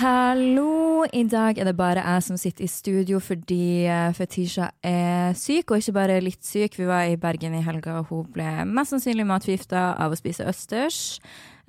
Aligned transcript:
Hallo! 0.00 1.04
I 1.12 1.24
dag 1.28 1.58
er 1.58 1.64
det 1.64 1.76
bare 1.76 2.00
jeg 2.00 2.22
som 2.22 2.36
sitter 2.40 2.64
i 2.64 2.68
studio 2.70 3.18
fordi 3.20 3.84
eh, 3.84 4.12
Fetisha 4.16 4.70
er 4.82 5.34
syk, 5.36 5.70
og 5.70 5.80
ikke 5.80 5.92
bare 5.92 6.20
litt 6.24 6.44
syk. 6.46 6.78
Vi 6.78 6.86
var 6.88 7.04
i 7.04 7.18
Bergen 7.20 7.54
i 7.58 7.62
helga, 7.64 7.98
og 8.00 8.08
hun 8.08 8.28
ble 8.32 8.48
mest 8.64 8.94
sannsynlig 8.94 9.26
matforgifta 9.28 9.90
av 10.00 10.14
å 10.14 10.18
spise 10.18 10.46
østers. 10.48 11.18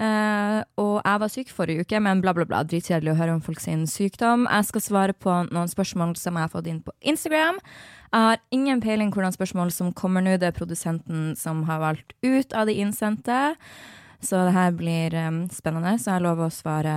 Eh, 0.02 0.60
og 0.82 0.96
jeg 1.04 1.22
var 1.22 1.30
syk 1.30 1.52
forrige 1.54 1.86
uke, 1.86 2.00
men 2.02 2.22
bla, 2.24 2.34
bla, 2.34 2.46
bla. 2.50 2.64
Dritkjedelig 2.66 3.14
å 3.14 3.18
høre 3.20 3.36
om 3.36 3.42
folk 3.46 3.62
sin 3.62 3.84
sykdom. 3.90 4.48
Jeg 4.50 4.70
skal 4.72 4.84
svare 4.86 5.14
på 5.14 5.34
noen 5.52 5.70
spørsmål 5.70 6.16
som 6.18 6.38
jeg 6.38 6.48
har 6.48 6.54
fått 6.54 6.70
inn 6.72 6.80
på 6.86 6.94
Instagram. 7.06 7.60
Jeg 8.10 8.28
har 8.28 8.42
ingen 8.56 8.82
peiling 8.82 9.12
hvordan 9.14 9.36
spørsmål 9.36 9.74
som 9.76 9.92
kommer 9.94 10.26
nå. 10.26 10.38
Det 10.42 10.50
er 10.50 10.58
produsenten 10.58 11.36
som 11.38 11.66
har 11.70 11.84
valgt 11.84 12.16
ut 12.26 12.56
av 12.58 12.70
de 12.70 12.80
innsendte. 12.82 13.42
Så 14.22 14.42
det 14.48 14.56
her 14.56 14.74
blir 14.78 15.14
um, 15.18 15.44
spennende, 15.54 15.96
så 15.98 16.16
jeg 16.16 16.26
lover 16.26 16.50
å 16.50 16.54
svare 16.54 16.96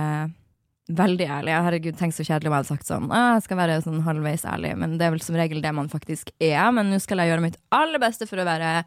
veldig 0.93 1.27
ærlig. 1.37 1.53
Herregud, 1.65 1.97
tenk 1.97 2.13
så 2.13 2.25
kjedelig 2.25 2.49
om 2.49 2.53
jeg 2.53 2.63
hadde 2.63 2.71
sagt 2.71 2.89
sånn. 2.89 3.07
Jeg 3.09 3.45
skal 3.45 3.59
være 3.59 3.77
sånn 3.85 4.03
halvveis 4.05 4.45
ærlig, 4.49 4.75
men 4.81 4.97
det 4.99 5.07
er 5.07 5.13
vel 5.15 5.23
som 5.25 5.37
regel 5.37 5.61
det 5.61 5.73
man 5.73 5.89
faktisk 5.89 6.29
er. 6.37 6.69
Men 6.73 6.93
nå 6.93 7.01
skal 7.01 7.21
jeg 7.21 7.33
gjøre 7.33 7.45
mitt 7.47 7.57
aller 7.73 8.01
beste 8.01 8.29
for 8.29 8.41
å 8.41 8.47
være 8.47 8.79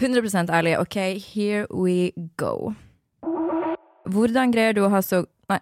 100% 0.00 0.54
ærlig. 0.54 0.78
OK, 0.82 0.98
here 1.18 1.66
we 1.70 2.10
go. 2.40 2.74
Hvordan 4.08 4.54
greier 4.54 4.76
du 4.76 4.84
å 4.86 4.92
ha 4.92 5.02
så 5.04 5.24
Nei. 5.50 5.58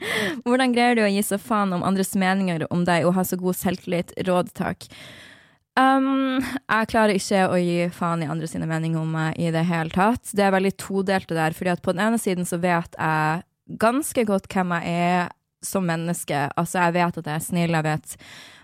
Hvordan 0.46 0.70
greier 0.70 0.94
du 0.94 1.02
å 1.02 1.10
gi 1.10 1.22
så 1.26 1.34
faen 1.34 1.72
om 1.74 1.82
andres 1.82 2.14
meninger 2.14 2.62
om 2.70 2.84
deg 2.86 3.08
og 3.08 3.16
ha 3.16 3.24
så 3.26 3.34
god 3.40 3.58
selvtillit? 3.58 4.12
Råd, 4.28 4.52
takk. 4.54 4.86
Um, 5.74 6.38
jeg 6.68 6.88
klarer 6.92 7.16
ikke 7.16 7.46
å 7.48 7.56
gi 7.58 7.88
faen 7.96 8.22
i 8.22 8.28
andre 8.30 8.46
sine 8.46 8.68
meninger 8.68 9.00
om 9.00 9.14
meg 9.16 9.38
i 9.40 9.50
det 9.50 9.64
hele 9.66 9.90
tatt. 9.90 10.30
Det 10.30 10.44
er 10.44 10.54
veldig 10.54 10.74
todelt 10.78 11.30
det 11.30 11.38
der, 11.38 11.56
fordi 11.56 11.72
at 11.72 11.82
på 11.82 11.94
den 11.94 12.04
ene 12.04 12.20
siden 12.20 12.46
så 12.46 12.60
vet 12.62 12.94
jeg 12.98 13.42
ganske 13.82 14.24
godt 14.28 14.50
hvem 14.52 14.74
jeg 14.76 15.06
er 15.06 15.32
som 15.64 15.86
menneske. 15.86 16.44
Altså, 16.58 16.82
jeg 16.82 16.96
vet 16.98 17.18
at 17.18 17.30
jeg 17.30 17.38
er 17.38 17.46
snill, 17.46 17.78
jeg 17.78 17.86
vet 17.86 18.16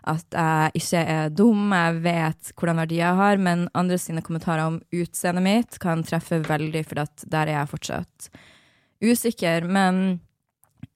at 0.09 0.37
jeg 0.39 0.83
ikke 0.83 1.01
er 1.17 1.33
dum, 1.37 1.73
jeg 1.75 1.99
vet 2.05 2.53
hvordan 2.55 2.83
verdier 2.83 3.03
jeg 3.03 3.19
har, 3.19 3.43
men 3.49 3.67
andre 3.77 3.99
sine 4.01 4.23
kommentarer 4.25 4.67
om 4.67 4.79
utseendet 4.95 5.45
mitt 5.45 5.81
kan 5.83 6.05
treffe 6.07 6.41
veldig, 6.47 6.85
for 6.87 7.03
der 7.03 7.43
er 7.49 7.55
jeg 7.57 7.73
fortsatt 7.73 8.31
usikker. 9.05 9.67
Men 9.69 10.21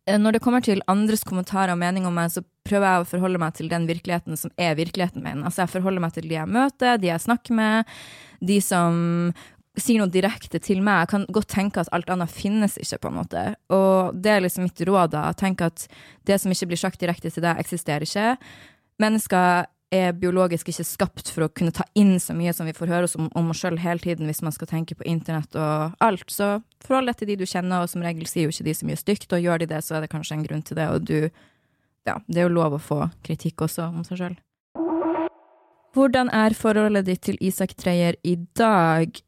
eh, 0.06 0.19
når 0.19 0.36
det 0.36 0.42
kommer 0.45 0.64
til 0.64 0.83
andres 0.91 1.25
kommentarer 1.28 1.75
og 1.75 1.81
mening 1.83 2.06
om 2.09 2.17
meg, 2.17 2.33
så 2.34 2.44
prøver 2.67 2.89
jeg 2.89 3.05
å 3.05 3.09
forholde 3.14 3.41
meg 3.42 3.56
til 3.59 3.70
den 3.72 3.89
virkeligheten 3.91 4.39
som 4.39 4.53
er 4.61 4.77
virkeligheten 4.78 5.25
min. 5.25 5.42
Altså, 5.42 5.64
jeg 5.64 5.75
forholder 5.75 6.05
meg 6.05 6.14
til 6.17 6.28
de 6.28 6.39
jeg 6.39 6.53
møter, 6.53 7.00
de 7.00 7.11
jeg 7.11 7.27
snakker 7.27 7.59
med, 7.59 7.97
de 8.42 8.61
som 8.62 9.33
sier 9.81 10.03
noe 10.03 10.12
direkte 10.12 10.61
til 10.61 10.83
meg. 10.84 11.06
Jeg 11.06 11.12
kan 11.14 11.27
godt 11.33 11.50
tenke 11.53 11.81
at 11.81 11.91
alt 11.97 12.11
annet 12.12 12.33
finnes 12.33 12.77
ikke, 12.81 13.00
på 13.03 13.12
en 13.12 13.19
måte. 13.22 13.44
Og 13.72 14.19
det 14.20 14.34
er 14.34 14.44
liksom 14.44 14.66
mitt 14.69 14.83
råd, 14.84 15.14
da. 15.14 15.31
Tenk 15.39 15.64
at 15.64 15.87
det 16.28 16.39
som 16.42 16.53
ikke 16.53 16.72
blir 16.72 16.81
sagt 16.81 17.00
direkte 17.00 17.33
til 17.33 17.44
deg, 17.44 17.61
eksisterer 17.62 18.05
ikke. 18.05 18.34
Mennesker 19.03 19.64
er 19.92 20.14
biologisk 20.16 20.70
ikke 20.72 20.86
skapt 20.86 21.30
for 21.34 21.46
å 21.46 21.50
kunne 21.52 21.74
ta 21.74 21.84
inn 21.98 22.14
så 22.20 22.34
mye 22.36 22.54
som 22.56 22.68
vi 22.68 22.74
får 22.76 22.90
høre 22.90 23.08
oss 23.08 23.16
om, 23.18 23.28
om 23.36 23.50
oss 23.52 23.60
sjøl 23.60 23.76
hele 23.82 24.00
tiden, 24.00 24.28
hvis 24.30 24.42
man 24.44 24.54
skal 24.54 24.70
tenke 24.70 24.96
på 24.96 25.06
internett 25.08 25.52
og 25.58 25.98
alt. 26.02 26.24
Så 26.32 26.54
forhold 26.84 27.12
deg 27.12 27.20
til 27.20 27.32
de 27.32 27.40
du 27.42 27.46
kjenner, 27.48 27.84
og 27.84 27.92
som 27.92 28.04
regel 28.04 28.28
sier 28.30 28.48
jo 28.48 28.54
ikke 28.54 28.68
de 28.70 28.76
så 28.78 28.88
mye 28.88 29.00
stygt, 29.00 29.32
og 29.32 29.44
gjør 29.44 29.62
de 29.62 29.68
det, 29.74 29.82
så 29.84 29.98
er 29.98 30.04
det 30.04 30.12
kanskje 30.14 30.38
en 30.38 30.46
grunn 30.46 30.64
til 30.66 30.80
det, 30.80 30.88
og 30.88 31.08
du 31.08 31.18
Ja, 32.02 32.16
det 32.26 32.40
er 32.40 32.48
jo 32.48 32.56
lov 32.56 32.74
å 32.74 32.82
få 32.82 32.96
kritikk 33.22 33.62
også 33.62 33.84
om 33.86 34.02
seg 34.02 34.18
sjøl. 34.18 34.32
Hvordan 35.94 36.32
er 36.34 36.56
forholdet 36.56 37.06
ditt 37.06 37.20
til 37.28 37.36
Isak 37.44 37.76
Treyer 37.78 38.16
i 38.26 38.34
dag? 38.58 39.20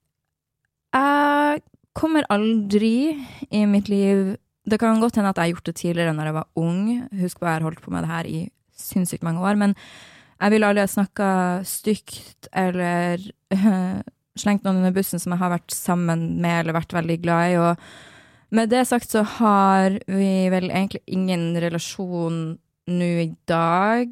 Jeg 0.97 1.61
kommer 1.95 2.27
aldri 2.33 3.15
i 3.51 3.63
mitt 3.71 3.91
liv 3.93 4.35
Det 4.65 4.79
kan 4.81 4.99
godt 4.99 5.21
hende 5.21 5.31
at 5.31 5.37
jeg 5.37 5.45
har 5.45 5.53
gjort 5.53 5.69
det 5.69 5.77
tidligere 5.77 6.17
når 6.17 6.31
jeg 6.31 6.37
var 6.39 6.47
ung. 6.57 6.85
Husk 7.21 7.39
på, 7.39 7.47
jeg 7.47 7.61
har 7.61 7.67
holdt 7.67 7.83
på 7.85 7.93
med 7.93 8.07
det 8.07 8.11
her 8.11 8.27
i 8.27 8.39
sinnssykt 8.73 9.23
mange 9.23 9.45
år. 9.45 9.59
Men 9.61 9.75
jeg 10.45 10.53
ville 10.53 10.69
aldri 10.69 10.85
ha 10.85 10.91
snakka 10.93 11.29
stygt 11.65 12.51
eller 12.53 13.23
uh, 13.57 14.01
slengt 14.41 14.67
noen 14.67 14.83
under 14.83 14.93
bussen 14.93 15.23
som 15.23 15.33
jeg 15.33 15.41
har 15.41 15.55
vært 15.55 15.73
sammen 15.73 16.35
med 16.43 16.61
eller 16.61 16.77
vært 16.77 16.93
veldig 16.97 17.21
glad 17.23 17.53
i. 17.53 17.61
Og 17.63 18.55
med 18.55 18.73
det 18.73 18.83
sagt 18.91 19.15
så 19.15 19.23
har 19.39 19.97
vi 20.05 20.33
vel 20.53 20.69
egentlig 20.69 21.01
ingen 21.07 21.55
relasjon 21.63 22.43
nå 22.93 23.13
i 23.23 23.31
dag. 23.49 24.11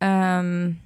Um, 0.00 0.78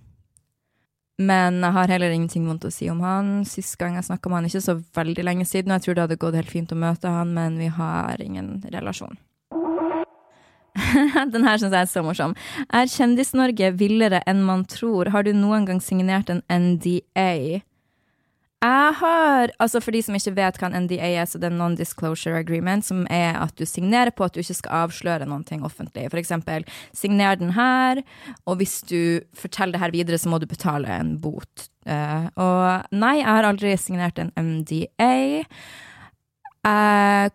men 1.22 1.60
jeg 1.62 1.76
har 1.76 1.92
heller 1.94 2.10
ingenting 2.10 2.48
vondt 2.48 2.66
å 2.66 2.72
si 2.74 2.88
om 2.90 3.04
han. 3.06 3.44
Sist 3.46 3.76
gang 3.78 3.94
jeg 3.94 4.08
snakka 4.08 4.32
med 4.32 4.40
han, 4.40 4.48
ikke 4.50 4.64
så 4.64 4.80
veldig 4.98 5.28
lenge 5.28 5.46
siden, 5.46 5.70
og 5.70 5.78
jeg 5.78 5.86
tror 5.86 5.94
det 5.94 6.06
hadde 6.08 6.18
gått 6.24 6.40
helt 6.40 6.50
fint 6.50 6.74
å 6.74 6.80
møte 6.80 7.12
han, 7.14 7.30
men 7.36 7.60
vi 7.60 7.70
har 7.70 8.18
ingen 8.24 8.56
relasjon. 8.74 9.14
Den 11.32 11.46
her 11.46 11.60
syns 11.60 11.70
jeg 11.70 11.80
er 11.80 11.90
så 11.90 12.02
morsom. 12.04 12.34
Er 12.74 12.90
Kjendis-Norge 12.90 13.70
villere 13.78 14.22
enn 14.30 14.42
man 14.46 14.64
tror? 14.70 15.12
Har 15.14 15.26
du 15.26 15.32
noen 15.36 15.68
gang 15.68 15.80
signert 15.82 16.32
en 16.32 16.42
NDA? 16.50 17.62
Jeg 18.64 18.92
har, 18.96 19.50
altså 19.60 19.80
For 19.82 19.92
de 19.92 20.00
som 20.06 20.16
ikke 20.16 20.32
vet 20.38 20.58
hva 20.60 20.70
en 20.70 20.86
NDA 20.86 21.10
er, 21.20 21.26
så 21.28 21.38
det 21.40 21.50
er 21.50 21.56
Non-Disclosure 21.58 22.38
Agreement, 22.40 22.84
som 22.86 23.02
er 23.12 23.36
at 23.36 23.52
du 23.58 23.66
signerer 23.68 24.14
på 24.14 24.24
at 24.24 24.32
du 24.32 24.40
ikke 24.40 24.56
skal 24.56 24.86
avsløre 24.86 25.28
noen 25.28 25.44
ting 25.44 25.66
offentlig. 25.66 26.06
For 26.08 26.20
eksempel, 26.20 26.64
signer 26.96 27.36
den 27.36 27.52
her, 27.58 28.00
og 28.48 28.58
hvis 28.62 28.78
du 28.88 29.20
forteller 29.36 29.76
det 29.76 29.84
her 29.84 29.94
videre, 29.94 30.20
så 30.20 30.32
må 30.32 30.40
du 30.40 30.48
betale 30.48 30.88
en 30.96 31.16
bot. 31.20 31.68
Uh, 31.84 32.30
og 32.40 32.94
nei, 32.96 33.18
jeg 33.20 33.28
har 33.28 33.50
aldri 33.50 33.74
signert 33.76 34.22
en 34.22 34.32
MDA. 34.32 35.44
Uh, 36.64 37.28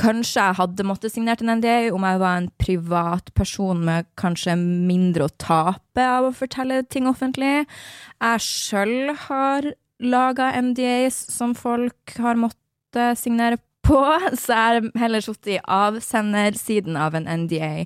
Kanskje 0.00 0.42
jeg 0.42 0.58
hadde 0.58 0.86
måttet 0.88 1.14
signert 1.14 1.42
en 1.44 1.52
NDA 1.60 1.92
om 1.94 2.02
jeg 2.02 2.18
var 2.22 2.40
en 2.40 2.48
privatperson 2.58 3.84
med 3.86 4.08
kanskje 4.18 4.56
mindre 4.58 5.28
å 5.28 5.34
tape 5.38 6.02
av 6.02 6.26
å 6.26 6.34
fortelle 6.34 6.82
ting 6.90 7.06
offentlig. 7.06 7.62
Jeg 8.18 8.42
sjøl 8.42 9.14
har 9.28 9.70
laga 10.02 10.50
NDAs 10.58 11.20
som 11.30 11.54
folk 11.54 12.16
har 12.18 12.40
måttet 12.40 13.20
signere 13.20 13.60
på, 13.84 14.00
så 14.40 14.54
jeg 14.54 14.56
har 14.56 14.86
heller 14.98 15.24
sittet 15.24 15.52
i 15.56 15.60
avsendersiden 15.62 16.96
av 17.00 17.16
en 17.18 17.28
NDA. 17.44 17.84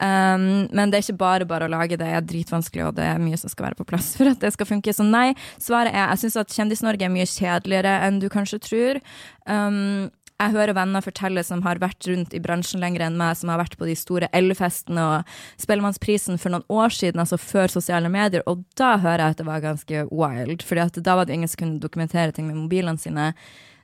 Um, 0.00 0.68
men 0.70 0.90
det 0.92 1.00
er 1.00 1.06
ikke 1.06 1.22
bare 1.22 1.48
bare 1.48 1.68
å 1.68 1.72
lage 1.72 1.96
det, 1.96 2.04
det 2.04 2.14
er 2.18 2.26
dritvanskelig, 2.26 2.84
og 2.88 2.98
det 2.98 3.06
er 3.08 3.22
mye 3.22 3.38
som 3.40 3.52
skal 3.52 3.70
være 3.70 3.80
på 3.80 3.88
plass 3.88 4.12
for 4.18 4.30
at 4.30 4.42
det 4.44 4.52
skal 4.54 4.68
funke. 4.68 4.94
Så 4.94 5.06
nei, 5.06 5.32
svaret 5.62 5.94
er 5.94 6.12
jeg 6.12 6.24
syns 6.24 6.38
at 6.44 6.54
Kjendis-Norge 6.54 7.08
er 7.08 7.14
mye 7.14 7.28
kjedeligere 7.28 7.98
enn 8.06 8.22
du 8.22 8.28
kanskje 8.32 8.62
tror. 8.68 9.02
Um, 9.48 10.08
jeg 10.38 10.54
hører 10.54 10.76
venner 10.76 11.02
fortelle 11.02 11.42
som 11.42 11.64
har 11.64 11.80
vært 11.82 12.06
rundt 12.06 12.34
i 12.36 12.40
bransjen 12.42 12.82
lenger 12.82 13.08
enn 13.08 13.16
meg, 13.18 13.34
som 13.38 13.50
har 13.50 13.58
vært 13.58 13.74
på 13.78 13.88
de 13.88 13.96
store 13.98 14.28
L-festene 14.38 15.02
og 15.02 15.32
Spellemannsprisen 15.58 16.38
for 16.38 16.54
noen 16.54 16.66
år 16.70 16.94
siden, 16.94 17.18
altså 17.22 17.40
før 17.42 17.72
sosiale 17.72 18.10
medier, 18.12 18.44
og 18.46 18.62
da 18.78 18.94
hører 19.02 19.24
jeg 19.24 19.34
at 19.34 19.42
det 19.42 19.48
var 19.48 19.64
ganske 19.64 20.04
wild, 20.12 20.62
for 20.62 20.78
da 20.78 21.16
var 21.18 21.26
det 21.26 21.34
ingen 21.34 21.50
som 21.50 21.64
kunne 21.64 21.82
dokumentere 21.82 22.34
ting 22.36 22.46
med 22.46 22.60
mobilene 22.60 23.02
sine. 23.02 23.32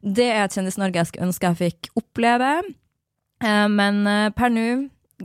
Det 0.05 0.29
er 0.31 0.45
et 0.45 0.55
Kjendis-Norge 0.55 1.01
jeg 1.01 1.11
skulle 1.11 1.29
ønske 1.31 1.51
jeg 1.51 1.61
fikk 1.63 1.91
oppleve, 1.99 2.53
eh, 3.43 3.67
men 3.75 4.05
eh, 4.07 4.31
per 4.37 4.55
nå 4.55 4.69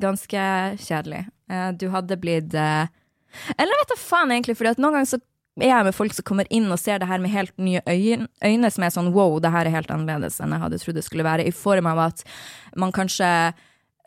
ganske 0.01 0.45
kjedelig. 0.81 1.27
Eh, 1.49 1.71
du 1.77 1.89
hadde 1.93 2.17
blitt 2.21 2.53
Eller 2.57 3.81
vet 3.81 3.91
da 3.91 4.01
faen, 4.01 4.33
egentlig, 4.33 4.57
for 4.57 4.71
noen 4.81 4.97
ganger 4.97 5.13
så 5.13 5.21
er 5.65 5.71
jeg 5.71 5.87
med 5.89 5.95
folk 5.95 6.15
som 6.15 6.25
kommer 6.27 6.49
inn 6.53 6.69
og 6.71 6.79
ser 6.81 7.01
det 7.01 7.09
her 7.09 7.21
med 7.23 7.33
helt 7.33 7.55
nye 7.61 7.81
øyne, 7.87 8.71
som 8.71 8.85
er 8.85 8.93
sånn 8.93 9.11
wow, 9.15 9.39
det 9.43 9.51
her 9.53 9.67
er 9.67 9.75
helt 9.75 9.91
annerledes 9.93 10.39
enn 10.39 10.55
jeg 10.55 10.63
hadde 10.63 10.79
trodd 10.83 10.99
det 10.99 11.05
skulle 11.07 11.27
være, 11.27 11.47
i 11.47 11.55
form 11.55 11.89
av 11.91 12.03
at 12.09 12.23
man 12.79 12.93
kanskje 12.95 13.29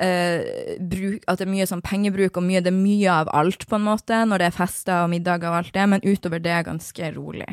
uh, 0.02 0.40
bruk, 0.78 1.26
At 1.28 1.40
det 1.40 1.46
er 1.46 1.52
mye 1.52 1.68
sånn 1.68 1.84
pengebruk, 1.84 2.38
og 2.38 2.46
mye, 2.46 2.62
det 2.64 2.72
er 2.72 2.78
mye 2.78 3.18
av 3.22 3.32
alt, 3.34 3.66
på 3.68 3.78
en 3.78 3.86
måte, 3.90 4.24
når 4.28 4.42
det 4.42 4.48
er 4.48 4.56
fester 4.56 5.04
og 5.04 5.12
middager 5.12 5.50
og 5.50 5.60
alt 5.62 5.74
det, 5.74 5.86
men 5.88 6.06
utover 6.06 6.42
det 6.42 6.54
er 6.54 6.66
ganske 6.70 7.12
rolig. 7.16 7.48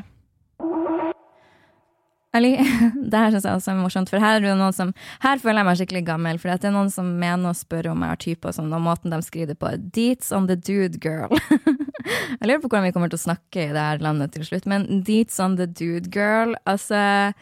Det 3.10 3.18
her 3.18 3.32
syns 3.34 3.46
jeg 3.48 3.58
også 3.58 3.72
er 3.72 3.80
morsomt, 3.80 4.10
for 4.12 4.22
her 4.22 4.38
er 4.38 4.44
det 4.44 4.56
noen 4.60 4.76
som 4.76 4.92
Her 5.24 5.42
føler 5.42 5.64
jeg 5.64 5.68
meg 5.70 5.80
skikkelig 5.80 6.04
gammel, 6.06 6.40
for 6.42 6.52
det 6.52 6.70
er 6.70 6.76
noen 6.76 6.92
som 6.94 7.10
mener 7.18 7.52
å 7.52 7.58
spørre 7.58 7.94
om 7.94 8.06
jeg 8.06 8.14
har 8.14 8.24
typer 8.26 8.56
sånn, 8.56 8.74
og 8.76 8.84
måten 8.86 9.14
de 9.14 9.22
skriver 9.26 9.58
på. 9.58 9.72
Deets 9.96 10.34
on 10.36 10.50
the 10.50 10.58
dude 10.58 11.02
girl. 11.02 11.34
jeg 12.40 12.46
lurer 12.46 12.62
på 12.62 12.70
hvordan 12.70 12.86
vi 12.86 12.94
kommer 12.96 13.10
til 13.10 13.18
å 13.18 13.28
snakke 13.28 13.66
i 13.66 13.72
det 13.74 13.86
her 13.92 14.04
landet 14.06 14.36
til 14.36 14.46
slutt, 14.46 14.70
men 14.70 14.86
deets 15.08 15.42
on 15.42 15.58
the 15.58 15.66
dude 15.66 16.14
girl, 16.14 16.54
altså 16.70 17.34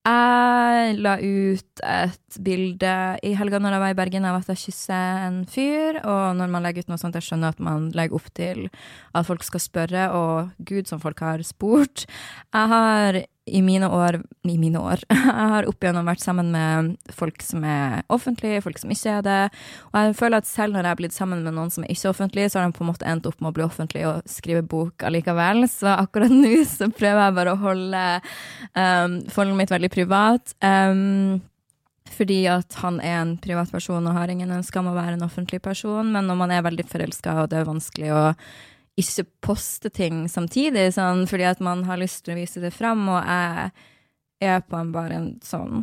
jeg 0.00 0.94
la 1.04 1.18
ut 1.20 1.82
et 1.84 2.38
bilde 2.40 2.92
i 3.20 3.34
helga 3.36 3.58
når 3.60 3.74
jeg 3.74 3.82
var 3.82 3.92
i 3.92 3.96
Bergen 3.98 4.24
av 4.24 4.38
at 4.38 4.48
jeg 4.48 4.62
kysser 4.62 5.26
en 5.26 5.42
fyr. 5.44 5.98
Og 6.00 6.38
når 6.38 6.48
man 6.48 6.64
legger 6.64 6.86
ut 6.86 6.92
noe 6.92 7.00
sånt, 7.00 7.18
jeg 7.18 7.26
skjønner 7.26 7.52
at 7.52 7.60
man 7.60 7.90
legger 7.92 8.16
opp 8.16 8.30
til 8.36 8.70
at 9.12 9.28
folk 9.28 9.44
skal 9.44 9.60
spørre, 9.60 10.06
og 10.16 10.54
gud 10.64 10.88
som 10.88 11.02
folk 11.02 11.20
har 11.20 11.44
spurt. 11.44 12.06
Jeg 12.48 12.72
har 12.72 13.20
i 13.46 13.62
mine 13.62 13.88
år 13.88 14.20
I 14.46 14.56
mine 14.58 14.78
år. 14.78 15.02
Jeg 15.10 15.48
har 15.52 15.68
opp 15.68 15.82
igjennom 15.82 16.08
vært 16.08 16.22
sammen 16.22 16.50
med 16.52 17.12
folk 17.14 17.42
som 17.44 17.64
er 17.66 18.02
offentlige, 18.12 18.62
folk 18.64 18.78
som 18.80 18.92
ikke 18.92 19.16
er 19.18 19.26
det. 19.26 19.40
Og 19.90 19.98
jeg 19.98 20.16
føler 20.18 20.40
at 20.40 20.48
selv 20.48 20.74
når 20.74 20.84
jeg 20.86 20.90
har 20.90 21.00
blitt 21.00 21.16
sammen 21.16 21.42
med 21.44 21.56
noen 21.56 21.72
som 21.72 21.84
er 21.84 21.92
ikke 21.92 22.10
offentlig, 22.12 22.48
så 22.50 22.60
har 22.60 22.68
de 22.68 22.76
på 22.76 22.84
en 22.84 22.90
måte 22.90 23.08
endt 23.08 23.28
opp 23.28 23.40
med 23.40 23.50
å 23.50 23.56
bli 23.56 23.66
offentlig 23.66 24.06
og 24.08 24.30
skrive 24.30 24.62
bok 24.66 25.04
allikevel. 25.06 25.66
Så 25.70 25.92
akkurat 25.92 26.32
nå 26.32 26.64
så 26.76 26.90
prøver 26.92 27.24
jeg 27.26 27.38
bare 27.38 27.54
å 27.54 27.62
holde 27.62 28.02
um, 28.74 29.20
forholdet 29.28 29.60
mitt 29.60 29.74
veldig 29.74 29.92
privat. 29.92 30.56
Um, 30.64 31.40
fordi 32.10 32.42
at 32.50 32.74
han 32.82 32.98
er 33.04 33.20
en 33.20 33.36
privatperson 33.40 34.08
og 34.08 34.16
har 34.16 34.32
ingen 34.32 34.50
ønske 34.52 34.80
om 34.80 34.90
å 34.90 34.96
være 34.96 35.16
en 35.18 35.26
offentlig 35.26 35.62
person. 35.64 36.10
Men 36.12 36.28
når 36.28 36.42
man 36.42 36.54
er 36.54 36.66
veldig 36.66 36.88
forelska, 36.90 37.38
og 37.42 37.52
det 37.52 37.60
er 37.60 37.70
vanskelig 37.70 38.12
å 38.16 38.24
ikke 39.00 39.26
poste 39.44 39.90
ting 39.92 40.24
samtidig, 40.30 40.90
sånn, 40.96 41.26
fordi 41.30 41.48
at 41.50 41.62
man 41.64 41.84
har 41.88 42.00
lyst 42.00 42.24
til 42.24 42.34
å 42.34 42.40
vise 42.40 42.62
det 42.62 42.72
fram, 42.74 43.06
og 43.12 43.24
jeg 43.24 43.72
er 44.52 44.62
på 44.64 44.78
en 44.78 44.92
bare 44.94 45.18
en 45.18 45.32
sånn 45.44 45.82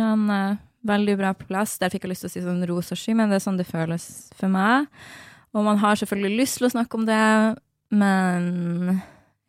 en 0.00 0.30
uh, 0.30 0.60
veldig 0.88 1.16
bra 1.20 1.32
plass. 1.36 1.76
Der 1.80 1.92
fikk 1.92 2.06
jeg 2.06 2.14
lyst 2.14 2.26
til 2.26 2.30
å 2.30 2.34
si 2.34 2.44
sånn 2.44 2.64
rosa 2.68 2.96
sky, 2.98 3.14
men 3.18 3.32
det 3.32 3.38
er 3.38 3.44
sånn 3.44 3.60
det 3.60 3.68
føles 3.68 4.06
for 4.38 4.52
meg. 4.52 4.88
Og 5.52 5.66
man 5.66 5.80
har 5.82 5.98
selvfølgelig 6.00 6.40
lyst 6.40 6.60
til 6.60 6.68
å 6.68 6.72
snakke 6.72 6.98
om 6.98 7.04
det, 7.08 7.24
men 7.92 9.02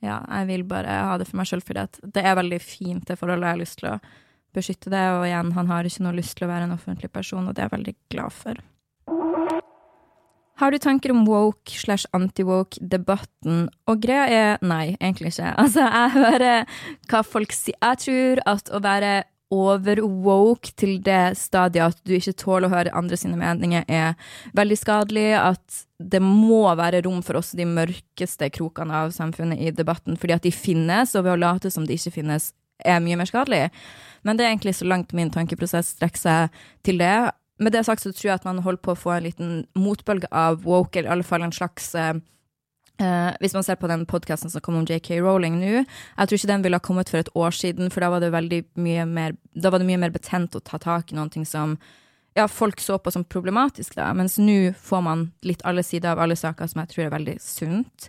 ja, 0.03 0.19
jeg 0.19 0.49
vil 0.49 0.65
bare 0.67 0.97
ha 1.07 1.15
det 1.19 1.29
for 1.29 1.39
meg 1.39 1.47
sjøl, 1.47 1.63
fordi 1.63 1.85
at 1.85 2.01
det 2.03 2.25
er 2.27 2.35
veldig 2.39 2.59
fint, 2.59 3.05
det 3.07 3.15
forholdet. 3.19 3.47
Jeg 3.47 3.55
har 3.55 3.63
lyst 3.63 3.79
til 3.79 3.89
å 3.93 3.97
beskytte 4.53 4.91
det, 4.93 5.05
og 5.15 5.23
igjen, 5.29 5.53
han 5.55 5.71
har 5.71 5.87
ikke 5.87 6.03
noe 6.05 6.17
lyst 6.19 6.35
til 6.37 6.45
å 6.47 6.51
være 6.51 6.67
en 6.67 6.75
offentlig 6.75 7.09
person, 7.13 7.47
og 7.47 7.55
det 7.55 7.63
er 7.63 7.69
jeg 7.69 7.77
veldig 7.77 7.95
glad 8.13 8.35
for. 8.35 8.59
Har 10.61 10.71
du 10.71 10.77
tanker 10.77 11.11
om 11.11 11.25
woke 11.25 11.73
slash 11.81 12.05
anti-woke-debatten? 12.13 13.67
Og 13.89 14.01
greia 14.03 14.25
er 14.29 14.65
nei, 14.65 14.95
egentlig 14.99 15.33
ikke. 15.33 15.53
Altså, 15.63 15.87
jeg 15.87 16.13
hører 16.13 16.81
hva 17.09 17.23
folk 17.25 17.55
sier. 17.55 17.77
Jeg 17.81 18.03
tror 18.03 18.43
at 18.53 18.69
å 18.69 18.81
være 18.83 19.13
over-woke 19.53 20.73
til 20.79 20.95
det 21.05 21.35
stadiet 21.37 21.93
at 21.93 21.99
du 22.05 22.15
ikke 22.17 22.35
tåler 22.37 22.69
å 22.69 22.73
høre 22.73 22.93
andre 22.97 23.17
sine 23.19 23.37
meninger, 23.37 23.85
er 23.87 24.15
veldig 24.57 24.77
skadelig. 24.79 25.27
At 25.37 25.83
det 25.97 26.21
må 26.23 26.65
være 26.77 27.03
rom 27.05 27.21
for 27.25 27.41
også 27.41 27.57
de 27.59 27.67
mørkeste 27.69 28.49
krokene 28.53 29.03
av 29.03 29.13
samfunnet 29.15 29.61
i 29.61 29.73
debatten, 29.75 30.17
fordi 30.19 30.37
at 30.37 30.45
de 30.45 30.53
finnes, 30.53 31.15
og 31.17 31.25
ved 31.25 31.35
å 31.35 31.41
late 31.43 31.73
som 31.73 31.87
de 31.87 31.97
ikke 31.97 32.17
finnes, 32.21 32.51
er 32.83 33.01
mye 33.03 33.17
mer 33.19 33.29
skadelig. 33.29 33.67
Men 34.25 34.37
det 34.37 34.45
er 34.45 34.53
egentlig 34.53 34.75
så 34.77 34.87
langt 34.89 35.13
min 35.15 35.31
tankeprosess 35.33 35.93
strekker 35.95 36.19
seg 36.19 36.63
til 36.85 36.99
det 37.01 37.15
med 37.61 37.75
det 37.75 37.83
sagt 37.85 38.01
så 38.03 38.11
tror 38.13 38.29
jeg 38.29 38.39
at 38.41 38.45
man 38.47 38.63
holder 38.65 38.81
på 38.81 38.93
å 38.93 38.99
få 38.99 39.15
en 39.15 39.25
liten 39.27 39.51
motbølge 39.77 40.29
av 40.31 40.63
woke, 40.65 40.99
eller 40.99 41.11
i 41.11 41.15
alle 41.17 41.27
fall 41.27 41.45
en 41.45 41.55
slags 41.55 41.91
uh, 41.97 42.13
Uh, 43.01 43.33
hvis 43.41 43.55
man 43.57 43.63
ser 43.65 43.79
på 43.81 43.87
den 43.89 44.03
podkasten 44.05 44.51
som 44.53 44.61
kom 44.61 44.75
om 44.77 44.83
JK 44.85 45.15
Rowling 45.17 45.55
nå, 45.57 45.81
jeg 45.81 46.29
tror 46.29 46.37
ikke 46.37 46.49
den 46.51 46.61
ville 46.61 46.77
ha 46.77 46.83
kommet 46.85 47.09
for 47.09 47.23
et 47.23 47.31
år 47.33 47.55
siden, 47.57 47.89
for 47.89 48.05
da 48.05 48.11
var 48.13 48.21
det 48.21 48.29
veldig 48.35 48.59
mye 48.77 49.05
mer 49.09 49.33
Da 49.57 49.71
var 49.73 49.81
det 49.81 49.87
mye 49.87 49.97
mer 49.97 50.13
betent 50.13 50.53
å 50.53 50.61
ta 50.61 50.77
tak 50.77 51.09
i 51.09 51.17
noe 51.17 51.45
som 51.49 51.73
ja, 52.37 52.45
folk 52.47 52.79
så 52.81 52.99
på 53.01 53.11
som 53.11 53.25
problematisk, 53.25 53.95
da, 53.97 54.11
mens 54.13 54.37
nå 54.37 54.75
får 54.77 55.01
man 55.05 55.25
litt 55.41 55.65
alle 55.65 55.81
sider 55.83 56.13
av 56.13 56.21
alle 56.21 56.37
saker, 56.37 56.69
som 56.69 56.83
jeg 56.83 56.93
tror 56.93 57.03
er 57.07 57.11
veldig 57.13 57.35
sunt. 57.41 58.07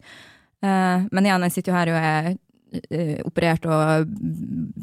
Uh, 0.64 1.08
men 1.10 1.26
igjen, 1.26 1.48
jeg 1.48 1.56
sitter 1.56 1.72
jo 1.72 1.78
her 1.78 1.92
og 1.92 1.98
er 2.12 2.30
operert 3.24 3.66
og 3.68 4.08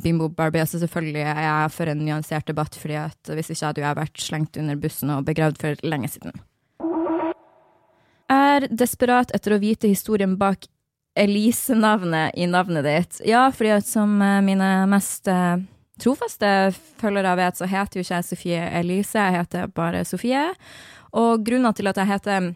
bimbo 0.04 0.30
Barbie. 0.30 0.66
så 0.66 0.80
selvfølgelig 0.80 1.22
er 1.22 1.42
jeg 1.44 1.72
for 1.72 1.92
en 1.92 2.06
nyansert 2.06 2.48
debatt, 2.48 2.76
fordi 2.76 2.98
at 3.02 3.32
hvis 3.32 3.52
ikke 3.52 3.66
hadde 3.66 3.84
jeg 3.84 4.00
vært 4.00 4.22
slengt 4.22 4.58
under 4.58 4.76
bussen 4.76 5.10
og 5.10 5.26
begravd 5.26 5.60
for 5.62 5.84
lenge 5.84 6.12
siden. 6.12 6.36
Er 8.32 8.68
desperat 8.72 9.34
etter 9.36 9.56
å 9.56 9.60
vite 9.62 9.92
historien 9.92 10.38
bak 10.40 10.70
Elise-navnet 11.20 12.38
i 12.40 12.48
navnet 12.48 12.88
ditt. 12.88 13.20
Ja, 13.28 13.50
fordi 13.52 13.74
at 13.76 13.88
som 13.88 14.14
eh, 14.24 14.40
mine 14.46 14.70
mest 14.88 15.28
uh, 15.28 15.60
trofaste 16.00 16.72
følgere 17.02 17.36
vet, 17.36 17.60
så 17.60 17.68
heter 17.68 18.00
jo 18.00 18.06
ikke 18.06 18.16
jeg 18.16 18.30
Sofie 18.30 18.64
Elise, 18.80 19.20
jeg 19.20 19.42
heter 19.42 19.68
bare 19.76 20.06
Sofie. 20.08 20.46
Og 21.12 21.44
grunnen 21.44 21.76
til 21.76 21.92
at 21.92 22.00
jeg 22.00 22.12
heter 22.14 22.52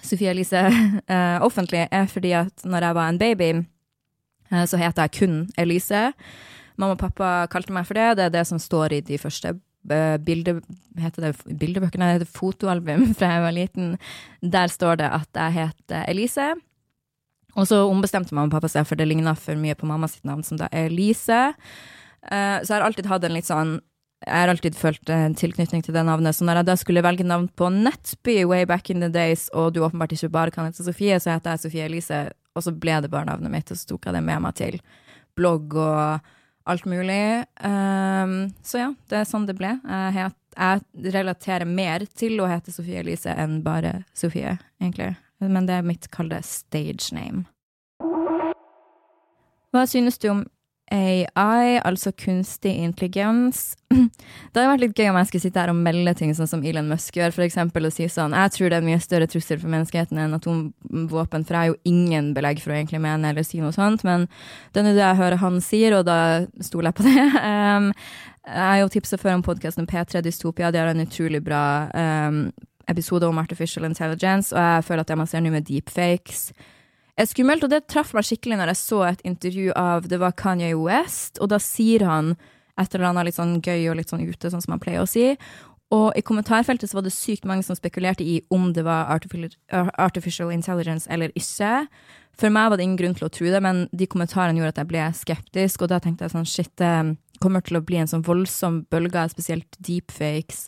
Sofie 0.00 0.32
Elise 0.32 0.64
offentlig, 1.46 1.84
er 1.92 2.08
fordi 2.08 2.32
at 2.40 2.64
når 2.64 2.88
jeg 2.88 2.96
var 2.96 3.12
en 3.12 3.20
baby, 3.20 3.50
Eh, 3.52 3.75
så 4.50 4.78
heter 4.80 5.06
jeg 5.06 5.16
kun 5.18 5.38
Elise. 5.58 6.10
Mamma 6.76 6.96
og 6.96 7.00
pappa 7.00 7.46
kalte 7.52 7.74
meg 7.74 7.88
for 7.88 7.98
det. 7.98 8.16
Det 8.18 8.26
er 8.26 8.34
det 8.34 8.44
som 8.48 8.60
står 8.60 8.98
i 8.98 9.02
de 9.04 9.18
første 9.20 9.54
eh, 9.54 10.16
bilde, 10.22 10.58
heter 11.00 11.28
det 11.28 11.32
bildebøkene, 11.46 12.10
det 12.10 12.20
heter 12.20 12.38
fotoalbum 12.38 13.10
fra 13.18 13.32
jeg 13.34 13.44
var 13.46 13.56
liten. 13.56 13.92
Der 14.42 14.72
står 14.72 15.00
det 15.02 15.10
at 15.18 15.42
jeg 15.42 15.56
heter 15.60 16.06
Elise. 16.10 16.52
Og 17.56 17.68
så 17.70 17.80
ombestemte 17.88 18.36
mamma 18.36 18.50
og 18.50 18.58
pappa 18.58 18.68
seg, 18.68 18.84
for 18.88 19.00
det 19.00 19.08
ligna 19.08 19.32
for 19.38 19.56
mye 19.56 19.76
på 19.78 19.88
mamma 19.88 20.08
sitt 20.12 20.26
navn, 20.28 20.44
som 20.44 20.60
da 20.60 20.68
er 20.68 20.90
Elise. 20.90 21.42
Eh, 22.28 22.58
så 22.60 22.68
jeg 22.68 22.76
har 22.76 22.86
alltid 22.86 23.08
hatt 23.08 23.24
en 23.24 23.36
litt 23.36 23.48
sånn 23.48 23.78
jeg 24.24 24.32
har 24.32 24.48
alltid 24.48 24.74
følt 24.74 25.10
en 25.12 25.34
tilknytning 25.36 25.82
til 25.84 25.94
det 25.94 26.02
navnet. 26.08 26.34
Så 26.34 26.46
når 26.48 26.62
jeg 26.62 26.66
da 26.70 26.74
skulle 26.80 27.02
velge 27.04 27.24
navn 27.26 27.50
på 27.52 27.68
Nettby 27.70 28.40
way 28.48 28.64
back 28.66 28.88
in 28.90 29.04
the 29.04 29.10
days, 29.12 29.46
og 29.52 29.74
du 29.74 29.82
åpenbart 29.84 30.14
ikke 30.16 30.32
bare 30.32 30.54
kan 30.54 30.66
hete 30.66 30.82
Sofie, 30.82 31.18
så 31.20 31.34
heter 31.34 31.54
jeg 31.54 31.62
Sofie 31.66 31.84
Elise 31.84 32.22
og 32.56 32.64
så 32.64 32.72
ble 32.72 32.98
det 33.04 33.12
bare 33.12 33.28
navnet 33.28 33.52
mitt, 33.52 33.70
og 33.70 33.78
så 33.78 33.92
tok 33.92 34.08
jeg 34.08 34.16
det 34.16 34.24
med 34.24 34.42
meg 34.46 34.56
til 34.58 34.80
blogg 35.36 35.76
og 35.76 36.32
alt 36.66 36.88
mulig. 36.88 37.44
Um, 37.60 38.38
så 38.64 38.80
ja, 38.80 38.88
det 39.10 39.20
er 39.20 39.28
sånn 39.28 39.46
det 39.46 39.58
ble. 39.58 39.76
Jeg, 39.84 40.14
het, 40.16 40.38
jeg, 40.56 41.12
relaterer 41.14 41.68
mer 41.68 42.06
til 42.18 42.40
å 42.42 42.48
hete 42.50 42.74
Sofie 42.74 43.04
Elise 43.04 43.34
enn 43.36 43.60
bare 43.66 44.00
Sofie, 44.16 44.56
egentlig. 44.82 45.12
Men 45.44 45.68
det 45.68 45.78
er 45.78 45.86
mitt 45.86 46.08
kalde 46.14 46.40
stage 46.46 47.12
name. 47.14 47.44
Hva 49.74 49.84
synes 49.90 50.16
du 50.18 50.30
om 50.32 50.46
AI, 50.92 51.80
altså 51.82 52.12
kunstig 52.14 52.70
intelligens. 52.78 53.74
Det 53.90 54.54
hadde 54.54 54.68
vært 54.70 54.82
litt 54.84 55.00
gøy 55.00 55.08
om 55.10 55.18
jeg 55.18 55.28
skulle 55.30 55.42
sitte 55.42 55.58
her 55.58 55.72
og 55.72 55.80
melde 55.80 56.12
ting 56.18 56.30
sånn 56.36 56.50
som 56.50 56.62
Elon 56.66 56.86
Musk 56.90 57.18
gjør, 57.18 57.34
f.eks. 57.34 57.58
og 57.58 57.88
si 57.94 58.06
sånn 58.10 58.36
Jeg 58.36 58.52
tror 58.54 58.70
det 58.70 58.78
er 58.78 58.84
en 58.84 58.88
mye 58.90 59.00
større 59.02 59.28
trussel 59.30 59.58
for 59.62 59.72
menneskeheten 59.72 60.20
enn 60.22 60.36
atomvåpen, 60.38 61.46
for 61.46 61.56
jeg 61.56 61.58
har 61.58 61.72
jo 61.72 61.80
ingen 61.90 62.30
belegg 62.36 62.62
for 62.62 62.74
å 62.74 62.78
egentlig 62.78 63.02
mene 63.02 63.32
eller 63.32 63.46
si 63.46 63.58
noe 63.62 63.74
sånt, 63.74 64.06
men 64.06 64.28
det 64.74 64.84
er 64.84 64.92
det 64.92 65.02
jeg 65.02 65.20
hører 65.22 65.42
han 65.42 65.58
sier, 65.64 65.98
og 65.98 66.06
da 66.06 66.20
stoler 66.62 66.92
jeg 66.92 66.98
på 67.00 67.08
det. 67.08 67.26
Um, 67.42 67.90
jeg 68.54 68.62
har 68.70 68.80
jo 68.84 68.94
tipsa 68.94 69.18
før 69.18 69.40
om 69.40 69.44
podkasten 69.46 69.90
P3 69.90 70.22
Dystopia, 70.22 70.70
de 70.70 70.82
har 70.84 70.92
en 70.92 71.02
utrolig 71.02 71.42
bra 71.46 71.64
um, 71.90 72.46
episode 72.86 73.26
om 73.26 73.42
artificial 73.42 73.90
intelligence, 73.90 74.54
og 74.54 74.62
jeg 74.62 74.86
føler 74.86 75.02
at 75.02 75.10
det 75.10 75.18
man 75.18 75.30
ser 75.30 75.42
nå 75.42 75.50
med 75.50 75.66
deepfakes 75.66 76.52
skummelt, 77.24 77.64
og 77.64 77.72
det 77.72 77.86
traff 77.88 78.12
meg 78.12 78.26
skikkelig 78.28 78.58
når 78.60 78.74
jeg 78.74 78.80
så 78.82 78.98
et 79.08 79.22
intervju 79.24 79.70
av 79.78 80.08
det 80.10 80.18
var 80.20 80.36
Kanye 80.36 80.74
West, 80.76 81.40
og 81.40 81.48
da 81.48 81.60
sier 81.62 82.04
han 82.04 82.34
et 82.76 82.92
eller 82.92 83.08
annet 83.08 83.30
litt 83.30 83.38
sånn 83.38 83.56
gøy 83.64 83.88
og 83.88 83.96
litt 83.96 84.12
sånn 84.12 84.26
ute, 84.26 84.50
sånn 84.52 84.60
som 84.60 84.74
han 84.74 84.82
pleier 84.82 85.00
å 85.00 85.08
si. 85.08 85.30
Og 85.94 86.10
i 86.18 86.22
kommentarfeltet 86.26 86.90
så 86.90 86.98
var 86.98 87.06
det 87.06 87.14
sykt 87.14 87.46
mange 87.48 87.64
som 87.64 87.78
spekulerte 87.78 88.26
i 88.26 88.40
om 88.52 88.72
det 88.76 88.84
var 88.84 89.08
artificial 89.14 90.50
intelligence 90.52 91.08
eller 91.08 91.32
ikke. 91.38 91.86
For 92.36 92.52
meg 92.52 92.68
var 92.68 92.76
det 92.76 92.84
ingen 92.84 92.98
grunn 93.00 93.16
til 93.16 93.28
å 93.28 93.32
tro 93.32 93.48
det, 93.48 93.62
men 93.64 93.86
de 93.96 94.08
kommentarene 94.10 94.60
gjorde 94.60 94.74
at 94.74 94.82
jeg 94.82 94.90
ble 94.90 95.06
skeptisk, 95.16 95.86
og 95.86 95.94
da 95.94 96.02
tenkte 96.02 96.26
jeg 96.26 96.34
sånn 96.34 96.50
shit, 96.50 96.72
det 96.76 97.16
kommer 97.40 97.64
til 97.64 97.78
å 97.78 97.84
bli 97.86 98.02
en 98.02 98.10
sånn 98.10 98.26
voldsom 98.26 98.82
bølge 98.92 99.22
av 99.22 99.32
spesielt 99.32 99.78
deepfakes 99.78 100.66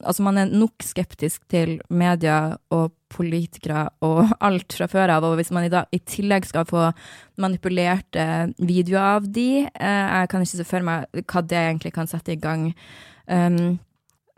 Altså, 0.00 0.24
man 0.24 0.40
er 0.40 0.52
nok 0.52 0.84
skeptisk 0.84 1.44
til 1.52 1.78
media 1.90 2.56
og 2.72 2.94
politikere 3.10 3.88
og 4.06 4.30
alt 4.46 4.76
fra 4.76 4.88
før 4.90 5.16
av, 5.16 5.26
og 5.26 5.36
hvis 5.40 5.52
man 5.54 5.66
i, 5.66 5.72
dag, 5.72 5.90
i 5.92 6.00
tillegg 6.00 6.48
skal 6.48 6.68
få 6.68 6.88
manipulerte 7.40 8.24
videoer 8.58 9.18
av 9.18 9.28
de, 9.28 9.66
eh, 9.66 10.08
jeg 10.20 10.32
kan 10.32 10.46
ikke 10.46 10.62
se 10.62 10.68
for 10.68 10.86
meg 10.86 11.22
hva 11.24 11.44
det 11.44 11.60
egentlig 11.60 11.94
kan 11.96 12.10
sette 12.10 12.34
i 12.34 12.40
gang. 12.40 12.70
Um, 13.30 13.78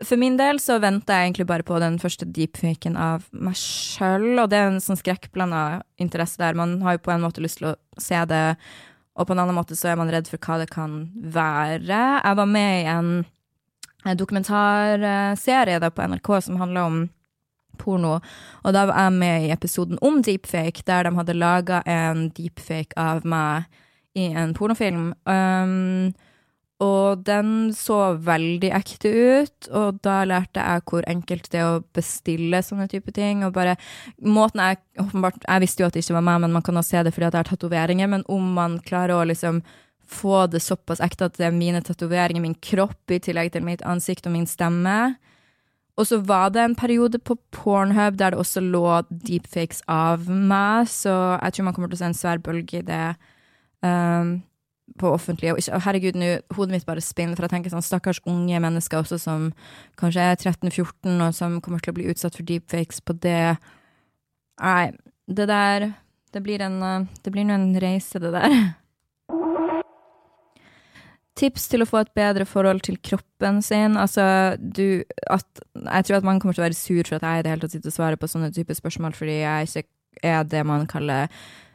for 0.03 0.19
min 0.19 0.35
del 0.39 0.59
så 0.59 0.79
venter 0.83 1.15
jeg 1.15 1.29
egentlig 1.29 1.47
bare 1.49 1.65
på 1.65 1.77
den 1.81 1.99
første 2.01 2.27
deepfaken 2.27 2.97
av 2.99 3.27
meg 3.31 3.55
sjøl, 3.59 4.33
og 4.41 4.49
det 4.51 4.59
er 4.59 4.71
en 4.71 4.81
sånn 4.83 4.99
skrekkblanda 4.99 5.83
interesse 6.01 6.41
der. 6.41 6.57
Man 6.57 6.79
har 6.83 6.97
jo 6.97 7.05
på 7.05 7.13
en 7.13 7.23
måte 7.23 7.43
lyst 7.43 7.61
til 7.61 7.71
å 7.71 7.77
se 8.01 8.19
det, 8.29 8.43
og 9.13 9.29
på 9.29 9.35
en 9.35 9.43
annen 9.43 9.57
måte 9.57 9.77
så 9.77 9.91
er 9.91 9.99
man 9.99 10.11
redd 10.11 10.29
for 10.29 10.41
hva 10.41 10.59
det 10.63 10.71
kan 10.73 11.05
være. 11.13 12.01
Jeg 12.25 12.39
var 12.39 12.49
med 12.49 12.73
i 12.81 12.89
en 12.91 13.13
dokumentarserie 14.19 15.79
da 15.79 15.91
på 15.91 16.07
NRK 16.07 16.29
som 16.47 16.59
handla 16.61 16.87
om 16.89 17.03
porno. 17.79 18.19
Og 18.63 18.75
da 18.75 18.85
var 18.89 19.07
jeg 19.07 19.15
med 19.19 19.47
i 19.47 19.53
episoden 19.53 20.01
om 20.01 20.21
deepfake, 20.23 20.85
der 20.87 21.07
de 21.07 21.15
hadde 21.17 21.37
laga 21.37 21.81
en 21.89 22.27
deepfake 22.35 22.97
av 22.99 23.25
meg 23.25 23.65
i 24.17 24.29
en 24.37 24.53
pornofilm. 24.53 25.13
Um, 25.25 26.13
og 26.83 27.21
den 27.23 27.71
så 27.75 28.15
veldig 28.19 28.71
ekte 28.75 29.11
ut, 29.13 29.69
og 29.71 30.01
da 30.03 30.23
lærte 30.27 30.59
jeg 30.59 30.83
hvor 30.89 31.05
enkelt 31.07 31.47
det 31.53 31.61
er 31.61 31.77
å 31.77 31.83
bestille 31.95 32.59
sånne 32.65 32.89
type 32.91 33.13
ting. 33.15 33.45
Og 33.45 33.53
bare 33.55 33.77
måten 34.19 34.61
jeg 34.63 34.81
åpenbart 34.99 35.45
Jeg 35.47 35.63
visste 35.63 35.83
jo 35.83 35.87
at 35.87 35.95
det 35.95 36.03
ikke 36.03 36.17
var 36.17 36.27
meg, 36.27 36.41
men 36.43 36.55
man 36.57 36.65
kan 36.65 36.77
også 36.77 36.97
se 36.97 37.03
det 37.05 37.13
fordi 37.13 37.29
jeg 37.29 37.39
har 37.39 37.49
tatoveringer. 37.51 38.09
Men 38.11 38.25
om 38.27 38.51
man 38.57 38.79
klarer 38.83 39.15
å 39.15 39.27
liksom 39.29 39.61
få 40.09 40.45
det 40.51 40.61
såpass 40.63 41.01
ekte 41.03 41.29
at 41.29 41.37
det 41.39 41.47
er 41.47 41.55
mine 41.55 41.81
tatoveringer, 41.83 42.43
min 42.43 42.57
kropp, 42.61 43.01
i 43.11 43.21
tillegg 43.23 43.53
til 43.53 43.65
mitt 43.65 43.83
ansikt 43.87 44.27
og 44.27 44.35
min 44.35 44.47
stemme. 44.49 45.15
Og 45.97 46.07
så 46.09 46.17
var 46.25 46.49
det 46.53 46.63
en 46.63 46.75
periode 46.75 47.19
på 47.21 47.37
Pornhub 47.53 48.17
der 48.17 48.33
det 48.33 48.39
også 48.41 48.63
lå 48.65 49.03
deepfakes 49.09 49.83
av 49.87 50.25
meg, 50.29 50.89
så 50.89 51.37
jeg 51.37 51.53
tror 51.53 51.69
man 51.69 51.75
kommer 51.75 51.91
til 51.91 51.99
å 51.99 52.01
se 52.01 52.09
en 52.09 52.17
svær 52.17 52.41
bølge 52.41 52.81
i 52.81 52.87
det. 52.87 53.05
Um, 53.83 54.41
på 54.99 55.09
offentlige. 55.09 55.53
Og 55.55 55.81
herregud, 55.85 56.17
nå 56.19 56.35
hodet 56.55 56.75
mitt 56.75 56.85
bare 56.85 57.01
spinner, 57.01 57.37
for 57.37 57.47
jeg 57.47 57.55
tenker 57.55 57.73
sånn 57.73 57.85
stakkars 57.85 58.19
unge 58.29 58.59
mennesker 58.61 58.99
også 58.99 59.17
som 59.21 59.47
kanskje 59.99 60.25
er 60.33 60.37
13-14, 60.37 61.15
og 61.23 61.33
som 61.37 61.59
kommer 61.63 61.81
til 61.83 61.93
å 61.93 61.97
bli 61.97 62.09
utsatt 62.11 62.37
for 62.37 62.45
deepfakes 62.47 63.01
på 63.05 63.15
det. 63.23 63.55
Nei, 64.61 64.91
det 65.27 65.47
der 65.49 65.93
Det 66.33 66.41
blir 66.41 66.61
en 66.61 67.07
Det 67.23 67.31
blir 67.31 67.45
nå 67.45 67.53
en 67.53 67.79
reise, 67.79 68.19
det 68.19 68.31
der. 68.33 68.73
Tips 71.39 71.65
til 71.71 71.81
å 71.81 71.89
få 71.89 72.03
et 72.03 72.13
bedre 72.13 72.45
forhold 72.45 72.83
til 72.85 72.99
kroppen 73.01 73.61
sin. 73.65 73.97
Altså, 73.97 74.55
du 74.59 75.01
at 75.25 75.63
Jeg 75.73 76.05
tror 76.05 76.19
at 76.19 76.27
man 76.27 76.39
kommer 76.39 76.53
til 76.53 76.61
å 76.61 76.67
være 76.67 76.77
sur 76.77 77.01
for 77.07 77.17
at 77.17 77.25
jeg 77.25 77.39
i 77.39 77.43
det 77.45 77.53
hele 77.53 77.65
tatt 77.65 77.73
sitter 77.73 77.89
og 77.89 77.97
svarer 77.97 78.21
på 78.21 78.29
sånne 78.29 78.53
typer 78.53 78.77
spørsmål, 78.77 79.17
fordi 79.17 79.39
jeg 79.41 79.69
ikke 79.71 79.89
er 80.23 80.43
det 80.45 80.61
man 80.65 80.85
kaller 80.87 81.31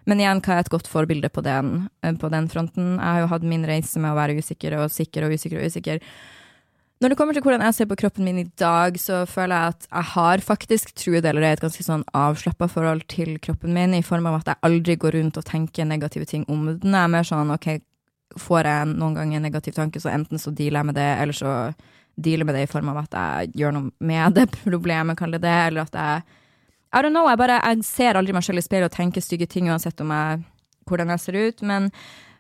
men 0.09 0.23
igjen, 0.23 0.41
hva 0.41 0.57
er 0.57 0.65
et 0.65 0.73
godt 0.73 0.89
forbilde 0.89 1.29
på 1.29 1.43
den, 1.45 1.89
på 2.01 2.31
den 2.33 2.47
fronten? 2.49 2.95
Jeg 2.97 3.05
har 3.05 3.21
jo 3.21 3.31
hatt 3.35 3.45
min 3.45 3.67
reise 3.69 4.01
med 4.01 4.15
å 4.15 4.17
være 4.17 4.39
usikker 4.41 4.79
og 4.79 4.93
sikker 4.95 5.27
og 5.27 5.35
usikker 5.37 5.61
og 5.61 5.69
usikker. 5.69 6.01
Når 6.99 7.13
det 7.13 7.19
kommer 7.21 7.37
til 7.37 7.45
hvordan 7.45 7.63
jeg 7.63 7.77
ser 7.77 7.87
på 7.91 7.99
kroppen 8.01 8.25
min 8.27 8.41
i 8.41 8.47
dag, 8.59 8.97
så 8.99 9.21
føler 9.29 9.53
jeg 9.55 9.75
at 9.75 9.85
jeg 9.87 10.07
har 10.15 10.43
faktisk, 10.43 10.95
tro 10.99 11.13
det 11.15 11.29
eller 11.31 11.45
ei, 11.47 11.53
et 11.55 11.63
ganske 11.63 11.85
sånn 11.85 12.03
avslappa 12.17 12.67
forhold 12.73 13.05
til 13.13 13.37
kroppen 13.45 13.77
min, 13.77 13.95
i 13.95 14.03
form 14.03 14.27
av 14.27 14.41
at 14.41 14.51
jeg 14.51 14.61
aldri 14.67 14.97
går 14.99 15.15
rundt 15.21 15.39
og 15.39 15.47
tenker 15.47 15.87
negative 15.87 16.27
ting 16.27 16.43
om 16.51 16.65
den. 16.73 16.97
Jeg 16.97 17.05
er 17.05 17.13
mer 17.13 17.29
sånn 17.29 17.53
OK, 17.55 17.69
får 18.43 18.69
jeg 18.71 18.91
noen 18.95 19.17
gang 19.19 19.35
en 19.37 19.47
negativ 19.47 19.77
tanke, 19.77 20.01
så 20.03 20.13
enten 20.13 20.41
så 20.41 20.53
dealer 20.55 20.83
jeg 20.83 20.91
med 20.91 20.99
det, 20.99 21.09
eller 21.23 21.37
så 21.37 21.55
dealer 22.19 22.49
med 22.49 22.59
det 22.59 22.67
i 22.67 22.71
form 22.71 22.91
av 22.93 23.03
at 23.05 23.17
jeg 23.19 23.53
gjør 23.63 23.75
noe 23.77 23.91
med 23.99 24.39
det 24.39 24.49
problemet, 24.65 25.19
kall 25.19 25.37
det 25.37 25.45
det, 25.47 25.57
eller 25.71 25.87
at 25.87 25.99
jeg 25.99 26.23
I 26.89 27.03
don't 27.05 27.13
know, 27.13 27.29
jeg 27.29 27.37
bare 27.37 27.59
jeg 27.61 27.85
ser 27.85 28.17
aldri 28.17 28.33
meg 28.33 28.47
selv 28.47 28.63
i 28.63 28.65
speilet 28.65 28.89
og 28.89 28.97
tenker 28.97 29.21
stygge 29.21 29.47
ting 29.51 29.69
uansett 29.69 30.01
om 30.01 30.15
jeg, 30.15 30.41
hvordan 30.89 31.13
jeg 31.13 31.21
ser 31.21 31.37
ut, 31.37 31.63
men 31.69 31.91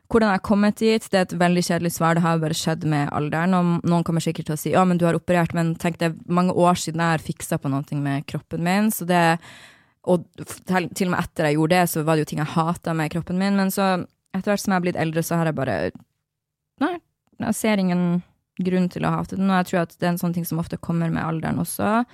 hvordan 0.08 0.30
jeg 0.30 0.40
har 0.40 0.44
kommet 0.44 0.78
dit, 0.80 1.06
det 1.12 1.18
er 1.18 1.26
et 1.26 1.34
veldig 1.36 1.62
kjedelig 1.66 1.90
svar. 1.92 2.16
Det 2.16 2.24
har 2.24 2.38
bare 2.40 2.56
skjedd 2.56 2.86
med 2.88 3.10
alderen. 3.12 3.56
Og 3.58 3.88
noen 3.92 4.04
kommer 4.06 4.24
sikkert 4.24 4.48
til 4.48 4.56
å 4.56 4.60
si 4.60 4.72
ja, 4.72 4.84
men 4.88 5.00
du 5.00 5.04
har 5.04 5.18
operert, 5.18 5.52
men 5.56 5.74
tenk 5.76 5.98
det 6.00 6.08
er 6.08 6.14
mange 6.32 6.54
år 6.56 6.80
siden 6.80 7.02
jeg 7.04 7.16
har 7.18 7.24
fiksa 7.24 7.58
på 7.60 7.68
noe 7.68 7.98
med 8.00 8.24
kroppen 8.30 8.64
min. 8.64 8.88
Så 8.94 9.04
det, 9.08 9.20
og 10.08 10.24
til 10.64 11.10
og 11.10 11.12
med 11.12 11.20
etter 11.20 11.50
jeg 11.50 11.58
gjorde 11.58 11.76
det, 11.76 11.90
så 11.92 12.06
var 12.06 12.16
det 12.16 12.24
jo 12.24 12.30
ting 12.32 12.40
jeg 12.40 12.54
hata 12.54 12.96
med 12.96 13.12
kroppen 13.12 13.40
min. 13.40 13.60
Men 13.60 13.74
så 13.74 13.90
etter 14.36 14.52
hvert 14.52 14.62
som 14.62 14.72
jeg 14.72 14.80
har 14.80 14.86
blitt 14.86 15.00
eldre, 15.00 15.24
så 15.24 15.38
har 15.40 15.50
jeg 15.50 15.58
bare 15.58 15.78
Nei, 16.78 16.92
jeg 17.42 17.54
ser 17.58 17.80
ingen 17.82 18.20
grunn 18.62 18.88
til 18.90 19.06
å 19.06 19.14
hate 19.16 19.38
den, 19.38 19.48
og 19.50 19.60
jeg 19.60 19.70
tror 19.70 19.80
at 19.84 19.96
det 19.96 20.06
er 20.06 20.12
en 20.12 20.20
sånn 20.20 20.34
ting 20.36 20.46
som 20.46 20.60
ofte 20.62 20.78
kommer 20.82 21.10
med 21.10 21.24
alderen 21.24 21.58
også. 21.62 22.04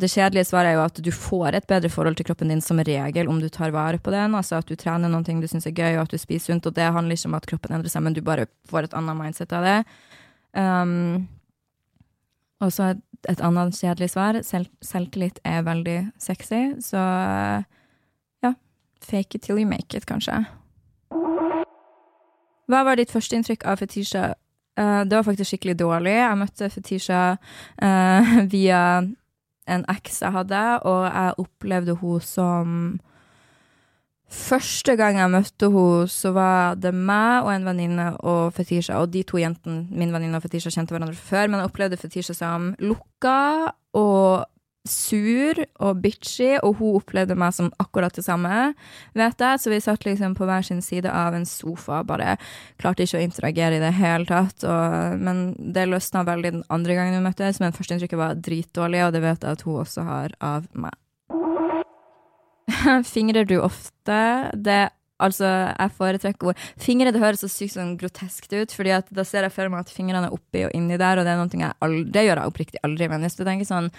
Det 0.00 0.08
kjedelige 0.08 0.48
svaret 0.48 0.72
er 0.72 0.78
jo 0.78 0.84
at 0.86 1.00
du 1.04 1.10
får 1.12 1.58
et 1.58 1.66
bedre 1.68 1.90
forhold 1.92 2.16
til 2.16 2.26
kroppen 2.30 2.52
din 2.52 2.62
som 2.64 2.80
regel 2.80 3.28
om 3.28 3.40
du 3.42 3.48
tar 3.52 3.74
vare 3.74 4.00
på 4.00 4.12
den, 4.14 4.36
altså 4.36 4.58
at 4.60 4.68
du 4.68 4.76
trener 4.76 5.12
noen 5.12 5.24
ting 5.26 5.42
du 5.42 5.48
syns 5.50 5.68
er 5.68 5.76
gøy, 5.76 5.98
og 5.98 6.06
at 6.06 6.14
du 6.14 6.20
spiser 6.20 6.54
sunt, 6.54 6.68
og 6.68 6.76
det 6.76 6.88
handler 6.96 7.18
ikke 7.18 7.28
om 7.28 7.36
at 7.38 7.48
kroppen 7.50 7.76
endrer 7.76 7.92
seg, 7.92 8.04
men 8.06 8.16
du 8.16 8.22
bare 8.24 8.48
får 8.70 8.88
et 8.88 8.96
annet 8.96 9.18
mindset 9.18 9.52
av 9.56 9.68
det. 9.68 9.76
Um, 10.56 11.28
og 12.64 12.72
så 12.72 12.92
et, 12.94 13.04
et 13.28 13.44
annet 13.44 13.76
kjedelig 13.76 14.12
svar, 14.14 14.40
Sel 14.46 14.66
selvtillit 14.84 15.40
er 15.48 15.64
veldig 15.66 15.98
sexy, 16.20 16.62
så 16.84 17.04
ja, 18.44 18.54
fake 19.04 19.36
it 19.36 19.44
till 19.44 19.60
you 19.60 19.68
make 19.68 19.96
it, 19.96 20.08
kanskje. 20.08 20.40
Hva 22.70 22.84
var 22.86 22.98
ditt 22.98 23.12
førsteinntrykk 23.12 23.66
av 23.68 23.82
Fetisha? 23.82 24.32
Uh, 24.78 25.02
det 25.04 25.18
var 25.18 25.26
faktisk 25.26 25.52
skikkelig 25.52 25.78
dårlig. 25.82 26.14
Jeg 26.16 26.40
møtte 26.40 26.70
Fetisha 26.72 27.22
uh, 27.36 28.36
via 28.54 28.82
en 29.70 29.86
eks 29.90 30.22
jeg 30.24 30.34
hadde, 30.34 30.60
og 30.88 31.02
jeg 31.06 31.40
opplevde 31.46 31.96
henne 32.02 32.26
som 32.26 32.76
Første 34.32 34.94
gang 34.96 35.18
jeg 35.20 35.28
møtte 35.28 35.68
henne, 35.68 36.06
så 36.08 36.30
var 36.32 36.78
det 36.80 36.94
meg 36.96 37.44
og 37.44 37.50
en 37.52 37.66
venninne 37.68 38.06
og 38.24 38.54
Fetisha, 38.56 39.02
og 39.02 39.10
de 39.12 39.20
to 39.28 39.36
jentene, 39.36 39.84
min 39.92 40.14
venninne 40.14 40.38
og 40.38 40.46
Fetisha, 40.46 40.72
kjente 40.72 40.94
hverandre 40.94 41.18
før, 41.18 41.50
men 41.50 41.60
jeg 41.60 41.68
opplevde 41.68 41.98
Fetisha 42.00 42.32
som 42.36 42.70
lukka 42.80 43.74
og 44.00 44.46
sur 44.88 45.58
og 45.82 46.00
bitchy, 46.02 46.56
og 46.62 46.80
hun 46.80 46.98
opplevde 46.98 47.36
meg 47.38 47.54
som 47.54 47.70
akkurat 47.82 48.14
det 48.16 48.24
samme, 48.26 48.72
vet 49.18 49.44
jeg. 49.44 49.60
Så 49.62 49.72
vi 49.72 49.80
satt 49.82 50.06
liksom 50.06 50.34
på 50.38 50.48
hver 50.48 50.66
sin 50.66 50.82
side 50.84 51.10
av 51.10 51.36
en 51.38 51.46
sofa, 51.48 52.02
bare 52.06 52.36
klarte 52.82 53.06
ikke 53.06 53.20
å 53.20 53.26
interagere 53.26 53.78
i 53.78 53.82
det 53.82 53.92
hele 53.98 54.26
tatt. 54.28 54.66
Og, 54.66 55.20
men 55.22 55.44
det 55.74 55.86
løsna 55.90 56.24
veldig 56.28 56.54
den 56.58 56.64
andre 56.72 56.98
gangen 56.98 57.18
vi 57.18 57.26
møttes, 57.28 57.60
men 57.62 57.76
førsteinntrykket 57.76 58.20
var 58.20 58.40
dritdårlig, 58.40 59.04
og 59.06 59.14
det 59.14 59.22
vet 59.24 59.46
jeg 59.46 59.58
at 59.58 59.66
hun 59.68 59.84
også 59.84 60.08
har 60.08 60.34
av 60.42 60.66
meg. 60.74 60.98
Fingrer 63.14 63.46
du 63.46 63.60
ofte? 63.62 64.18
Det 64.54 64.82
Altså, 65.22 65.46
jeg 65.46 65.92
foretrekker 65.94 66.48
ord. 66.50 66.62
Fingre 66.82 67.12
det 67.14 67.20
høres 67.22 67.44
så 67.44 67.50
sykt 67.50 67.76
sånn 67.76 67.94
groteskt 68.00 68.50
ut, 68.56 68.72
fordi 68.74 68.94
at 68.96 69.10
da 69.14 69.22
ser 69.22 69.46
jeg 69.46 69.54
for 69.54 69.70
meg 69.70 69.84
at 69.84 69.92
fingrene 69.94 70.26
er 70.26 70.34
oppi 70.34 70.64
og 70.66 70.74
inni 70.74 70.98
der, 70.98 71.20
og 71.20 71.28
det 71.28 71.30
er 71.30 71.38
noe 71.38 71.60
jeg 71.62 71.76
aldri, 71.86 72.10
det 72.16 72.24
gjør 72.26 72.40
jeg 72.40 72.52
oppriktig 72.52 72.80
aldri. 72.88 73.08
Men 73.12 73.26
hvis 73.26 73.38
du 73.38 73.44
tenker 73.46 73.68
sånn 73.68 73.90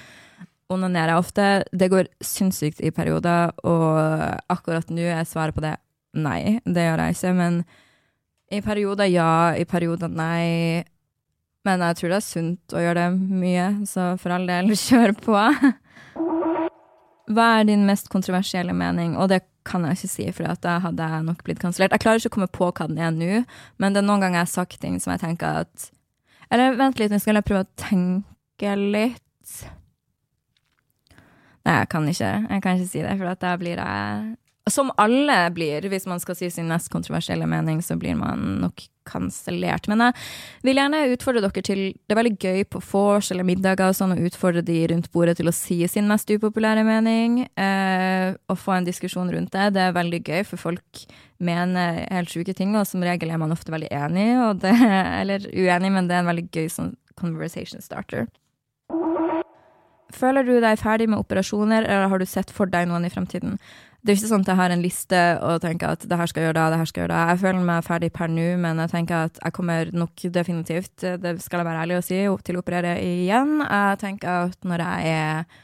onanerer 0.71 1.13
jeg 1.13 1.23
ofte. 1.23 1.47
Det 1.71 1.89
går 1.91 2.09
sinnssykt 2.23 2.81
i 2.83 2.91
perioder, 2.95 3.53
og 3.67 4.51
akkurat 4.53 4.89
nå 4.93 5.05
er 5.11 5.27
svaret 5.27 5.55
på 5.55 5.63
det 5.65 5.75
nei. 6.13 6.59
Det 6.65 6.87
gjør 6.87 7.03
jeg 7.03 7.17
ikke. 7.17 7.33
Men 7.37 7.61
i 8.53 8.61
perioder 8.63 9.09
ja, 9.11 9.29
i 9.57 9.65
perioder 9.69 10.11
nei. 10.13 10.83
Men 11.63 11.83
jeg 11.87 11.99
tror 11.99 12.11
det 12.11 12.19
er 12.19 12.25
sunt 12.25 12.75
å 12.75 12.83
gjøre 12.83 13.07
det 13.07 13.39
mye, 13.39 13.69
så 13.87 14.13
for 14.19 14.35
all 14.35 14.47
del, 14.49 14.73
kjør 14.87 15.15
på. 15.23 15.39
Hva 17.33 17.47
er 17.59 17.67
din 17.69 17.85
mest 17.87 18.09
kontroversielle 18.11 18.75
mening? 18.75 19.15
Og 19.15 19.29
det 19.31 19.45
kan 19.63 19.85
jeg 19.87 19.95
ikke 19.95 20.11
si, 20.11 20.25
for 20.35 20.59
da 20.59 20.77
hadde 20.83 21.05
jeg 21.13 21.23
nok 21.23 21.43
blitt 21.47 21.61
kansellert. 21.61 21.95
Jeg 21.95 22.03
klarer 22.03 22.19
ikke 22.19 22.33
å 22.33 22.35
komme 22.35 22.51
på 22.51 22.67
hva 22.67 22.87
den 22.89 22.99
er 22.99 23.13
nå, 23.15 23.43
men 23.79 23.95
det 23.95 24.01
er 24.01 24.07
noen 24.09 24.25
ganger 24.25 24.41
jeg 24.41 24.49
har 24.49 24.51
sagt 24.51 24.81
ting 24.83 24.99
som 24.99 25.15
jeg 25.15 25.23
tenker 25.23 25.63
at 25.63 25.91
Eller 26.53 26.75
vent 26.77 26.99
litt, 26.99 27.09
nå 27.09 27.17
skal 27.17 27.39
jeg 27.39 27.47
prøve 27.47 27.63
å 27.63 27.71
tenke 27.79 28.75
litt. 28.77 29.63
Nei, 31.63 31.79
jeg 31.79 31.91
kan 31.93 32.07
ikke, 32.11 32.31
jeg 32.49 32.63
kan 32.63 32.79
ikke 32.79 32.91
si 32.91 33.03
det, 33.03 33.13
for 33.19 33.39
da 33.39 33.53
blir 33.59 33.79
jeg 33.79 34.33
Som 34.71 34.93
alle 34.95 35.49
blir, 35.51 35.83
hvis 35.91 36.05
man 36.07 36.21
skal 36.23 36.37
si 36.39 36.47
sin 36.49 36.69
mest 36.71 36.87
kontroversielle 36.91 37.43
mening, 37.47 37.81
så 37.83 37.97
blir 37.99 38.15
man 38.15 38.61
nok 38.61 38.85
kansellert. 39.03 39.89
Men 39.91 40.05
jeg 40.05 40.13
vil 40.63 40.79
gjerne 40.79 41.01
utfordre 41.11 41.41
dere 41.43 41.63
til 41.67 41.81
Det 41.91 42.15
er 42.15 42.19
veldig 42.21 42.37
gøy 42.39 42.63
på 42.71 42.79
vors 42.87 43.31
eller 43.31 43.43
middager 43.43 43.91
og 43.91 43.97
sånn 43.97 44.15
å 44.15 44.21
utfordre 44.23 44.63
de 44.63 44.77
rundt 44.87 45.09
bordet 45.11 45.35
til 45.41 45.51
å 45.51 45.55
si 45.55 45.81
sin 45.91 46.07
mest 46.07 46.31
upopulære 46.31 46.85
mening, 46.87 47.41
eh, 47.59 48.35
og 48.47 48.59
få 48.59 48.77
en 48.77 48.87
diskusjon 48.87 49.31
rundt 49.35 49.51
det. 49.51 49.73
Det 49.75 49.83
er 49.83 49.97
veldig 49.99 50.21
gøy, 50.23 50.45
for 50.47 50.63
folk 50.69 51.03
mener 51.43 52.05
helt 52.07 52.31
sjuke 52.31 52.55
ting, 52.55 52.71
og 52.79 52.87
som 52.87 53.03
regel 53.03 53.35
er 53.35 53.43
man 53.43 53.51
ofte 53.51 53.73
veldig 53.73 53.91
enig, 53.91 54.29
det, 54.63 54.75
eller 55.21 55.49
uenig, 55.51 55.91
men 55.91 56.07
det 56.07 56.15
er 56.15 56.23
en 56.23 56.31
veldig 56.31 56.47
gøy 56.55 56.71
sånn 56.71 56.95
conversation 57.19 57.83
starter. 57.83 58.31
Føler 60.13 60.45
du 60.45 60.53
deg 60.61 60.77
ferdig 60.81 61.09
med 61.09 61.21
operasjoner, 61.23 61.87
eller 61.87 62.11
har 62.11 62.21
du 62.21 62.27
sett 62.29 62.53
for 62.53 62.69
deg 62.69 62.87
noen 62.89 63.07
i 63.07 63.11
fremtiden? 63.13 63.57
Det 64.03 64.11
er 64.11 64.17
ikke 64.19 64.29
sånn 64.33 64.43
at 64.43 64.49
jeg 64.51 64.59
har 64.59 64.73
en 64.75 64.81
liste 64.83 65.19
og 65.47 65.61
tenker 65.63 65.93
at 65.95 66.01
det 66.11 66.17
her 66.19 66.27
skal 66.27 66.43
jeg 66.43 66.49
gjøre 66.49 66.57
da, 66.57 66.65
det 66.73 66.79
her 66.81 66.89
skal 66.89 67.01
jeg 67.01 67.07
gjøre 67.07 67.15
da. 67.15 67.27
Jeg 67.31 67.41
føler 67.45 67.67
meg 67.69 67.85
ferdig 67.87 68.09
per 68.17 68.31
nå, 68.33 68.47
men 68.59 68.81
jeg 68.83 68.91
tenker 68.91 69.29
at 69.29 69.39
jeg 69.39 69.55
kommer 69.55 69.91
nok 69.95 70.25
definitivt, 70.35 71.05
det 71.23 71.37
skal 71.39 71.63
jeg 71.63 71.69
være 71.69 71.85
ærlig 71.85 71.99
å 71.99 72.03
si, 72.03 72.19
til 72.43 72.59
å 72.59 72.63
operere 72.65 72.97
igjen. 72.99 73.61
Jeg 73.63 74.01
tenker 74.03 74.49
at 74.49 74.67
når 74.67 74.83
jeg 74.83 75.13
er 75.13 75.61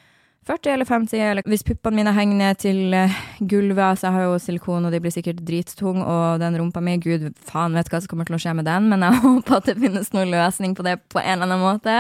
40 0.50 0.72
eller 0.74 0.88
50, 0.89 1.20
eller 1.22 1.46
hvis 1.50 1.63
puppene 1.68 2.00
mine 2.00 2.13
henger 2.15 2.38
ned 2.39 2.60
til 2.63 2.96
uh, 2.98 3.18
gulvet 3.39 3.84
altså 3.86 4.08
Jeg 4.08 4.15
har 4.15 4.24
jo 4.25 4.39
silikon, 4.41 4.88
og 4.88 4.94
de 4.94 5.01
blir 5.03 5.13
sikkert 5.13 5.44
drittunge, 5.46 6.01
og 6.01 6.41
den 6.41 6.58
rumpa 6.58 6.82
mi 6.82 6.96
Gud 7.01 7.27
faen 7.46 7.77
vet 7.77 7.91
hva 7.91 8.01
som 8.01 8.10
kommer 8.10 8.25
til 8.25 8.39
å 8.39 8.41
skje 8.41 8.56
med 8.58 8.65
den, 8.65 8.89
men 8.89 9.06
jeg 9.06 9.22
håper 9.27 9.60
at 9.60 9.70
det 9.70 9.77
finnes 9.77 10.10
noen 10.15 10.34
løsning 10.34 10.74
på 10.77 10.86
det 10.88 10.98
på 11.13 11.22
en 11.22 11.36
eller 11.36 11.51
annen 11.51 11.62
måte. 11.62 11.98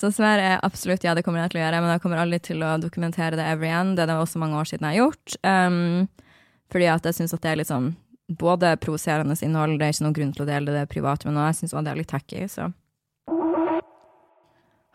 Så 0.00 0.12
svaret 0.16 0.46
er 0.48 0.64
absolutt 0.64 1.04
ja, 1.04 1.12
det 1.16 1.26
kommer 1.26 1.44
jeg 1.44 1.52
til 1.52 1.60
å 1.60 1.64
gjøre, 1.66 1.84
men 1.84 1.92
jeg 1.92 2.04
kommer 2.06 2.22
aldri 2.24 2.40
til 2.50 2.64
å 2.64 2.74
dokumentere 2.80 3.36
det 3.36 3.48
ever 3.52 3.68
igjen. 3.68 3.94
Det 3.96 4.06
er 4.06 4.12
det 4.14 4.20
også 4.22 4.40
mange 4.40 4.56
år 4.56 4.72
siden 4.72 4.88
jeg 4.88 4.96
har 4.96 5.04
gjort. 5.04 5.36
Um, 5.44 6.30
fordi 6.72 6.88
at 6.88 7.10
jeg 7.10 7.20
syns 7.20 7.36
at 7.36 7.44
det 7.44 7.52
er 7.52 7.60
litt 7.60 7.70
sånn 7.72 7.92
både 8.40 8.76
provoserende 8.80 9.36
innhold, 9.44 9.76
det 9.76 9.88
er 9.88 9.92
ikke 9.92 10.06
noen 10.06 10.16
grunn 10.16 10.36
til 10.36 10.46
å 10.46 10.48
dele 10.48 10.74
det 10.76 10.88
privat, 10.88 11.26
men 11.26 11.36
jeg 11.50 11.60
syns 11.60 11.74
også 11.74 11.84
det 11.84 11.92
er 11.92 12.00
litt 12.00 12.12
tacky, 12.14 12.46
så 12.48 12.70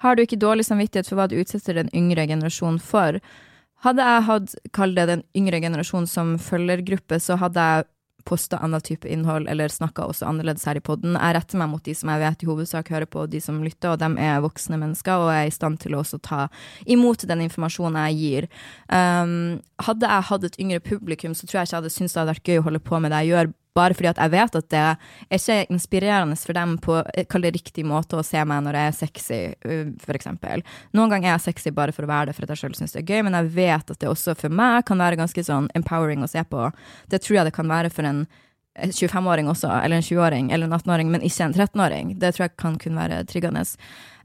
har 0.03 0.15
du 0.15 0.23
ikke 0.25 0.39
dårlig 0.41 0.67
samvittighet 0.67 1.07
for 1.09 1.19
hva 1.19 1.27
du 1.31 1.37
utsetter 1.39 1.77
den 1.77 1.91
yngre 1.95 2.27
generasjonen 2.27 2.81
for? 2.83 3.19
Hadde 3.85 4.05
jeg 4.05 4.25
hatt, 4.29 4.55
kall 4.75 4.95
det 4.97 5.09
den 5.11 5.25
yngre 5.37 5.59
generasjonen 5.63 6.09
som 6.09 6.35
følgergruppe, 6.41 7.19
så 7.21 7.37
hadde 7.39 7.61
jeg 7.61 7.87
posta 8.25 8.57
annen 8.57 8.81
type 8.81 9.07
innhold 9.07 9.45
eller 9.49 9.69
snakka 9.69 10.07
også 10.09 10.25
annerledes 10.25 10.65
her 10.65 10.79
i 10.79 10.83
poden. 10.83 11.13
Jeg 11.13 11.35
retter 11.37 11.59
meg 11.61 11.69
mot 11.69 11.83
de 11.85 11.93
som 11.93 12.09
jeg 12.09 12.23
vet 12.23 12.43
i 12.43 12.47
hovedsak 12.49 12.89
hører 12.89 13.09
på, 13.09 13.25
og 13.25 13.33
de 13.33 13.41
som 13.43 13.59
lytter, 13.63 13.93
og 13.93 14.01
de 14.01 14.09
er 14.25 14.41
voksne 14.43 14.79
mennesker 14.81 15.25
og 15.27 15.29
er 15.33 15.49
i 15.49 15.53
stand 15.53 15.77
til 15.83 15.95
å 15.95 16.01
også 16.01 16.19
ta 16.25 16.47
imot 16.89 17.27
den 17.29 17.45
informasjonen 17.45 17.99
jeg 18.07 18.17
gir. 18.23 18.49
Um, 18.89 19.61
hadde 19.85 20.09
jeg 20.09 20.29
hatt 20.31 20.49
et 20.49 20.57
yngre 20.65 20.81
publikum, 20.81 21.37
så 21.37 21.45
tror 21.45 21.61
jeg 21.61 21.69
ikke 21.69 21.75
jeg 21.75 21.83
hadde 21.83 21.93
syntes 21.93 22.17
det 22.17 22.23
hadde 22.23 22.33
vært 22.33 22.49
gøy 22.49 22.61
å 22.63 22.65
holde 22.69 22.83
på 22.89 23.01
med 23.03 23.13
det 23.13 23.21
jeg 23.21 23.35
gjør, 23.35 23.53
bare 23.75 23.95
fordi 23.97 24.09
at 24.13 24.21
jeg 24.23 24.33
vet 24.33 24.57
at 24.59 24.69
det 24.71 24.81
er 24.81 25.35
ikke 25.35 25.57
inspirerende 25.73 26.37
for 26.39 26.57
dem 26.57 26.77
på 26.81 26.99
kall 27.31 27.45
det 27.45 27.53
riktig 27.57 27.85
måte 27.87 28.19
å 28.19 28.25
se 28.25 28.41
meg 28.47 28.63
når 28.63 28.79
jeg 28.79 28.91
er 28.91 28.97
sexy, 29.01 29.41
for 30.05 30.17
eksempel. 30.17 30.63
Noen 30.95 31.11
ganger 31.11 31.29
er 31.29 31.35
jeg 31.35 31.47
sexy 31.49 31.73
bare 31.75 31.95
for 31.95 32.07
å 32.07 32.11
være 32.11 32.29
det 32.29 32.37
for 32.37 32.47
at 32.47 32.55
jeg 32.55 32.63
sjøl 32.63 32.77
syns 32.79 32.95
det 32.95 33.03
er 33.03 33.11
gøy, 33.11 33.25
men 33.27 33.37
jeg 33.39 33.51
vet 33.57 33.91
at 33.91 34.01
det 34.01 34.11
også 34.11 34.37
for 34.39 34.53
meg 34.53 34.85
kan 34.87 35.01
være 35.01 35.19
ganske 35.19 35.45
sånn 35.45 35.69
empowering 35.77 36.23
å 36.23 36.31
se 36.31 36.43
på. 36.47 36.69
Det 37.11 37.21
tror 37.23 37.41
jeg 37.41 37.49
det 37.49 37.55
kan 37.57 37.71
være 37.71 37.91
for 37.93 38.07
en 38.07 38.25
25-åring 38.75 39.47
også, 39.47 39.69
eller 39.71 39.99
en 39.99 40.03
20-åring, 40.03 40.51
eller 40.51 40.67
en 40.67 40.75
18-åring, 40.75 41.11
men 41.11 41.23
ikke 41.23 41.47
en 41.47 41.55
13-åring. 41.55 42.15
Det 42.19 42.33
tror 42.35 42.45
jeg 42.47 42.57
kan 42.59 42.79
kunne 42.79 42.99
være 42.99 43.23
triggende. 43.29 43.63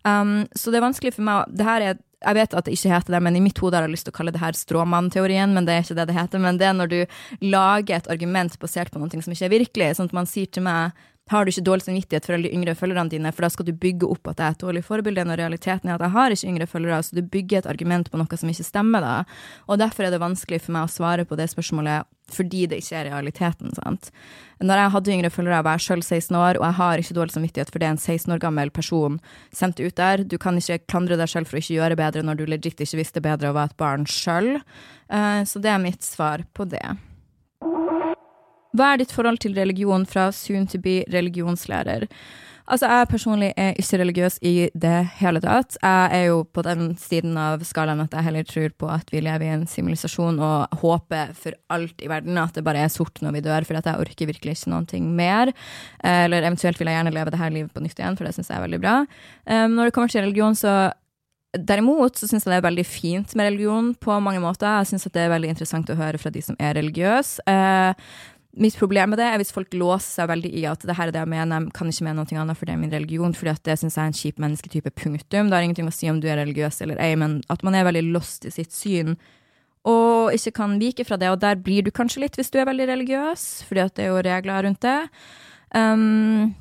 Um, 0.02 0.46
så 0.56 0.72
det 0.72 0.80
er 0.80 0.86
vanskelig 0.86 1.12
for 1.14 1.26
meg 1.26 1.50
det 1.54 1.66
her 1.66 1.84
er 1.84 2.00
jeg 2.20 2.36
vet 2.36 2.54
at 2.54 2.66
det 2.66 2.74
ikke 2.76 2.92
heter 2.92 3.14
det, 3.16 3.20
men 3.24 3.36
i 3.38 3.42
mitt 3.42 3.60
hode 3.62 3.78
har 3.78 3.86
jeg 3.86 3.94
lyst 3.94 4.06
til 4.08 4.12
å 4.12 4.18
kalle 4.18 4.34
det 4.34 4.42
her 4.42 4.56
stråmannteorien, 4.56 5.54
men 5.56 5.64
det 5.64 5.74
er 5.74 5.86
ikke 5.86 5.96
det 5.96 6.08
det 6.10 6.16
heter. 6.18 6.42
Men 6.44 6.58
det 6.60 6.68
er 6.68 6.76
når 6.76 6.90
du 6.92 6.98
lager 7.46 7.96
et 7.96 8.10
argument 8.12 8.58
basert 8.60 8.92
på 8.92 9.00
noe 9.00 9.22
som 9.24 9.32
ikke 9.32 9.48
er 9.48 9.54
virkelig. 9.54 9.94
Sånn 9.96 10.10
at 10.12 10.16
man 10.16 10.28
sier 10.28 10.50
til 10.52 10.66
meg 10.66 10.98
har 11.30 11.46
du 11.46 11.52
ikke 11.52 11.66
dårlig 11.66 11.86
samvittighet 11.86 12.26
for 12.26 12.34
alle 12.36 12.48
de 12.48 12.56
yngre 12.56 12.74
følgerne 12.78 13.12
dine, 13.12 13.30
for 13.34 13.46
da 13.46 13.50
skal 13.54 13.68
du 13.68 13.74
bygge 13.78 14.08
opp 14.10 14.32
at 14.32 14.40
jeg 14.40 14.46
er 14.46 14.56
et 14.56 14.62
dårlig 14.64 14.84
forbilde, 14.86 15.24
når 15.26 15.38
realiteten 15.44 15.90
er 15.90 15.96
at 15.96 16.06
jeg 16.06 16.14
har 16.16 16.34
ikke 16.34 16.52
yngre 16.52 16.70
følgere, 16.70 17.02
så 17.06 17.18
du 17.18 17.22
bygger 17.22 17.62
et 17.62 17.68
argument 17.70 18.10
på 18.10 18.18
noe 18.18 18.38
som 18.40 18.50
ikke 18.50 18.66
stemmer, 18.66 19.04
da. 19.04 19.42
Og 19.70 19.78
derfor 19.78 20.06
er 20.06 20.14
det 20.14 20.22
vanskelig 20.22 20.62
for 20.64 20.74
meg 20.74 20.88
å 20.88 20.92
svare 20.92 21.26
på 21.28 21.38
det 21.38 21.50
spørsmålet 21.52 22.08
fordi 22.30 22.66
det 22.70 22.78
ikke 22.78 22.94
er 22.94 23.08
realiteten, 23.10 23.72
sant. 23.74 24.12
Når 24.62 24.78
jeg 24.78 24.92
hadde 24.94 25.12
yngre 25.16 25.32
følgere, 25.34 25.64
var 25.66 25.78
jeg 25.78 25.86
sjøl 25.88 26.02
16 26.04 26.36
år, 26.38 26.60
og 26.60 26.66
jeg 26.68 26.78
har 26.78 27.02
ikke 27.02 27.16
dårlig 27.18 27.34
samvittighet 27.34 27.72
for 27.74 27.82
det 27.82 27.88
en 27.90 27.98
16 27.98 28.34
år 28.36 28.42
gammel 28.44 28.70
person 28.70 29.18
sendte 29.50 29.82
ut 29.82 29.98
der. 29.98 30.22
Du 30.22 30.38
kan 30.38 30.58
ikke 30.60 30.78
klandre 30.86 31.18
deg 31.18 31.30
sjøl 31.32 31.48
for 31.48 31.58
å 31.58 31.62
ikke 31.64 31.78
gjøre 31.80 31.98
bedre 31.98 32.22
når 32.26 32.38
du 32.38 32.46
legit 32.46 32.78
ikke 32.78 33.02
visste 33.02 33.24
bedre 33.24 33.50
og 33.50 33.58
var 33.58 33.70
et 33.72 33.78
barn 33.82 34.06
sjøl. 34.06 34.60
Eh, 35.10 35.42
så 35.42 35.62
det 35.62 35.74
er 35.74 35.82
mitt 35.82 36.06
svar 36.06 36.46
på 36.54 36.68
det. 36.70 36.86
Hva 38.76 38.92
er 38.92 39.02
ditt 39.02 39.14
forhold 39.14 39.40
til 39.42 39.56
religion 39.58 40.06
fra 40.06 40.30
soon 40.34 40.68
to 40.70 40.78
be 40.82 41.00
religionslærer? 41.10 42.06
Altså, 42.70 42.86
jeg 42.86 43.08
personlig 43.10 43.48
er 43.58 43.72
ikke 43.82 43.98
religiøs 43.98 44.36
i 44.46 44.52
det 44.78 44.98
hele 45.18 45.40
tatt. 45.42 45.74
Jeg 45.82 46.12
er 46.14 46.28
jo 46.28 46.44
på 46.54 46.62
den 46.62 46.92
siden 47.02 47.34
av 47.40 47.64
skalaen 47.66 48.04
at 48.04 48.14
jeg 48.14 48.26
heller 48.28 48.46
tror 48.46 48.76
på 48.78 48.90
at 48.94 49.10
vi 49.10 49.24
lever 49.26 49.48
i 49.48 49.50
en 49.56 49.66
sivilisasjon 49.66 50.38
og 50.38 50.78
håper 50.84 51.32
for 51.34 51.58
alt 51.74 52.04
i 52.04 52.10
verden 52.12 52.38
at 52.38 52.54
det 52.54 52.64
bare 52.66 52.84
er 52.86 52.94
sort 52.94 53.18
når 53.24 53.34
vi 53.38 53.44
dør, 53.48 53.66
for 53.66 53.80
at 53.80 53.90
jeg 53.90 54.06
orker 54.06 54.30
virkelig 54.30 54.54
ikke 54.54 54.74
noen 54.76 54.86
ting 54.86 55.10
mer. 55.18 55.50
Eller 56.06 56.46
eventuelt 56.46 56.78
vil 56.78 56.92
jeg 56.92 57.00
gjerne 57.00 57.16
leve 57.16 57.34
dette 57.34 57.52
livet 57.56 57.74
på 57.74 57.82
nytt 57.82 57.98
igjen, 57.98 58.18
for 58.20 58.28
det 58.28 58.36
syns 58.38 58.52
jeg 58.52 58.60
er 58.60 58.66
veldig 58.68 58.82
bra. 58.86 58.96
Um, 59.50 59.74
når 59.74 59.90
det 59.90 59.98
kommer 59.98 60.14
til 60.14 60.26
religion, 60.28 60.58
så 60.58 60.92
Derimot 61.50 62.14
så 62.14 62.28
syns 62.30 62.44
jeg 62.46 62.52
det 62.52 62.58
er 62.60 62.68
veldig 62.68 62.84
fint 62.86 63.32
med 63.34 63.48
religion 63.48 63.88
på 63.98 64.20
mange 64.22 64.38
måter. 64.38 64.68
Jeg 64.70 64.92
syns 64.92 65.08
det 65.10 65.18
er 65.18 65.32
veldig 65.32 65.48
interessant 65.50 65.88
å 65.90 65.96
høre 65.98 66.20
fra 66.22 66.30
de 66.30 66.38
som 66.46 66.54
er 66.62 66.76
religiøse. 66.78 67.42
Uh, 67.42 67.90
Mitt 68.58 68.74
problem 68.80 69.12
med 69.12 69.20
det 69.20 69.26
er 69.30 69.36
hvis 69.38 69.52
folk 69.54 69.74
låser 69.78 70.08
seg 70.20 70.30
veldig 70.32 70.50
i 70.58 70.64
at 70.66 70.82
det 70.82 70.96
her 70.98 71.10
er 71.10 71.14
det 71.14 71.20
jeg 71.22 71.30
mener, 71.30 71.66
jeg 71.68 71.74
kan 71.76 71.90
ikke 71.92 72.06
mene 72.08 72.24
noe 72.24 72.40
annet, 72.42 72.58
for 72.58 72.66
det 72.66 72.74
er 72.74 72.80
min 72.80 72.94
religion, 72.94 73.34
at 73.52 73.62
det 73.68 73.76
syns 73.78 73.94
jeg 73.94 74.02
er 74.02 74.10
en 74.10 74.16
kjip 74.20 74.40
mennesketype, 74.42 74.90
punktum. 74.90 75.50
Det 75.50 75.54
har 75.54 75.66
ingenting 75.66 75.90
å 75.90 75.94
si 75.94 76.10
om 76.10 76.18
du 76.18 76.26
er 76.26 76.40
religiøs 76.42 76.80
eller 76.82 76.98
ei, 76.98 77.14
men 77.14 77.44
at 77.48 77.62
man 77.62 77.78
er 77.78 77.86
veldig 77.86 78.08
lost 78.10 78.48
i 78.48 78.54
sitt 78.54 78.74
syn 78.74 79.14
og 79.88 80.34
ikke 80.36 80.52
kan 80.58 80.74
vike 80.80 81.06
fra 81.08 81.16
det, 81.16 81.30
og 81.32 81.40
der 81.40 81.56
blir 81.56 81.84
du 81.84 81.90
kanskje 81.94 82.24
litt 82.24 82.36
hvis 82.36 82.52
du 82.52 82.58
er 82.60 82.68
veldig 82.68 82.88
religiøs, 82.90 83.44
at 83.70 83.94
det 83.96 84.04
er 84.04 84.10
jo 84.10 84.24
regler 84.26 84.66
rundt 84.66 84.82
det. 84.84 84.98
Um, 85.72 86.52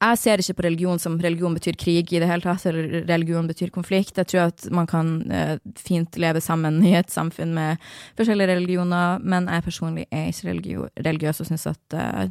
jeg 0.00 0.16
ser 0.16 0.40
ikke 0.40 0.56
på 0.56 0.64
religion 0.64 1.00
som 1.00 1.18
religion 1.20 1.52
betyr 1.52 1.76
krig 1.76 2.12
i 2.14 2.20
det 2.22 2.28
hele 2.28 2.40
tatt, 2.40 2.64
eller 2.70 3.02
religion 3.04 3.48
betyr 3.50 3.72
konflikt. 3.74 4.16
Jeg 4.16 4.30
tror 4.30 4.46
at 4.48 4.64
man 4.72 4.86
kan 4.88 5.10
uh, 5.28 5.56
fint 5.76 6.16
leve 6.20 6.40
sammen 6.40 6.78
i 6.88 6.94
et 6.96 7.12
samfunn 7.12 7.52
med 7.56 7.90
forskjellige 8.16 8.54
religioner, 8.54 9.20
men 9.20 9.50
jeg 9.52 9.66
personlig 9.66 10.06
er 10.08 10.30
ikke 10.30 10.88
religiøs 11.04 11.42
og 11.44 11.50
syns 11.50 11.68
at 11.68 11.98
uh, 11.98 12.30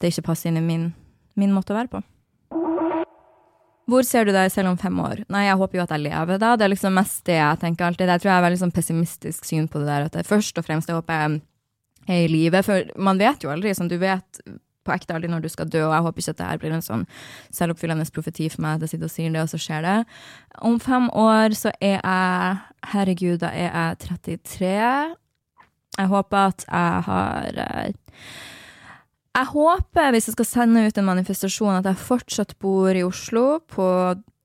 det 0.00 0.12
ikke 0.12 0.26
passer 0.28 0.50
inn 0.50 0.60
i 0.60 0.66
min, 0.66 0.90
min, 1.40 1.54
måte 1.56 1.72
å 1.72 1.78
være 1.78 1.92
på. 1.94 2.02
Hvor 3.88 4.04
ser 4.04 4.28
du 4.28 4.32
deg 4.36 4.52
selv 4.52 4.72
om 4.72 4.78
fem 4.80 5.00
år? 5.00 5.24
Nei, 5.32 5.46
jeg 5.46 5.56
håper 5.60 5.78
jo 5.78 5.86
at 5.86 5.92
jeg 5.92 6.04
lever 6.04 6.40
da. 6.40 6.52
Det 6.56 6.68
er 6.68 6.72
liksom 6.72 6.94
mest 6.96 7.24
det 7.28 7.36
jeg 7.36 7.60
tenker 7.64 7.88
alltid. 7.88 8.12
Jeg 8.12 8.20
tror 8.20 8.30
jeg 8.30 8.38
har 8.38 8.44
veldig 8.44 8.60
sånn 8.60 8.76
pessimistisk 8.76 9.48
syn 9.48 9.66
på 9.72 9.80
det 9.80 9.88
der, 9.88 10.06
at 10.08 10.16
det 10.16 10.28
først 10.28 10.60
og 10.60 10.68
fremst 10.68 10.88
jeg 10.88 11.00
håper 11.00 11.20
jeg 11.20 11.40
er 12.08 12.28
i 12.28 12.30
live. 12.32 12.62
For 12.64 12.92
man 13.00 13.20
vet 13.20 13.44
jo 13.44 13.52
aldri, 13.52 13.72
som 13.76 13.88
du 13.88 13.96
vet 14.00 14.44
på 14.84 14.94
ekte 14.94 15.16
aldri 15.16 15.30
når 15.32 15.44
du 15.44 15.50
skal 15.52 15.70
dø, 15.70 15.82
og 15.86 15.94
jeg 15.96 16.06
håper 16.06 16.22
ikke 16.22 16.34
at 16.34 16.40
det 16.40 16.48
her 16.50 16.62
blir 16.62 16.76
en 16.76 16.84
sånn 16.84 17.04
selvoppfyllende 17.54 18.06
profeti 18.14 18.48
for 18.52 18.64
meg 18.64 18.76
at 18.76 18.86
jeg 18.86 18.94
sitter 18.94 19.10
og 19.10 19.14
sier 19.14 19.34
det, 19.34 19.44
og 19.44 19.52
så 19.52 19.60
skjer 19.60 19.84
det. 19.86 19.98
Om 20.70 20.80
fem 20.84 21.10
år 21.10 21.56
så 21.58 21.74
er 21.80 21.98
jeg 21.98 22.58
Herregud, 22.94 23.38
da 23.40 23.52
er 23.56 23.70
jeg 23.70 24.00
33. 24.04 24.72
Jeg 25.94 26.10
håper 26.10 26.50
at 26.50 26.66
jeg 26.66 27.04
har 27.06 27.62
eh, 27.64 27.94
Jeg 29.34 29.50
håper, 29.50 30.10
hvis 30.14 30.28
jeg 30.28 30.36
skal 30.36 30.46
sende 30.46 30.84
ut 30.86 30.98
en 30.98 31.08
manifestasjon, 31.08 31.80
at 31.80 31.88
jeg 31.88 32.06
fortsatt 32.06 32.54
bor 32.62 32.94
i 32.94 33.02
Oslo, 33.02 33.58
på 33.66 33.86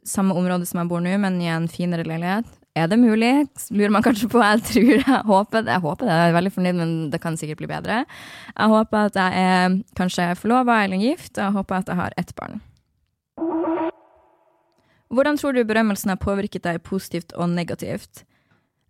samme 0.07 0.33
område 0.33 0.65
som 0.65 0.81
jeg 0.81 0.89
bor 0.89 1.03
nå, 1.03 1.13
men 1.21 1.37
i 1.43 1.51
en 1.51 1.67
finere 1.69 2.07
leilighet. 2.07 2.58
Er 2.79 2.87
det 2.87 2.99
mulig? 3.01 3.31
Lurer 3.75 3.91
man 3.91 4.05
kanskje 4.05 4.29
på. 4.31 4.39
Jeg 4.43 4.63
tror 4.69 4.93
jeg 4.95 5.21
håper. 5.27 5.67
Jeg 5.67 5.83
håper 5.83 6.07
det. 6.07 6.15
Jeg 6.15 6.29
er 6.29 6.37
veldig 6.37 6.53
fornøyd, 6.55 6.79
men 6.79 6.95
det 7.11 7.21
kan 7.23 7.37
sikkert 7.39 7.61
bli 7.61 7.69
bedre. 7.71 8.05
Jeg 8.55 8.73
håper 8.73 9.09
at 9.09 9.19
jeg 9.19 9.43
er 9.43 9.77
kanskje 9.99 10.31
forlova 10.39 10.83
eller 10.85 11.03
gift. 11.03 11.33
og 11.37 11.43
Jeg 11.43 11.57
håper 11.59 11.81
at 11.81 11.91
jeg 11.91 11.99
har 11.99 12.17
ett 12.17 12.33
barn. 12.39 12.61
Hvordan 15.09 15.37
tror 15.37 15.53
du 15.57 15.63
berømmelsen 15.65 16.11
har 16.13 16.21
påvirket 16.21 16.63
deg 16.63 16.83
positivt 16.85 17.33
og 17.33 17.49
negativt? 17.49 18.23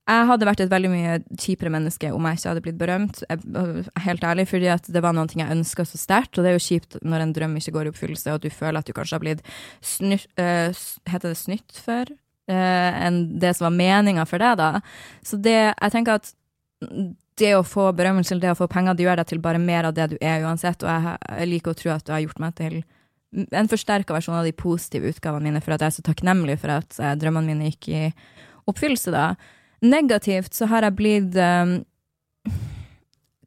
Jeg 0.10 0.25
hadde 0.25 0.47
vært 0.47 0.62
et 0.63 0.71
veldig 0.71 0.89
mye 0.89 1.17
kjipere 1.38 1.69
menneske 1.69 2.10
om 2.15 2.25
jeg 2.25 2.39
ikke 2.39 2.49
hadde 2.49 2.63
blitt 2.65 2.80
berømt. 2.80 3.19
Helt 4.06 4.23
ærlig, 4.25 4.47
fordi 4.49 4.71
det 4.89 5.04
var 5.06 5.13
noe 5.13 5.30
jeg 5.30 5.54
ønska 5.54 5.86
så 5.86 5.99
sterkt, 6.02 6.38
og 6.38 6.43
det 6.45 6.52
er 6.52 6.58
jo 6.58 6.65
kjipt 6.65 6.97
når 7.06 7.25
en 7.25 7.36
drøm 7.38 7.54
ikke 7.60 7.75
går 7.75 7.89
i 7.89 7.91
oppfyllelse, 7.93 8.32
og 8.32 8.39
at 8.39 8.47
du 8.47 8.49
føler 8.49 8.82
at 8.82 8.89
du 8.89 8.95
kanskje 8.97 9.19
har 9.19 9.23
blitt 9.23 9.45
snytt 9.86 10.25
uh, 10.41 10.73
Heter 11.10 11.30
det 11.30 11.38
snytt 11.38 11.78
før? 11.86 12.10
Eh, 12.50 13.00
enn 13.06 13.24
det 13.40 13.56
som 13.58 13.70
var 13.70 13.78
meninga 13.78 14.26
for 14.30 14.42
deg, 14.42 14.60
da. 14.60 14.84
Så 15.26 15.40
det, 15.42 15.58
jeg 15.72 15.96
tenker 15.96 16.20
at 16.20 16.34
det 17.40 17.54
å 17.56 17.66
få 17.68 17.90
berømmelse 17.96 18.34
eller 18.34 18.50
det 18.50 18.54
å 18.56 18.60
få 18.60 18.68
penger, 18.72 18.96
det 18.96 19.06
gjør 19.06 19.22
deg 19.22 19.30
til 19.32 19.44
bare 19.44 19.62
mer 19.62 19.90
av 19.90 19.96
det 19.96 20.10
du 20.14 20.18
er 20.20 20.46
uansett, 20.48 20.84
og 20.84 20.92
jeg, 20.92 21.20
jeg 21.40 21.52
liker 21.54 21.72
å 21.74 21.80
tro 21.82 21.94
at 21.96 22.08
du 22.08 22.14
har 22.16 22.24
gjort 22.26 22.42
meg 22.44 22.58
til 22.60 22.82
en 23.30 23.70
forsterka 23.70 24.16
versjon 24.16 24.40
av 24.40 24.48
de 24.48 24.56
positive 24.58 25.12
utgavene 25.14 25.50
mine, 25.50 25.62
for 25.62 25.76
at 25.76 25.84
jeg 25.84 25.92
er 25.92 25.98
så 26.00 26.06
takknemlig 26.08 26.58
for 26.62 26.74
at 26.80 26.98
eh, 26.98 27.16
drømmene 27.20 27.54
mine 27.54 27.70
gikk 27.72 27.92
i 27.94 28.04
oppfyllelse, 28.70 29.14
da. 29.14 29.34
Negativt 29.86 30.58
så 30.58 30.68
har 30.70 30.84
jeg 30.84 30.98
blitt 30.98 31.38
um, 31.40 31.80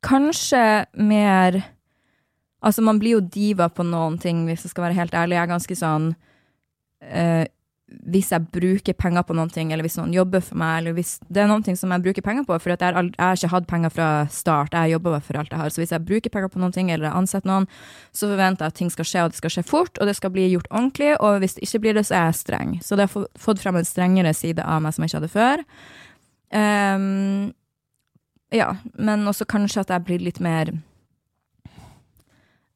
kanskje 0.04 0.64
mer 0.96 1.62
Altså, 2.62 2.78
man 2.86 3.00
blir 3.02 3.16
jo 3.16 3.24
diva 3.26 3.66
på 3.74 3.82
noen 3.82 4.20
ting, 4.22 4.44
hvis 4.46 4.62
jeg 4.62 4.70
skal 4.70 4.84
være 4.84 4.94
helt 4.94 5.14
ærlig. 5.18 5.34
Jeg 5.34 5.42
er 5.42 5.48
ganske 5.50 5.76
sånn 5.80 6.04
uh, 6.14 7.42
hvis 8.12 8.30
jeg 8.32 8.46
bruker 8.54 8.96
penger 8.98 9.24
på 9.26 9.34
noe, 9.36 9.50
eller 9.62 9.84
hvis 9.86 9.98
noen 9.98 10.14
jobber 10.14 10.42
for 10.44 10.58
meg, 10.60 10.80
eller 10.80 10.96
hvis 10.96 11.14
det 11.28 11.42
er 11.42 11.50
noe 11.50 11.76
som 11.78 11.94
jeg 11.94 12.04
bruker 12.04 12.24
penger 12.24 12.46
på, 12.48 12.58
for 12.58 12.72
jeg, 12.72 12.80
har, 12.82 13.08
jeg 13.08 13.20
har 13.20 13.38
ikke 13.38 13.52
hatt 13.54 13.68
penger 13.70 13.94
fra 13.94 14.08
start, 14.32 14.76
jeg 14.76 14.94
jobber 14.94 15.18
for 15.24 15.40
alt 15.40 15.52
jeg 15.52 15.62
har, 15.62 15.72
så 15.72 15.82
hvis 15.82 15.94
jeg 15.94 16.06
bruker 16.08 16.34
penger 16.34 16.52
på 16.52 16.62
noe, 16.62 16.72
eller 16.82 17.08
jeg 17.08 17.18
ansetter 17.22 17.50
noen, 17.50 17.68
så 18.12 18.30
forventer 18.32 18.66
jeg 18.66 18.74
at 18.74 18.78
ting 18.82 18.92
skal 18.94 19.08
skje, 19.08 19.24
og 19.24 19.32
det 19.32 19.40
skal 19.40 19.56
skje 19.56 19.66
fort, 19.68 19.98
og 19.98 20.10
det 20.10 20.16
skal 20.18 20.34
bli 20.34 20.46
gjort 20.52 20.70
ordentlig, 20.70 21.14
og 21.20 21.42
hvis 21.42 21.58
det 21.58 21.66
ikke 21.68 21.82
blir 21.86 21.98
det, 21.98 22.06
så 22.08 22.18
er 22.18 22.30
jeg 22.30 22.40
streng. 22.42 22.76
Så 22.84 22.98
det 22.98 23.08
har 23.08 23.26
fått 23.46 23.62
frem 23.62 23.80
en 23.80 23.88
strengere 23.88 24.34
side 24.36 24.64
av 24.64 24.84
meg 24.84 24.96
som 24.96 25.04
jeg 25.04 25.12
ikke 25.12 25.20
hadde 25.22 25.34
før. 25.34 25.66
Um, 26.52 27.52
ja, 28.52 28.74
men 29.00 29.28
også 29.28 29.48
kanskje 29.48 29.84
at 29.84 29.92
jeg 29.94 30.04
blir 30.08 30.24
litt 30.26 30.40
mer 30.44 30.74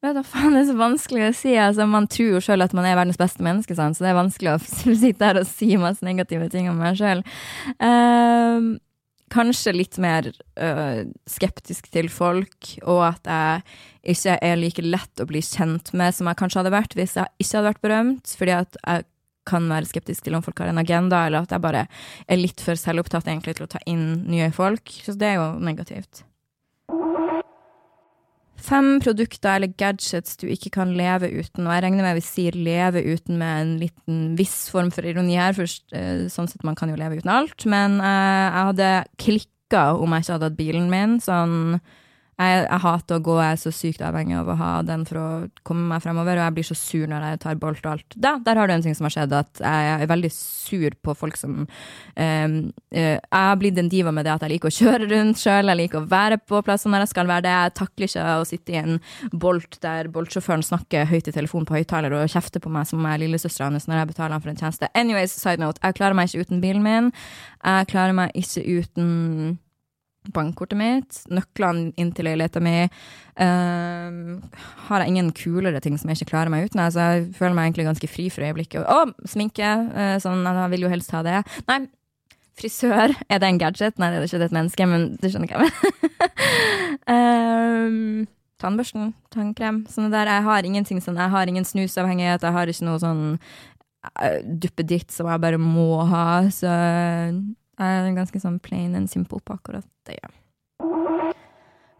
Vet 0.07 0.15
da 0.15 0.23
faen, 0.23 0.53
det 0.55 0.61
er 0.61 0.67
så 0.69 0.77
vanskelig 0.79 1.23
å 1.25 1.35
si. 1.35 1.53
Altså, 1.59 1.83
man 1.89 2.05
tror 2.07 2.37
jo 2.37 2.43
sjøl 2.43 2.63
at 2.63 2.73
man 2.77 2.85
er 2.87 2.95
verdens 2.95 3.19
beste 3.19 3.43
menneske, 3.43 3.75
sant? 3.75 3.97
så 3.97 4.05
det 4.05 4.13
er 4.13 4.21
vanskelig 4.21 4.53
å 4.53 4.59
sitte 5.03 5.27
her 5.27 5.39
og 5.41 5.49
si 5.49 5.73
masse 5.81 6.05
negative 6.07 6.47
ting 6.53 6.69
om 6.71 6.79
meg 6.79 6.95
sjøl. 6.99 7.23
Uh, 7.75 7.87
ehm, 7.89 8.69
kanskje 9.33 9.73
litt 9.75 9.99
mer 9.99 10.29
uh, 10.31 11.01
skeptisk 11.27 11.89
til 11.91 12.07
folk, 12.13 12.69
og 12.85 13.03
at 13.09 13.27
jeg 13.27 14.15
ikke 14.15 14.37
er 14.47 14.55
like 14.61 14.85
lett 14.85 15.19
å 15.19 15.27
bli 15.27 15.43
kjent 15.43 15.91
med 15.91 16.15
som 16.15 16.31
jeg 16.31 16.39
kanskje 16.39 16.61
hadde 16.61 16.75
vært 16.77 16.95
hvis 16.95 17.17
jeg 17.19 17.43
ikke 17.43 17.57
hadde 17.57 17.71
vært 17.73 17.83
berømt, 17.83 18.35
fordi 18.39 18.55
at 18.61 18.79
jeg 18.79 19.07
kan 19.47 19.67
være 19.71 19.91
skeptisk 19.91 20.23
til 20.23 20.39
om 20.39 20.45
folk 20.45 20.63
har 20.63 20.71
en 20.71 20.79
agenda, 20.79 21.25
eller 21.27 21.43
at 21.43 21.51
jeg 21.51 21.63
bare 21.67 21.83
er 22.27 22.39
litt 22.39 22.63
for 22.63 22.79
selvopptatt 22.79 23.27
egentlig 23.27 23.59
til 23.59 23.67
å 23.67 23.71
ta 23.75 23.83
inn 23.87 24.23
nye 24.31 24.53
folk. 24.55 24.87
Så 25.03 25.19
det 25.19 25.33
er 25.33 25.39
jo 25.41 25.51
negativt. 25.59 26.23
Fem 28.57 28.97
produkter 29.03 29.55
eller 29.55 29.69
gadgets 29.77 30.37
du 30.41 30.47
ikke 30.49 30.71
kan 30.79 30.95
leve 30.97 31.29
uten, 31.29 31.67
og 31.67 31.75
jeg 31.75 31.83
regner 31.85 32.07
med 32.07 32.17
vi 32.17 32.25
sier 32.25 32.57
leve 32.57 33.03
uten 33.05 33.37
med 33.37 33.61
en 33.61 33.75
liten 33.83 34.17
viss 34.39 34.65
form 34.73 34.89
for 34.93 35.05
ironi 35.05 35.37
her, 35.37 35.53
for 35.57 35.69
eh, 35.93 36.25
sånn 36.33 36.49
sett 36.49 36.65
man 36.67 36.77
kan 36.77 36.89
jo 36.89 36.97
leve 36.97 37.19
uten 37.19 37.31
alt, 37.33 37.67
men 37.69 37.99
uh, 38.01 38.07
jeg 38.07 38.67
hadde 38.71 38.91
klikka 39.21 39.85
om 39.97 40.15
jeg 40.15 40.25
ikke 40.25 40.35
hadde 40.35 40.49
hatt 40.49 40.59
bilen 40.59 40.89
min, 40.91 41.17
sånn 41.21 41.77
jeg, 42.37 42.57
jeg, 42.67 42.79
hater 42.83 43.17
å 43.17 43.23
gå, 43.25 43.35
jeg 43.41 43.55
er 43.55 43.59
så 43.61 43.71
sykt 43.73 44.01
avhengig 44.05 44.35
av 44.37 44.49
å 44.51 44.55
ha 44.59 44.71
den 44.85 45.03
for 45.09 45.17
å 45.17 45.27
komme 45.65 45.87
meg 45.89 46.03
fremover, 46.03 46.37
og 46.37 46.45
jeg 46.45 46.55
blir 46.57 46.67
så 46.67 46.77
sur 46.77 47.07
når 47.09 47.25
jeg 47.25 47.39
tar 47.41 47.57
bolt 47.61 47.81
og 47.81 47.95
alt. 47.95 48.17
Da, 48.27 48.35
der 48.45 48.61
har 48.61 48.69
du 48.69 48.75
en 48.75 48.85
ting 48.85 48.97
som 48.97 49.07
har 49.07 49.15
skjedd, 49.15 49.33
at 49.33 49.61
jeg 49.63 49.95
er 49.95 50.11
veldig 50.11 50.31
sur 50.35 50.97
på 51.01 51.15
folk 51.17 51.39
som 51.39 51.63
um, 51.65 51.67
uh, 52.93 53.15
Jeg 53.17 53.33
har 53.33 53.57
blitt 53.57 53.81
en 53.81 53.89
diva 53.89 54.13
med 54.13 54.27
det 54.27 54.35
at 54.35 54.45
jeg 54.45 54.53
liker 54.53 54.69
å 54.69 54.77
kjøre 54.77 55.09
rundt 55.09 55.41
sjøl, 55.41 55.73
jeg 55.73 55.81
liker 55.81 56.03
å 56.03 56.11
være 56.13 56.39
på 56.45 56.61
plasser 56.67 56.93
når 56.93 57.07
jeg 57.07 57.13
skal 57.15 57.31
være 57.33 57.47
det. 57.47 57.57
Jeg 57.57 57.75
takler 57.81 58.11
ikke 58.11 58.29
å 58.37 58.47
sitte 58.51 58.75
i 58.75 58.81
en 58.83 58.99
bolt 59.33 59.81
der 59.81 60.11
boltsjåføren 60.13 60.65
snakker 60.65 61.09
høyt 61.09 61.31
i 61.31 61.35
telefonen 61.35 61.65
på 61.65 61.79
høyttaler 61.79 62.13
og 62.19 62.29
kjefter 62.31 62.61
på 62.61 62.71
meg 62.73 62.85
som 62.89 63.05
er 63.09 63.21
lillesøstera 63.23 63.71
hans 63.71 63.89
når 63.89 64.03
jeg 64.03 64.13
betaler 64.13 64.37
han 64.37 64.45
for 64.45 64.53
en 64.53 64.61
tjeneste. 64.61 64.93
Anyways, 64.93 65.33
side 65.33 65.63
note, 65.63 65.81
jeg 65.81 65.97
klarer 65.97 66.17
meg 66.17 66.29
ikke 66.29 66.45
uten 66.45 66.61
bilen 66.61 66.85
min. 66.85 67.15
Jeg 67.65 67.89
klarer 67.89 68.13
meg 68.17 68.37
ikke 68.37 68.61
uten 68.77 69.07
bankkortet 70.33 70.79
mitt, 70.79 71.19
nøklene 71.33 71.91
inn 71.99 72.11
til 72.15 72.27
leiligheta 72.27 72.61
mi. 72.63 72.75
Uh, 73.37 74.37
har 74.87 75.03
jeg 75.03 75.13
ingen 75.13 75.33
kulere 75.37 75.81
ting 75.83 75.97
som 75.99 76.09
jeg 76.09 76.21
ikke 76.21 76.31
klarer 76.33 76.53
meg 76.53 76.67
uten. 76.67 76.81
Altså, 76.83 77.05
jeg 77.05 77.27
føler 77.37 77.57
meg 77.57 77.69
egentlig 77.69 77.87
ganske 77.89 78.09
fri 78.11 78.29
for 78.33 78.47
øyeblikket. 78.47 78.87
Å, 78.87 79.29
sminke! 79.29 79.73
Uh, 79.93 80.15
sånn, 80.23 80.45
jeg 80.47 80.73
vil 80.75 80.87
jo 80.87 80.93
helst 80.93 81.13
ha 81.15 81.23
det. 81.27 81.41
Nei, 81.69 81.83
frisør. 82.57 83.13
Er 83.29 83.41
det 83.41 83.51
en 83.51 83.61
gadget? 83.61 83.99
Nei, 84.01 84.11
det 84.13 84.21
er 84.21 84.29
ikke 84.29 84.41
det 84.41 84.49
et 84.49 84.57
menneske, 84.57 84.89
men 84.89 85.07
du 85.21 85.29
skjønner 85.29 85.53
hva 85.53 85.67
jeg 85.67 85.77
mener. 85.77 86.25
um, 87.13 88.27
tannbørsten, 88.61 89.13
tannkrem, 89.33 89.83
sånne 89.91 90.11
der. 90.13 90.33
Jeg 90.37 90.45
har 90.47 90.67
ingenting 90.67 91.01
sånn, 91.03 91.19
jeg 91.21 91.33
har 91.33 91.49
ingen 91.49 91.67
snusavhengighet, 91.67 92.45
jeg 92.45 92.55
har 92.55 92.71
ikke 92.71 92.87
noe 92.87 93.01
sånn 93.03 93.23
uh, 93.37 94.39
duppeditt 94.43 95.13
som 95.13 95.29
jeg 95.29 95.43
bare 95.43 95.61
må 95.61 96.01
ha, 96.09 96.27
så 96.53 96.73
jeg 97.77 98.01
er 98.01 98.15
ganske 98.17 98.41
sånn 98.41 98.59
plain 98.63 98.95
and 98.97 99.09
simple 99.11 99.39
på 99.45 99.57
akkurat 99.57 99.85
det. 100.09 100.17
Ja. 100.17 100.31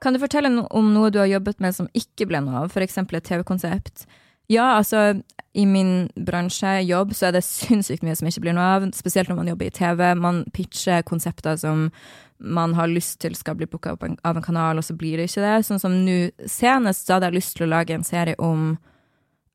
Kan 0.01 0.13
du 0.13 0.21
fortelle 0.21 0.49
om 0.49 0.93
noe 0.93 1.09
du 1.13 1.19
har 1.21 1.29
jobbet 1.29 1.61
med 1.63 1.75
som 1.75 1.89
ikke 1.97 2.27
ble 2.29 2.41
noe 2.45 2.63
av, 2.63 2.71
f.eks. 2.71 2.97
et 3.01 3.27
TV-konsept? 3.29 4.05
Ja, 4.47 4.77
altså, 4.77 5.19
i 5.57 5.65
min 5.67 6.09
bransje, 6.15 6.77
jobb, 6.87 7.11
så 7.17 7.27
er 7.27 7.35
det 7.35 7.43
sinnssykt 7.43 8.05
mye 8.05 8.15
som 8.15 8.29
ikke 8.29 8.45
blir 8.45 8.55
noe 8.55 8.67
av, 8.77 8.87
spesielt 8.95 9.31
når 9.31 9.39
man 9.41 9.49
jobber 9.51 9.67
i 9.67 9.73
TV. 9.75 10.03
Man 10.15 10.43
pitcher 10.55 11.03
konsepter 11.07 11.57
som 11.59 11.89
man 12.37 12.75
har 12.77 12.87
lyst 12.91 13.17
til 13.23 13.33
skal 13.35 13.57
bli 13.57 13.65
booka 13.67 13.95
opp 13.95 14.05
av 14.05 14.37
en 14.37 14.45
kanal, 14.45 14.77
og 14.77 14.85
så 14.85 14.93
blir 14.95 15.17
det 15.17 15.31
ikke 15.31 15.43
det. 15.43 15.55
Sånn 15.65 15.81
som 15.81 15.97
nå 16.05 16.19
senest, 16.45 17.07
så 17.07 17.17
hadde 17.17 17.31
jeg 17.31 17.39
lyst 17.39 17.57
til 17.57 17.65
å 17.65 17.73
lage 17.73 17.97
en 17.97 18.05
serie 18.07 18.37
om 18.37 18.75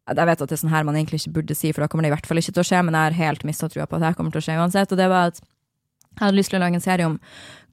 jeg 0.03 0.27
vet 0.27 0.41
at 0.43 0.51
det 0.51 0.57
er 0.57 0.61
sånn 0.65 0.73
her 0.73 0.85
man 0.85 0.97
egentlig 0.99 1.21
ikke 1.23 1.37
burde 1.37 1.55
si, 1.55 1.71
for 1.71 1.85
da 1.85 1.89
kommer 1.89 2.05
det 2.05 2.11
i 2.11 2.15
hvert 2.17 2.27
fall 2.27 2.41
ikke 2.41 2.57
til 2.57 2.65
å 2.65 2.67
skje, 2.67 2.81
men 2.83 2.97
jeg 2.99 3.07
har 3.07 3.19
helt 3.21 3.45
mista 3.47 3.69
trua 3.71 3.87
på 3.87 4.01
at 4.01 4.03
det 4.03 4.17
kommer 4.19 4.35
til 4.35 4.43
å 4.43 4.47
skje 4.49 4.57
uansett. 4.59 4.91
Og 4.91 4.99
det 4.99 5.07
var 5.13 5.31
at 5.31 5.39
jeg 6.12 6.25
hadde 6.27 6.38
lyst 6.38 6.53
til 6.53 6.61
å 6.61 6.64
lage 6.64 6.79
en 6.79 6.85
serie 6.85 7.09
om 7.09 7.18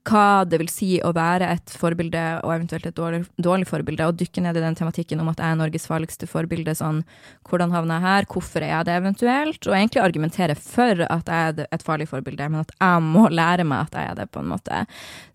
hva 0.08 0.46
det 0.48 0.60
vil 0.62 0.70
si 0.72 0.88
å 1.06 1.12
være 1.16 1.48
et 1.54 1.74
forbilde, 1.76 2.22
og 2.46 2.54
eventuelt 2.54 2.88
et 2.88 2.96
dårlig, 2.96 3.22
dårlig, 3.42 3.68
forbilde, 3.70 4.08
og 4.08 4.18
dykke 4.20 4.44
ned 4.46 4.58
i 4.58 4.64
den 4.64 4.78
tematikken 4.78 5.22
om 5.22 5.30
at 5.32 5.42
jeg 5.42 5.54
er 5.54 5.60
Norges 5.60 5.86
farligste 5.90 6.30
forbilde. 6.30 6.74
Sånn, 6.78 7.04
hvordan 7.50 7.74
havna 7.76 8.00
jeg 8.00 8.06
her, 8.06 8.30
hvorfor 8.32 8.66
er 8.66 8.74
jeg 8.74 8.88
det 8.88 8.96
eventuelt? 9.02 9.60
Og 9.68 9.76
egentlig 9.76 10.04
argumentere 10.06 10.56
for 10.60 11.04
at 11.06 11.30
jeg 11.30 11.54
er 11.54 11.70
et 11.76 11.86
farlig 11.86 12.10
forbilde, 12.10 12.50
men 12.50 12.64
at 12.64 12.74
jeg 12.78 13.06
må 13.06 13.28
lære 13.34 13.68
meg 13.68 13.88
at 13.88 14.00
jeg 14.00 14.14
er 14.14 14.20
det, 14.22 14.30
på 14.34 14.44
en 14.44 14.52
måte. 14.56 14.82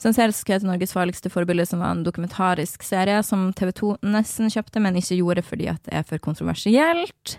Så 0.00 0.10
en 0.10 0.18
serie 0.18 0.34
som 0.34 0.54
heter 0.54 0.70
Norges 0.72 0.96
farligste 0.96 1.32
forbilde, 1.32 1.68
som 1.68 1.84
var 1.84 1.94
en 1.94 2.04
dokumentarisk 2.06 2.86
serie 2.86 3.20
som 3.26 3.50
TV 3.56 3.74
2 3.84 3.96
nesten 4.16 4.52
kjøpte, 4.52 4.82
men 4.82 5.00
ikke 5.00 5.20
gjorde 5.20 5.46
fordi 5.46 5.70
at 5.76 5.82
det 5.86 5.98
er 6.00 6.06
for 6.08 6.22
kontroversielt. 6.24 7.38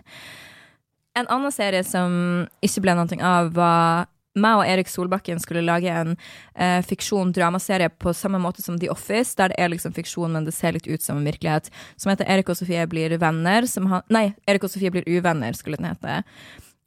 En 1.16 1.30
annen 1.32 1.54
serie 1.56 1.84
som 1.88 2.46
ikke 2.66 2.84
ble 2.84 2.96
noe 2.98 3.24
av, 3.24 3.56
var 3.56 4.12
meg 4.40 4.60
og 4.60 4.68
Erik 4.68 4.92
Solbakken 4.92 5.40
skulle 5.42 5.64
lage 5.66 5.92
en 5.92 6.14
eh, 6.54 6.82
fiksjon-dramaserie 6.86 7.90
på 8.02 8.14
samme 8.18 8.40
måte 8.42 8.64
som 8.66 8.80
The 8.82 8.92
Office, 8.94 9.36
der 9.40 9.54
det 9.54 9.60
er 9.62 9.72
liksom 9.74 9.96
fiksjon, 9.96 10.36
men 10.36 10.48
det 10.48 10.56
ser 10.58 10.76
litt 10.76 10.90
ut 10.90 11.04
som 11.04 11.20
en 11.20 11.28
virkelighet, 11.28 11.72
som 11.96 12.12
heter 12.12 12.30
Erik 12.32 12.52
og 12.52 12.60
Sofie 12.60 12.86
blir 12.92 13.16
venner. 13.22 13.68
Han, 13.90 14.06
nei, 14.14 14.28
Erik 14.50 14.68
og 14.68 14.74
Sofie 14.74 14.94
blir 14.94 15.08
uvenner, 15.08 15.58
skulle 15.58 15.80
den 15.80 15.90
hete. 15.92 16.22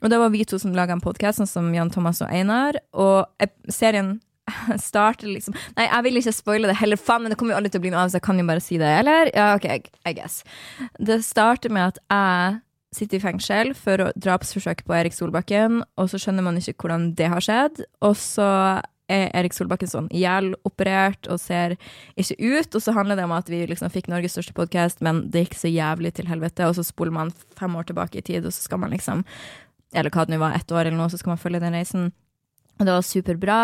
Og 0.02 0.12
det 0.12 0.20
var 0.20 0.30
vi 0.30 0.44
to 0.46 0.60
som 0.62 0.74
laga 0.76 0.94
en 0.94 1.02
podkast, 1.02 1.40
sånn 1.40 1.50
som 1.50 1.74
Jan 1.74 1.90
Thomas 1.90 2.22
og 2.22 2.30
Einar. 2.30 2.78
Og 2.94 3.48
serien 3.72 4.18
starter 4.88 5.28
liksom 5.28 5.56
Nei, 5.76 5.88
jeg 5.88 6.04
vil 6.06 6.20
ikke 6.20 6.36
spoile 6.36 6.70
det 6.70 6.78
heller, 6.80 7.00
faen, 7.00 7.24
men 7.24 7.32
det 7.32 7.40
kommer 7.40 7.54
jo 7.54 7.58
aldri 7.58 7.72
til 7.74 7.82
å 7.82 7.86
bli 7.86 7.92
noe 7.94 8.06
av, 8.06 8.12
så 8.12 8.20
jeg 8.20 8.26
kan 8.28 8.40
jo 8.40 8.46
bare 8.48 8.64
si 8.64 8.78
det, 8.80 8.92
eller? 9.00 9.32
Ja, 9.34 9.50
OK, 9.58 9.90
I 10.08 10.14
guess. 10.16 10.40
Det 10.98 11.20
starter 11.26 11.74
med 11.74 11.94
at 11.94 12.02
jeg 12.04 12.62
sitter 12.98 13.18
i 13.18 13.22
fengsel 13.22 13.72
for 13.78 14.10
drapsforsøk 14.18 14.84
på 14.86 14.94
Erik 14.98 15.16
Solbakken, 15.16 15.82
og 15.98 16.10
så 16.10 16.20
skjønner 16.20 16.46
man 16.46 16.58
ikke 16.60 16.76
hvordan 16.82 17.12
det 17.18 17.30
har 17.32 17.44
skjedd. 17.44 17.82
Og 18.04 18.16
så 18.18 18.48
er 19.08 19.30
Erik 19.38 19.56
Solbakken 19.56 19.88
sånn 19.90 20.10
ihjeloperert 20.12 21.30
og 21.32 21.40
ser 21.40 21.76
ikke 22.20 22.36
ut. 22.36 22.74
Og 22.76 22.84
så 22.84 22.94
handler 22.96 23.18
det 23.18 23.26
om 23.28 23.36
at 23.36 23.48
vi 23.50 23.62
liksom 23.70 23.92
fikk 23.94 24.10
Norges 24.12 24.36
største 24.36 24.56
podkast, 24.56 25.02
men 25.04 25.24
det 25.32 25.46
gikk 25.46 25.58
så 25.62 25.72
jævlig 25.72 26.12
til 26.18 26.28
helvete. 26.30 26.68
Og 26.68 26.76
så 26.76 26.84
spoler 26.86 27.14
man 27.14 27.32
fem 27.58 27.76
år 27.78 27.88
tilbake 27.88 28.20
i 28.20 28.26
tid, 28.26 28.44
og 28.44 28.52
så 28.54 28.68
skal 28.68 28.84
man 28.84 28.94
liksom 28.94 29.24
Eller 29.96 30.12
hva 30.12 30.26
det 30.28 30.34
nå 30.34 30.38
var, 30.42 30.52
ett 30.52 30.68
år 30.68 30.82
eller 30.82 30.98
noe, 30.98 31.08
så 31.08 31.16
skal 31.16 31.30
man 31.32 31.40
følge 31.40 31.62
den 31.62 31.72
reisen. 31.72 32.10
Og 32.76 32.84
det 32.84 32.92
var 32.92 33.06
superbra. 33.08 33.60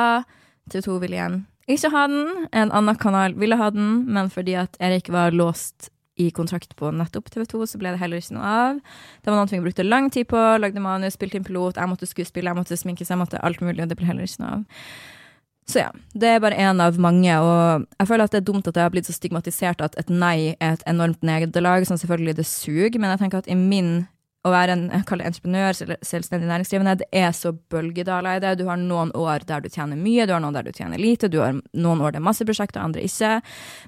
TV 0.72 0.80
2 0.86 0.94
ville 1.02 1.18
igjen 1.18 1.42
ikke 1.70 1.90
ha 1.94 2.06
den. 2.10 2.46
En 2.52 2.72
annen 2.72 2.96
kanal 3.00 3.34
ville 3.40 3.56
ha 3.56 3.70
den, 3.72 4.04
men 4.12 4.30
fordi 4.32 4.56
at 4.60 4.76
Erik 4.84 5.08
var 5.12 5.32
låst 5.32 5.90
i 6.16 6.30
kontrakt 6.30 6.76
på 6.78 6.92
nettopp 6.94 7.30
TV 7.32 7.46
2, 7.50 7.64
så 7.66 7.80
ble 7.80 7.94
det 7.94 8.00
heller 8.02 8.22
ikke 8.22 8.36
noe 8.36 8.50
av. 8.50 8.78
Det 9.22 9.32
var 9.32 9.40
noen 9.40 9.50
ting 9.50 9.62
vi 9.62 9.68
brukte 9.68 9.86
lang 9.86 10.10
tid 10.14 10.28
på. 10.30 10.42
Lagde 10.62 10.82
manus, 10.82 11.16
spilte 11.18 11.40
inn 11.40 11.46
pilot, 11.46 11.80
jeg 11.80 11.90
måtte 11.90 12.08
skuespille, 12.08 12.52
jeg 12.52 12.60
måtte 12.60 12.78
sminke 12.78 13.02
seg, 13.02 13.16
jeg 13.16 13.22
måtte 13.24 13.42
alt 13.42 13.62
mulig, 13.64 13.82
og 13.82 13.90
det 13.90 13.98
ble 13.98 14.08
heller 14.10 14.28
ikke 14.28 14.44
noe 14.44 14.54
av. 14.60 14.64
Så 15.64 15.80
ja, 15.80 15.90
det 16.12 16.28
er 16.28 16.42
bare 16.44 16.58
én 16.60 16.80
av 16.84 16.98
mange, 17.00 17.34
og 17.40 17.86
jeg 17.96 18.08
føler 18.10 18.28
at 18.28 18.34
det 18.34 18.42
er 18.42 18.48
dumt 18.50 18.66
at 18.68 18.76
det 18.76 18.82
har 18.84 18.90
blitt 18.92 19.08
så 19.08 19.14
stigmatisert 19.16 19.80
at 19.84 19.96
et 20.00 20.10
nei 20.12 20.52
er 20.60 20.74
et 20.74 20.84
enormt 20.90 21.24
nederlag, 21.24 21.86
sånn 21.88 22.00
selvfølgelig 22.02 22.36
det 22.36 22.44
suger, 22.46 22.98
men 23.00 23.14
jeg 23.14 23.22
tenker 23.22 23.40
at 23.40 23.48
i 23.48 23.56
min 23.56 24.04
å 24.44 24.50
være 24.52 24.74
en 24.76 24.82
entreprenør, 24.92 25.76
selvstendig 26.04 26.48
næringsdrivende, 26.50 26.98
det 27.00 27.06
er 27.16 27.30
så 27.32 27.54
bølgedaler 27.72 28.36
i 28.36 28.42
det. 28.44 28.50
Du 28.60 28.66
har 28.68 28.76
noen 28.76 29.08
år 29.16 29.46
der 29.48 29.62
du 29.64 29.70
tjener 29.72 29.96
mye, 29.96 30.26
du 30.28 30.34
har 30.34 30.42
noen 30.44 30.56
der 30.56 30.66
du 30.66 30.72
tjener 30.76 31.00
lite, 31.00 31.30
du 31.32 31.38
har 31.40 31.54
noen 31.56 32.02
år 32.04 32.12
det 32.12 32.20
er 32.20 32.26
masse 32.26 32.44
prosjekter, 32.44 32.82
andre 32.84 33.06
ikke. 33.08 33.38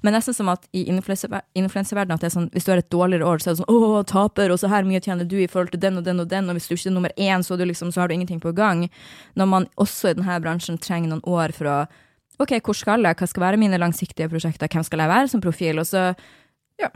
Men 0.06 0.16
nesten 0.16 0.36
som 0.36 0.48
at 0.48 0.64
i 0.72 0.86
influenseverdenen 0.88 2.14
at 2.16 2.24
det 2.24 2.30
er 2.30 2.34
sånn, 2.38 2.48
hvis 2.54 2.64
du 2.64 2.72
har 2.72 2.80
et 2.80 2.88
dårligere 2.92 3.28
år, 3.28 3.42
så 3.44 3.50
er 3.50 3.56
det 3.56 3.60
sånn 3.60 3.74
å, 3.76 4.00
taper, 4.08 4.54
og 4.54 4.60
så 4.62 4.70
her 4.72 4.88
mye 4.88 5.02
tjener 5.04 5.28
du 5.28 5.36
i 5.42 5.48
forhold 5.50 5.74
til 5.74 5.82
den 5.82 6.00
og 6.00 6.06
den 6.06 6.24
og 6.24 6.30
den, 6.32 6.48
og 6.48 6.56
hvis 6.56 6.70
du 6.70 6.72
ikke 6.76 6.88
er 6.88 6.96
nummer 6.96 7.12
én, 7.20 7.44
så, 7.44 7.58
liksom, 7.60 7.92
så 7.92 8.02
har 8.02 8.08
du 8.08 8.16
ingenting 8.16 8.40
på 8.40 8.54
gang. 8.56 8.86
Når 9.36 9.50
man 9.52 9.68
også 9.76 10.14
i 10.14 10.16
denne 10.16 10.38
bransjen 10.40 10.80
trenger 10.80 11.12
noen 11.12 11.24
år 11.28 11.52
for 11.56 11.68
å 11.68 11.76
OK, 12.40 12.58
hvor 12.64 12.76
skal 12.76 13.04
jeg, 13.04 13.16
hva 13.16 13.28
skal 13.28 13.44
være 13.46 13.60
mine 13.60 13.80
langsiktige 13.80 14.28
prosjekter, 14.28 14.68
hvem 14.72 14.84
skal 14.84 15.04
jeg 15.04 15.12
være 15.12 15.30
som 15.32 15.44
profil, 15.44 15.80
og 15.80 15.88
så 15.88 16.10
ja 16.80 16.90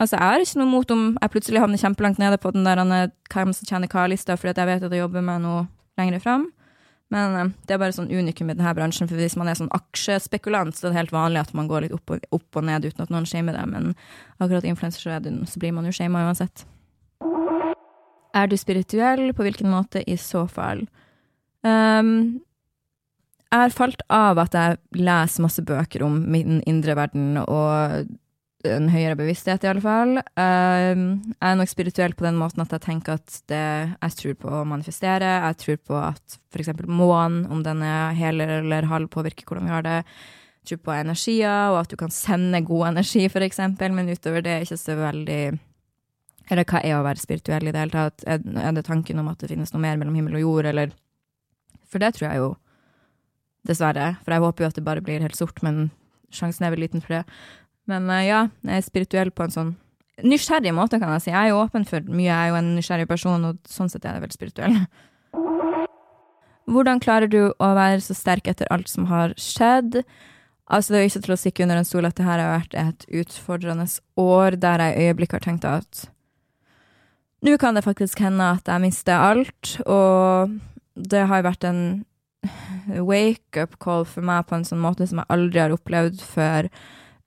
Altså, 0.00 0.16
jeg 0.16 0.24
har 0.24 0.40
ikke 0.40 0.60
noe 0.62 0.70
mot 0.70 0.92
om 0.94 1.02
jeg 1.20 1.32
plutselig 1.34 1.60
havner 1.60 1.80
kjempelangt 1.80 2.20
nede 2.22 2.38
på 2.40 2.52
den 2.54 2.64
der 2.64 2.80
hvem 3.28 3.52
som 3.52 3.68
tjener 3.68 3.90
hva-lista, 3.92 4.36
fordi 4.40 4.56
jeg 4.56 4.70
vet 4.70 4.86
at 4.86 4.94
jeg 4.96 5.02
jobber 5.02 5.24
med 5.26 5.44
noe 5.44 5.66
lenger 6.00 6.22
fram. 6.24 6.46
Men 7.12 7.34
uh, 7.36 7.52
det 7.66 7.74
er 7.74 7.80
bare 7.82 7.92
sånn 7.92 8.08
unikum 8.08 8.48
i 8.48 8.54
denne 8.54 8.72
bransjen, 8.78 9.10
for 9.10 9.20
hvis 9.20 9.36
man 9.36 9.50
er 9.50 9.58
sånn 9.58 9.72
aksjespekulant, 9.76 10.76
så 10.76 10.86
er 10.86 10.94
det 10.94 11.00
helt 11.02 11.14
vanlig 11.14 11.42
at 11.42 11.52
man 11.58 11.68
går 11.68 11.84
litt 11.84 11.96
opp 11.96 12.14
og, 12.14 12.24
opp 12.32 12.60
og 12.60 12.66
ned 12.68 12.86
uten 12.86 13.04
at 13.04 13.12
noen 13.12 13.28
shamer 13.28 13.58
det, 13.58 13.66
men 13.68 13.92
akkurat 14.38 14.68
influenser 14.70 15.04
så 15.04 15.60
blir 15.60 15.74
man 15.76 15.88
jo 15.90 15.92
shama 15.92 16.24
uansett. 16.30 16.64
Er 18.32 18.46
du 18.46 18.56
spirituell? 18.56 19.34
På 19.34 19.44
hvilken 19.44 19.68
måte 19.72 20.04
i 20.06 20.16
så 20.16 20.46
fall? 20.48 20.84
Um, 21.66 22.40
jeg 23.50 23.66
har 23.66 23.74
falt 23.74 24.04
av 24.14 24.38
at 24.38 24.54
jeg 24.54 24.78
leser 25.02 25.42
masse 25.42 25.64
bøker 25.66 26.06
om 26.06 26.20
min 26.30 26.60
indre 26.70 26.94
verden 26.96 27.40
og 27.42 28.06
en 28.68 28.90
høyere 28.92 29.16
bevissthet, 29.16 29.64
i 29.64 29.70
alle 29.70 29.82
fall. 29.84 30.18
Um, 30.36 31.04
jeg 31.32 31.46
er 31.48 31.56
nok 31.56 31.70
spirituell 31.70 32.14
på 32.16 32.26
den 32.26 32.36
måten 32.40 32.60
at 32.64 32.74
jeg 32.74 32.84
tenker 32.84 33.16
at 33.16 33.38
det, 33.48 33.62
jeg 33.94 34.16
tror 34.18 34.36
på 34.42 34.52
å 34.58 34.66
manifestere. 34.68 35.30
Jeg 35.46 35.58
tror 35.62 35.80
på 35.90 35.96
at 36.00 36.36
f.eks. 36.52 36.72
månen, 36.84 37.46
om 37.52 37.62
den 37.64 37.82
er 37.86 38.16
hel 38.18 38.42
eller 38.44 38.88
halv, 38.90 39.08
påvirker 39.12 39.48
hvordan 39.48 39.68
vi 39.68 39.74
har 39.74 39.86
det. 39.86 39.96
Jeg 40.60 40.72
tror 40.72 40.82
på 40.84 40.96
energier, 40.98 41.72
og 41.72 41.80
at 41.80 41.92
du 41.92 41.96
kan 42.00 42.12
sende 42.12 42.60
god 42.66 42.90
energi, 42.90 43.24
f.eks., 43.30 43.62
men 43.80 44.12
utover 44.12 44.44
det 44.44 44.56
er 44.56 44.66
ikke 44.66 44.80
så 44.80 44.96
veldig 44.98 45.42
Eller 46.50 46.66
hva 46.66 46.80
er 46.82 46.98
å 46.98 47.04
være 47.06 47.22
spirituell 47.22 47.68
i 47.68 47.72
det 47.72 47.80
hele 47.80 47.94
tatt? 47.94 48.26
Er 48.26 48.74
det 48.74 48.84
tanken 48.84 49.22
om 49.22 49.30
at 49.30 49.40
det 49.40 49.52
finnes 49.54 49.72
noe 49.72 49.80
mer 49.80 49.96
mellom 49.96 50.18
himmel 50.18 50.36
og 50.40 50.44
jord, 50.44 50.68
eller 50.72 50.92
For 51.88 52.02
det 52.02 52.12
tror 52.16 52.28
jeg 52.28 52.42
jo, 52.42 52.50
dessverre. 53.66 54.16
For 54.20 54.34
jeg 54.34 54.44
håper 54.44 54.64
jo 54.64 54.68
at 54.68 54.76
det 54.76 54.84
bare 54.84 55.04
blir 55.04 55.24
helt 55.24 55.38
sort, 55.38 55.62
men 55.64 55.88
sjansen 56.34 56.66
er 56.66 56.74
vel 56.74 56.84
liten 56.84 57.02
for 57.02 57.16
det. 57.16 57.24
Men 57.90 58.08
uh, 58.10 58.22
ja, 58.22 58.40
jeg 58.66 58.80
er 58.80 58.86
spirituell 58.86 59.32
på 59.34 59.46
en 59.46 59.54
sånn 59.54 59.76
nysgjerrig 60.26 60.72
måte, 60.76 61.00
kan 61.00 61.14
jeg 61.16 61.24
si. 61.24 61.32
Jeg 61.32 61.40
er 61.40 61.52
jo 61.52 61.62
åpen 61.62 61.86
for 61.88 62.04
mye, 62.08 62.28
jeg 62.28 62.36
er 62.36 62.50
jo 62.50 62.58
en 62.58 62.74
nysgjerrig 62.76 63.08
person, 63.08 63.46
og 63.48 63.60
sånn 63.68 63.88
sett 63.92 64.04
er 64.04 64.18
jeg 64.18 64.24
veldig 64.26 64.36
spirituell. 64.36 64.76
Hvordan 66.70 67.00
klarer 67.02 67.30
du 67.30 67.40
å 67.50 67.70
være 67.74 68.02
så 68.04 68.14
sterk 68.14 68.50
etter 68.52 68.68
alt 68.70 68.90
som 68.90 69.08
har 69.10 69.32
skjedd? 69.40 70.02
Altså, 70.70 70.92
det 70.92 70.98
er 70.98 71.02
jo 71.02 71.10
ikke 71.10 71.24
til 71.24 71.34
å 71.34 71.40
stikke 71.40 71.64
under 71.64 71.80
en 71.80 71.88
stol 71.88 72.06
at 72.06 72.18
det 72.20 72.28
her 72.28 72.38
har 72.38 72.52
vært 72.52 72.76
et 72.78 73.06
utfordrende 73.22 73.88
år, 74.20 74.60
der 74.60 74.84
jeg 74.84 74.92
i 74.94 75.08
øyeblikket 75.08 75.40
har 75.40 75.46
tenkt 75.48 75.66
at 75.66 76.04
nå 77.40 77.56
kan 77.56 77.76
det 77.76 77.86
faktisk 77.86 78.20
hende 78.20 78.44
at 78.58 78.68
jeg 78.68 78.82
mister 78.82 79.16
alt, 79.16 79.78
og 79.88 80.58
det 80.92 81.22
har 81.30 81.46
vært 81.46 81.64
en 81.64 81.80
wake-up 83.00 83.78
call 83.80 84.04
for 84.08 84.24
meg 84.24 84.44
på 84.48 84.58
en 84.58 84.66
sånn 84.68 84.82
måte 84.82 85.06
som 85.08 85.22
jeg 85.22 85.32
aldri 85.32 85.62
har 85.62 85.72
opplevd 85.72 86.20
før. 86.20 86.68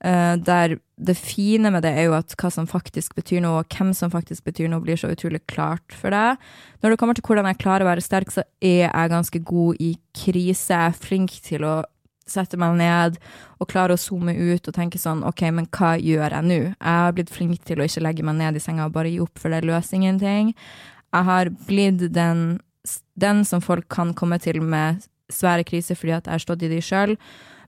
Uh, 0.04 0.34
der 0.36 0.76
det 0.94 1.16
fine 1.18 1.70
med 1.74 1.82
det 1.82 1.90
er 1.96 2.06
jo 2.06 2.12
at 2.14 2.34
hva 2.38 2.50
som 2.52 2.68
faktisk 2.70 3.16
betyr 3.18 3.40
noe, 3.42 3.62
og 3.62 3.72
hvem 3.74 3.90
som 3.96 4.12
faktisk 4.12 4.44
betyr 4.46 4.68
noe, 4.70 4.82
blir 4.84 4.98
så 5.00 5.10
utrolig 5.10 5.40
klart 5.50 5.96
for 5.96 6.14
deg. 6.14 6.38
Når 6.82 6.94
det 6.94 6.98
kommer 7.00 7.18
til 7.18 7.26
hvordan 7.26 7.48
jeg 7.50 7.58
klarer 7.62 7.86
å 7.86 7.88
være 7.88 8.04
sterk, 8.04 8.30
så 8.30 8.44
er 8.62 8.86
jeg 8.86 9.10
ganske 9.10 9.40
god 9.48 9.80
i 9.82 9.94
krise. 10.14 10.70
Jeg 10.70 10.92
er 10.92 11.02
flink 11.06 11.34
til 11.42 11.66
å 11.66 11.80
sette 12.30 12.56
meg 12.60 12.76
ned 12.78 13.18
og 13.60 13.68
klare 13.68 13.96
å 13.96 14.00
zoome 14.00 14.32
ut 14.32 14.68
og 14.68 14.76
tenke 14.76 15.00
sånn 15.00 15.24
OK, 15.28 15.42
men 15.52 15.66
hva 15.74 15.94
gjør 16.00 16.38
jeg 16.38 16.48
nå? 16.48 16.60
Jeg 16.72 17.00
har 17.00 17.16
blitt 17.16 17.32
flink 17.32 17.64
til 17.68 17.80
å 17.80 17.88
ikke 17.88 18.04
legge 18.04 18.26
meg 18.26 18.38
ned 18.38 18.56
i 18.56 18.62
senga 18.62 18.86
og 18.88 18.94
bare 18.94 19.12
gi 19.12 19.18
opp, 19.24 19.34
for 19.40 19.52
det 19.52 19.64
løser 19.66 19.98
ingenting. 19.98 20.54
Jeg 21.14 21.28
har 21.28 21.50
blitt 21.68 22.06
den, 22.14 22.44
den 23.20 23.42
som 23.48 23.64
folk 23.64 23.90
kan 23.92 24.14
komme 24.16 24.38
til 24.42 24.62
med 24.62 25.04
svære 25.32 25.66
kriser 25.66 25.98
fordi 25.98 26.14
at 26.16 26.28
jeg 26.28 26.36
har 26.36 26.46
stått 26.46 26.64
i 26.64 26.70
de 26.72 26.80
sjøl. 26.84 27.16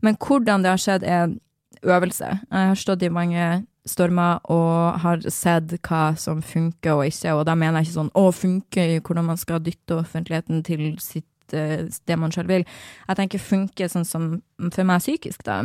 Men 0.05 0.17
hvordan 0.21 0.65
det 0.65 0.73
har 0.73 0.81
skjedd, 0.83 1.05
er 1.05 1.35
øvelse. 1.83 2.29
Jeg 2.51 2.69
har 2.71 2.79
stått 2.79 3.03
i 3.03 3.13
mange 3.13 3.67
stormer 3.87 4.43
og 4.51 4.99
har 5.03 5.23
sett 5.31 5.77
hva 5.87 6.11
som 6.19 6.43
funker 6.43 6.99
og 6.99 7.07
ikke, 7.07 7.35
og 7.37 7.47
da 7.49 7.55
mener 7.59 7.81
jeg 7.81 7.89
ikke 7.89 7.99
sånn 8.01 8.13
å, 8.19 8.27
funker 8.35 8.99
hvordan 8.99 9.29
man 9.31 9.41
skal 9.41 9.63
dytte 9.63 10.01
offentligheten 10.01 10.63
til 10.67 10.89
sitt, 11.03 11.29
eh, 11.55 11.87
det 11.87 12.19
man 12.19 12.35
sjøl 12.35 12.49
vil. 12.51 12.67
Jeg 13.07 13.21
tenker 13.21 13.43
funker 13.43 13.91
sånn 13.93 14.07
som 14.09 14.31
for 14.73 14.89
meg 14.89 15.05
psykisk, 15.05 15.45
da. 15.47 15.63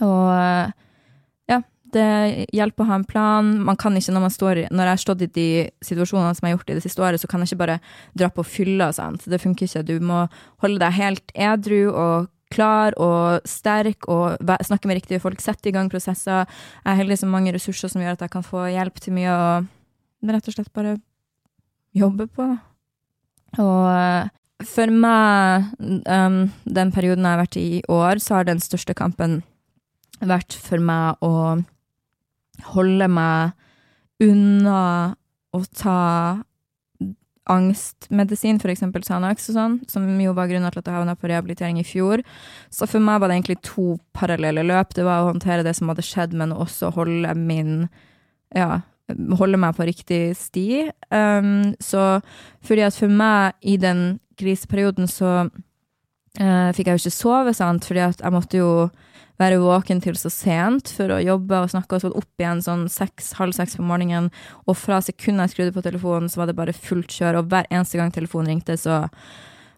Og 0.00 0.74
ja, 1.50 1.60
det 1.94 2.08
hjelper 2.54 2.84
å 2.84 2.90
ha 2.90 2.98
en 3.00 3.06
plan. 3.06 3.52
Man 3.66 3.78
kan 3.78 3.96
ikke, 3.98 4.14
når 4.14 4.22
man 4.22 4.34
står 4.34 4.60
Når 4.70 4.84
jeg 4.84 4.94
har 4.94 5.02
stått 5.02 5.22
i 5.22 5.30
de 5.34 5.48
situasjonene 5.82 6.34
som 6.34 6.46
jeg 6.46 6.54
har 6.54 6.58
gjort 6.58 6.70
i 6.70 6.78
det 6.78 6.84
siste 6.84 7.02
året, 7.02 7.20
så 7.20 7.30
kan 7.30 7.42
jeg 7.42 7.50
ikke 7.50 7.64
bare 7.64 7.80
dra 8.14 8.30
på 8.30 8.46
fylla, 8.46 8.92
sant. 8.92 9.26
Det 9.26 9.40
funker 9.42 9.66
ikke. 9.66 9.86
Du 9.86 9.98
må 10.00 10.26
holde 10.62 10.78
deg 10.82 10.98
helt 10.98 11.34
edru 11.34 11.90
og 11.90 12.30
klar 12.50 12.96
og 13.00 13.46
sterk 13.48 14.08
og 14.10 14.40
snakke 14.66 14.90
med 14.90 15.00
riktige 15.00 15.22
folk, 15.22 15.40
sette 15.42 15.70
i 15.70 15.74
gang 15.74 15.90
prosesser. 15.92 16.48
Jeg 16.84 16.90
er 16.92 16.98
heldig 16.98 17.20
som 17.20 17.32
mange 17.32 17.54
ressurser 17.54 17.92
som 17.92 18.02
gjør 18.02 18.18
at 18.18 18.26
jeg 18.26 18.34
kan 18.34 18.46
få 18.46 18.66
hjelp 18.72 19.00
til 19.00 19.16
mye 19.16 19.36
og 19.36 19.70
rett 20.30 20.50
og 20.50 20.56
slett 20.56 20.72
bare 20.76 20.98
jobbe 21.96 22.26
på. 22.30 22.48
Og 23.58 23.86
eh, 23.90 24.28
for 24.66 24.92
meg, 24.92 25.70
um, 25.80 26.42
den 26.68 26.92
perioden 26.92 27.24
jeg 27.24 27.32
har 27.32 27.40
vært 27.40 27.56
i 27.56 27.66
i 27.78 27.82
år, 27.88 28.20
så 28.20 28.38
har 28.38 28.48
den 28.48 28.60
største 28.60 28.94
kampen 28.94 29.40
vært 30.20 30.52
for 30.52 30.82
meg 30.82 31.22
å 31.24 31.60
holde 32.74 33.08
meg 33.08 33.56
unna 34.20 34.82
å 35.56 35.62
ta 35.72 36.00
angstmedisin, 37.50 38.60
f.eks. 38.60 38.84
Sanax 39.06 39.50
og 39.50 39.56
sånn, 39.56 39.78
som 39.90 40.06
jo 40.22 40.34
var 40.36 40.50
grunnen 40.50 40.70
til 40.72 40.82
at 40.82 40.90
jeg 40.90 40.96
havna 40.96 41.16
på 41.18 41.30
rehabilitering 41.30 41.80
i 41.80 41.86
fjor. 41.86 42.22
Så 42.72 42.88
for 42.90 43.02
meg 43.02 43.20
var 43.20 43.30
det 43.30 43.40
egentlig 43.40 43.60
to 43.66 43.96
parallelle 44.16 44.64
løp. 44.66 44.94
Det 44.96 45.06
var 45.06 45.24
å 45.24 45.32
håndtere 45.32 45.66
det 45.66 45.74
som 45.78 45.90
hadde 45.90 46.06
skjedd, 46.06 46.36
men 46.36 46.56
også 46.56 46.92
holde 46.96 47.34
min 47.38 47.74
Ja, 48.50 48.80
holde 49.38 49.58
meg 49.62 49.76
på 49.76 49.86
riktig 49.86 50.34
sti. 50.38 50.88
Um, 51.14 51.76
så 51.82 52.20
fordi 52.66 52.82
at 52.86 52.96
for 52.98 53.10
meg, 53.10 53.54
i 53.62 53.76
den 53.78 54.18
kriseperioden, 54.40 55.06
så 55.10 55.46
uh, 55.46 56.70
fikk 56.74 56.90
jeg 56.90 56.96
jo 56.96 57.02
ikke 57.04 57.14
sove, 57.14 57.54
sant, 57.54 57.86
fordi 57.86 58.02
at 58.08 58.24
jeg 58.24 58.34
måtte 58.34 58.58
jo 58.58 58.72
være 59.40 59.60
våken 59.62 60.02
til 60.04 60.18
så 60.20 60.30
sent 60.32 60.92
for 60.92 61.14
å 61.14 61.20
jobbe 61.22 61.62
og 61.64 61.70
snakke, 61.72 61.96
og 61.96 62.04
så 62.04 62.10
opp 62.12 62.42
igjen 62.42 62.60
sånn 62.64 62.86
seks, 62.92 63.32
halv 63.38 63.56
seks 63.56 63.78
på 63.78 63.86
morgenen. 63.86 64.28
Og 64.68 64.76
fra 64.78 65.00
sekundet 65.04 65.48
jeg 65.48 65.54
skrudde 65.54 65.76
på 65.76 65.84
telefonen, 65.86 66.28
så 66.28 66.42
var 66.42 66.50
det 66.50 66.58
bare 66.58 66.76
fullt 66.76 67.14
kjør, 67.16 67.40
og 67.40 67.52
hver 67.52 67.68
eneste 67.70 68.00
gang 68.00 68.12
telefonen 68.14 68.52
ringte, 68.54 68.76
så 68.80 69.06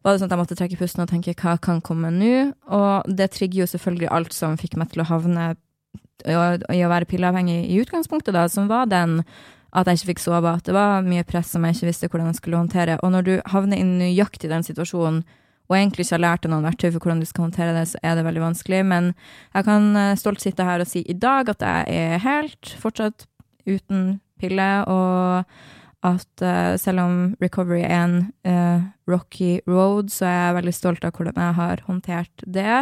var 0.03 0.15
det 0.15 0.19
sånn 0.19 0.31
at 0.31 0.35
jeg 0.35 0.43
måtte 0.43 0.59
trekke 0.59 0.81
pusten 0.81 1.05
og 1.05 1.11
tenke 1.13 1.37
hva 1.39 1.55
kan 1.63 1.79
komme 1.85 2.11
nå? 2.11 2.35
Og 2.75 3.07
det 3.07 3.31
trigger 3.37 3.63
jo 3.63 3.71
selvfølgelig 3.71 4.11
alt 4.11 4.35
som 4.35 4.59
fikk 4.59 4.75
meg 4.81 4.91
til 4.91 5.05
å 5.05 5.11
havne 5.13 5.53
i 6.27 6.83
å 6.83 6.91
være 6.91 7.09
pilleavhengig 7.11 7.65
i 7.71 7.79
utgangspunktet, 7.83 8.35
da, 8.35 8.49
som 8.51 8.69
var 8.71 8.91
den 8.91 9.21
at 9.73 9.89
jeg 9.89 10.03
ikke 10.03 10.11
fikk 10.13 10.21
sove, 10.27 10.51
at 10.51 10.67
det 10.69 10.75
var 10.77 11.07
mye 11.07 11.25
press 11.25 11.55
som 11.55 11.65
jeg 11.65 11.79
ikke 11.79 11.89
visste 11.89 12.11
hvordan 12.11 12.29
jeg 12.29 12.41
skulle 12.43 12.61
håndtere. 12.61 12.99
Og 13.01 13.15
når 13.15 13.25
du 13.27 13.33
havner 13.55 13.81
i 13.81 13.87
nøyaktig 13.87 14.51
den 14.51 14.67
situasjonen, 14.67 15.23
og 15.71 15.77
egentlig 15.79 16.07
ikke 16.07 16.17
har 16.17 16.25
lært 16.25 16.45
deg 16.45 16.53
noen 16.53 16.67
verktøy 16.67 16.89
for 16.91 17.01
hvordan 17.01 17.21
du 17.23 17.29
skal 17.29 17.47
håndtere 17.47 17.77
det, 17.77 17.85
så 17.93 18.01
er 18.03 18.17
det 18.19 18.25
veldig 18.27 18.43
vanskelig. 18.43 18.81
Men 18.89 19.13
jeg 19.55 19.69
kan 19.69 19.93
eh, 19.97 20.17
stolt 20.21 20.43
sitte 20.43 20.67
her 20.67 20.83
og 20.83 20.91
si 20.91 21.05
i 21.07 21.17
dag 21.17 21.53
at 21.53 21.63
jeg 21.65 22.03
er 22.03 22.25
helt 22.27 22.75
fortsatt 22.83 23.27
uten 23.69 24.19
pille, 24.43 24.71
og 24.91 25.45
at 26.03 26.43
uh, 26.43 26.75
selv 26.83 26.99
om 26.99 27.13
recovery 27.39 27.85
er 27.87 28.01
en 28.01 28.17
uh, 28.43 28.83
rocky 29.07 29.61
road, 29.71 30.11
så 30.11 30.27
er 30.27 30.33
jeg 30.35 30.57
veldig 30.57 30.75
stolt 30.75 31.05
av 31.07 31.13
hvordan 31.15 31.39
jeg 31.39 31.57
har 31.61 31.83
håndtert 31.87 32.43
det. 32.43 32.81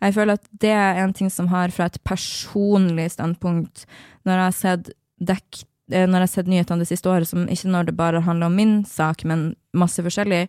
Jeg 0.00 0.16
føler 0.16 0.40
at 0.40 0.48
det 0.64 0.72
er 0.72 1.02
en 1.02 1.12
ting 1.12 1.28
som 1.32 1.50
har, 1.52 1.68
fra 1.68 1.90
et 1.90 2.00
personlig 2.08 3.10
standpunkt, 3.12 3.84
når 4.24 4.32
jeg 4.32 4.46
har 4.46 4.56
sett 4.56 4.90
dekk 5.20 5.66
når 5.92 6.14
jeg 6.14 6.22
har 6.22 6.30
sett 6.30 6.48
nyhetene 6.48 6.80
det 6.80 6.88
siste 6.88 7.10
året, 7.10 7.28
som 7.28 7.42
ikke 7.50 7.68
når 7.68 7.90
det 7.90 7.96
bare 7.98 8.22
handler 8.24 8.48
om 8.48 8.54
min 8.56 8.78
sak, 8.88 9.26
men 9.28 9.50
masse 9.76 10.00
forskjellig, 10.00 10.46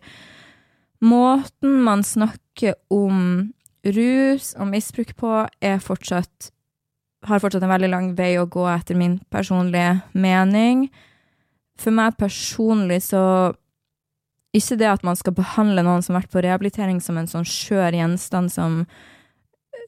Måten 1.04 1.82
man 1.84 2.04
snakker 2.06 2.78
om 2.92 3.52
rus 3.84 4.54
og 4.56 4.70
misbruk 4.70 5.12
på, 5.20 5.32
er 5.60 5.82
fortsatt 5.84 6.54
har 7.28 7.40
fortsatt 7.40 7.64
en 7.64 7.72
veldig 7.72 7.90
lang 7.92 8.12
vei 8.18 8.34
å 8.38 8.48
gå, 8.50 8.64
etter 8.68 8.98
min 8.98 9.18
personlige 9.32 10.00
mening. 10.12 10.88
For 11.80 11.94
meg 11.94 12.18
personlig 12.20 13.02
så 13.10 13.54
Ikke 14.54 14.76
det 14.78 14.86
at 14.86 15.02
man 15.02 15.16
skal 15.18 15.34
behandle 15.34 15.82
noen 15.82 16.04
som 16.04 16.14
har 16.14 16.22
vært 16.22 16.30
på 16.30 16.42
rehabilitering 16.44 17.00
som 17.02 17.16
en 17.18 17.26
sånn 17.26 17.46
skjør 17.48 17.96
gjenstand 17.98 18.52
som 18.54 18.84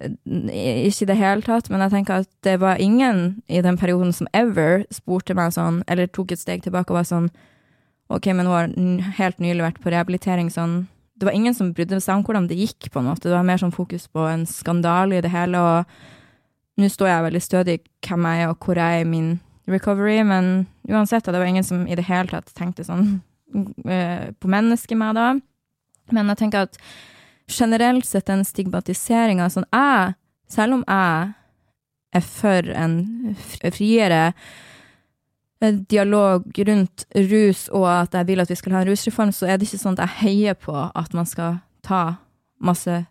Ikke 0.02 1.04
i 1.04 1.08
det 1.08 1.18
hele 1.20 1.46
tatt, 1.46 1.70
men 1.70 1.84
jeg 1.84 1.92
tenker 1.92 2.24
at 2.24 2.30
det 2.42 2.56
var 2.60 2.82
ingen 2.82 3.44
i 3.46 3.62
den 3.62 3.78
perioden 3.78 4.10
som 4.12 4.26
ever 4.34 4.82
spurte 4.90 5.36
meg 5.38 5.54
sånn, 5.54 5.84
eller 5.86 6.10
tok 6.10 6.34
et 6.34 6.42
steg 6.42 6.66
tilbake 6.66 6.90
og 6.90 6.98
var 6.98 7.06
sånn 7.08 7.30
OK, 8.10 8.26
men 8.34 8.46
hun 8.46 8.52
har 8.54 9.14
helt 9.16 9.38
nylig 9.42 9.64
vært 9.64 9.80
på 9.82 9.90
rehabilitering, 9.94 10.50
sånn 10.50 10.84
det 11.16 11.26
var 11.26 11.32
ingen 11.32 11.54
som 11.56 11.72
brydde 11.72 12.00
seg 12.04 12.18
om 12.18 12.24
hvordan 12.26 12.48
det 12.50 12.58
gikk, 12.60 12.90
på 12.92 13.00
en 13.00 13.08
måte. 13.08 13.28
Det 13.28 13.36
var 13.36 13.46
mer 13.46 13.60
sånn 13.60 13.74
fokus 13.74 14.06
på 14.12 14.26
en 14.28 14.44
skandale 14.48 15.18
i 15.18 15.24
det 15.24 15.32
hele, 15.32 15.60
og 15.60 16.80
nå 16.80 16.90
står 16.92 17.08
jeg 17.08 17.26
veldig 17.26 17.42
stødig 17.44 17.76
hvem 18.04 18.28
jeg 18.28 18.44
er, 18.44 18.52
og 18.52 18.66
hvor 18.66 18.80
jeg 18.80 18.98
er 18.98 19.06
i 19.06 19.08
min 19.08 19.30
recovery, 19.66 20.20
men 20.28 20.66
uansett, 20.90 21.24
det 21.24 21.40
var 21.40 21.48
ingen 21.48 21.64
som 21.66 21.86
i 21.88 21.96
det 21.98 22.04
hele 22.06 22.30
tatt 22.30 22.52
tenkte 22.54 22.84
sånn 22.86 23.18
uh, 23.56 24.28
på 24.40 24.52
mennesket 24.52 25.00
med 25.00 25.16
da. 25.18 25.32
Men 26.12 26.30
jeg 26.30 26.42
tenker 26.44 26.68
at 26.68 26.78
generelt 27.50 28.06
sett 28.06 28.28
den 28.28 28.44
stigmatiseringa 28.46 29.48
sånn 29.50 29.66
jeg, 29.72 30.14
selv 30.52 30.78
om 30.78 30.84
jeg 30.86 31.32
er 32.16 32.24
for 32.26 32.70
en 32.76 33.00
friere 33.74 34.20
Eh, 34.30 34.32
dialog 35.60 36.58
rundt 36.68 37.06
rus, 37.30 37.66
og 37.72 37.86
at 37.88 38.14
jeg 38.14 38.28
vil 38.28 38.42
at 38.42 38.50
vi 38.50 38.58
skal 38.58 38.76
ha 38.76 38.82
en 38.84 38.90
rusreform, 38.90 39.32
så 39.32 39.48
er 39.48 39.56
det 39.56 39.68
ikke 39.68 39.80
sånn 39.80 39.96
at 39.96 40.04
jeg 40.04 40.20
heier 40.22 40.58
på 40.58 40.74
at 40.74 41.14
man 41.16 41.28
skal 41.28 41.60
ta 41.86 42.18
masse 42.60 43.04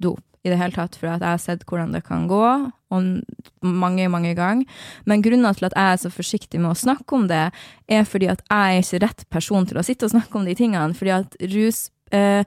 dop 0.00 0.22
i 0.44 0.52
det 0.52 0.58
hele 0.60 0.76
tatt, 0.76 0.96
for 1.00 1.08
at 1.08 1.22
jeg 1.24 1.36
har 1.36 1.40
sett 1.40 1.64
hvordan 1.68 1.94
det 1.94 2.02
kan 2.04 2.26
gå, 2.28 2.44
og 2.94 3.64
mange, 3.64 4.06
mange 4.12 4.34
ganger. 4.36 4.68
Men 5.08 5.24
grunnen 5.24 5.56
til 5.56 5.68
at 5.70 5.76
jeg 5.76 5.92
er 5.96 6.00
så 6.02 6.12
forsiktig 6.12 6.60
med 6.60 6.74
å 6.74 6.78
snakke 6.78 7.16
om 7.16 7.26
det, 7.30 7.46
er 7.88 8.04
fordi 8.08 8.28
at 8.32 8.44
jeg 8.50 8.76
er 8.76 8.84
ikke 8.84 9.02
rett 9.06 9.26
person 9.32 9.68
til 9.68 9.80
å 9.80 9.84
sitte 9.86 10.04
og 10.04 10.12
snakke 10.12 10.38
om 10.38 10.44
de 10.44 10.56
tingene, 10.58 10.96
fordi 10.96 11.14
at 11.16 11.38
rus 11.54 11.86
eh, 12.12 12.44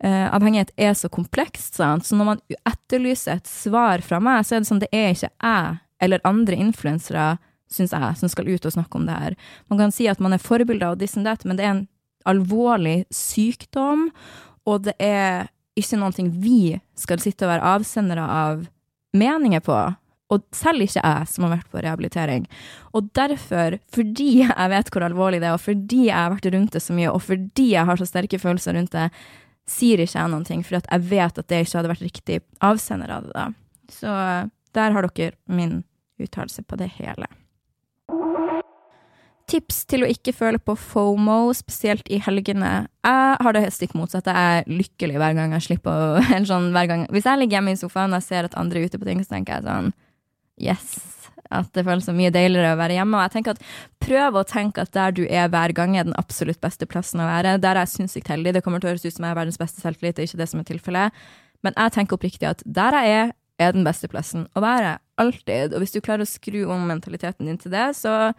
eh, 0.00 0.64
er 0.76 0.96
så 0.96 1.12
komplekst, 1.12 1.76
sant? 1.76 2.08
så 2.08 2.16
når 2.16 2.30
man 2.32 2.44
etterlyser 2.64 3.36
et 3.36 3.50
svar 3.50 4.00
fra 4.00 4.20
meg, 4.24 4.44
så 4.44 4.56
er 4.56 4.64
det 4.64 4.70
sånn, 4.72 4.84
det 4.84 4.92
er 4.92 5.12
ikke 5.12 5.32
jeg 5.34 5.80
eller 6.04 6.24
andre 6.24 6.56
influensere 6.60 7.34
syns 7.74 7.94
jeg, 7.96 8.20
som 8.20 8.30
skal 8.32 8.48
ut 8.50 8.66
og 8.66 8.76
snakke 8.76 9.00
om 9.00 9.08
det 9.08 9.18
her. 9.18 9.36
Man 9.72 9.82
kan 9.82 9.94
si 9.94 10.08
at 10.10 10.22
man 10.22 10.36
er 10.36 10.42
forbilder 10.42 10.94
og 10.94 11.02
this 11.02 11.16
and 11.18 11.26
that, 11.28 11.44
men 11.44 11.58
det 11.58 11.66
er 11.66 11.74
en 11.74 11.84
alvorlig 12.28 13.04
sykdom, 13.12 14.08
og 14.64 14.86
det 14.86 14.94
er 15.02 15.50
ikke 15.76 15.98
noe 15.98 16.30
vi 16.38 16.78
skal 16.98 17.20
sitte 17.22 17.44
og 17.44 17.52
være 17.52 17.74
avsendere 17.74 18.24
av 18.24 18.64
meninger 19.14 19.62
på. 19.64 19.76
Og 20.32 20.42
selv 20.56 20.82
ikke 20.86 21.02
jeg, 21.02 21.28
som 21.30 21.44
har 21.44 21.58
vært 21.58 21.70
på 21.70 21.82
rehabilitering. 21.84 22.46
Og 22.96 23.10
derfor, 23.14 23.76
fordi 23.92 24.30
jeg 24.40 24.70
vet 24.72 24.90
hvor 24.90 25.04
alvorlig 25.06 25.42
det 25.42 25.50
er, 25.50 25.58
og 25.58 25.62
fordi 25.62 26.06
jeg 26.08 26.16
har 26.16 26.32
vært 26.32 26.48
rundt 26.54 26.76
det 26.76 26.82
så 26.82 26.96
mye, 26.96 27.12
og 27.12 27.22
fordi 27.22 27.68
jeg 27.74 27.90
har 27.90 28.00
så 28.00 28.08
sterke 28.08 28.40
følelser 28.40 28.78
rundt 28.78 28.94
det, 28.94 29.10
sier 29.68 30.00
ikke 30.00 30.18
jeg 30.18 30.32
noen 30.32 30.44
ting, 30.48 30.64
for 30.64 30.78
jeg 30.80 31.06
vet 31.10 31.38
at 31.40 31.48
det 31.48 31.62
ikke 31.64 31.78
hadde 31.78 31.92
vært 31.92 32.06
riktig 32.06 32.40
avsender 32.64 33.12
av 33.14 33.28
det. 33.28 33.34
da. 33.36 33.46
Så 33.92 34.16
der 34.74 34.96
har 34.96 35.08
dere 35.08 35.36
min 35.46 35.82
uttalelse 36.20 36.64
på 36.66 36.76
det 36.80 36.90
hele. 36.98 37.28
Tips 39.54 39.84
til 39.86 40.02
å 40.02 40.08
ikke 40.10 40.32
føle 40.34 40.58
på 40.58 40.74
FOMO, 40.74 41.52
spesielt 41.54 42.08
i 42.10 42.18
helgene. 42.18 42.88
Jeg 43.06 43.34
har 43.46 43.54
det 43.54 43.68
stikk 43.70 43.92
motsatte. 43.94 44.32
Jeg 44.34 44.62
er 44.64 44.70
lykkelig 44.80 45.20
hver 45.20 45.36
gang 45.36 45.54
jeg 45.54 45.66
slipper 45.68 46.18
å 46.18 46.22
sånn, 46.50 46.72
Hvis 46.74 47.28
jeg 47.28 47.38
ligger 47.38 47.60
hjemme 47.60 47.74
i 47.76 47.78
sofaen 47.78 48.16
og 48.16 48.24
ser 48.24 48.48
at 48.48 48.56
andre 48.58 48.80
er 48.80 48.88
ute 48.88 48.98
på 48.98 49.06
ting, 49.06 49.20
så 49.22 49.36
tenker 49.36 49.60
jeg 49.60 49.68
sånn 49.68 49.92
Yes. 50.58 50.96
At 51.54 51.70
det 51.76 51.84
føles 51.86 52.06
så 52.08 52.14
mye 52.16 52.32
deiligere 52.34 52.72
å 52.74 52.80
være 52.80 52.96
hjemme. 52.96 53.18
Og 53.18 53.28
jeg 53.28 53.34
tenker 53.36 53.54
at 53.54 53.62
Prøv 54.02 54.40
å 54.40 54.44
tenke 54.48 54.82
at 54.82 54.90
der 54.96 55.14
du 55.14 55.22
er 55.28 55.46
hver 55.52 55.74
gang, 55.76 55.94
er 55.94 56.08
den 56.08 56.16
absolutt 56.18 56.58
beste 56.64 56.88
plassen 56.90 57.22
å 57.22 57.28
være. 57.28 57.54
Der 57.62 57.78
er 57.78 57.86
jeg 57.86 57.94
sinnssykt 57.94 58.32
heldig. 58.32 58.56
Det 58.56 58.64
kommer 58.64 58.82
til 58.82 58.90
å 58.90 58.94
høres 58.94 59.06
ut 59.06 59.14
som 59.14 59.28
jeg 59.28 59.36
er 59.36 59.38
verdens 59.38 59.60
beste 59.60 59.84
selvtillit, 59.84 60.16
det 60.16 60.24
er 60.24 60.32
ikke 60.32 60.42
det 60.42 60.50
som 60.50 60.64
er 60.64 60.66
tilfellet. 60.72 61.22
Men 61.62 61.78
jeg 61.78 61.94
tenker 61.94 62.18
oppriktig 62.18 62.50
at 62.50 62.66
der 62.66 62.98
jeg 62.98 63.14
er, 63.20 63.30
er 63.62 63.76
den 63.76 63.86
beste 63.86 64.10
plassen 64.10 64.48
å 64.58 64.64
være. 64.64 64.96
Alltid. 65.22 65.76
Og 65.76 65.84
hvis 65.84 65.94
du 65.94 66.02
klarer 66.02 66.26
å 66.26 66.28
skru 66.28 66.64
om 66.74 66.88
mentaliteten 66.90 67.46
din 67.46 67.60
til 67.62 67.70
det, 67.70 67.92
så 67.94 68.34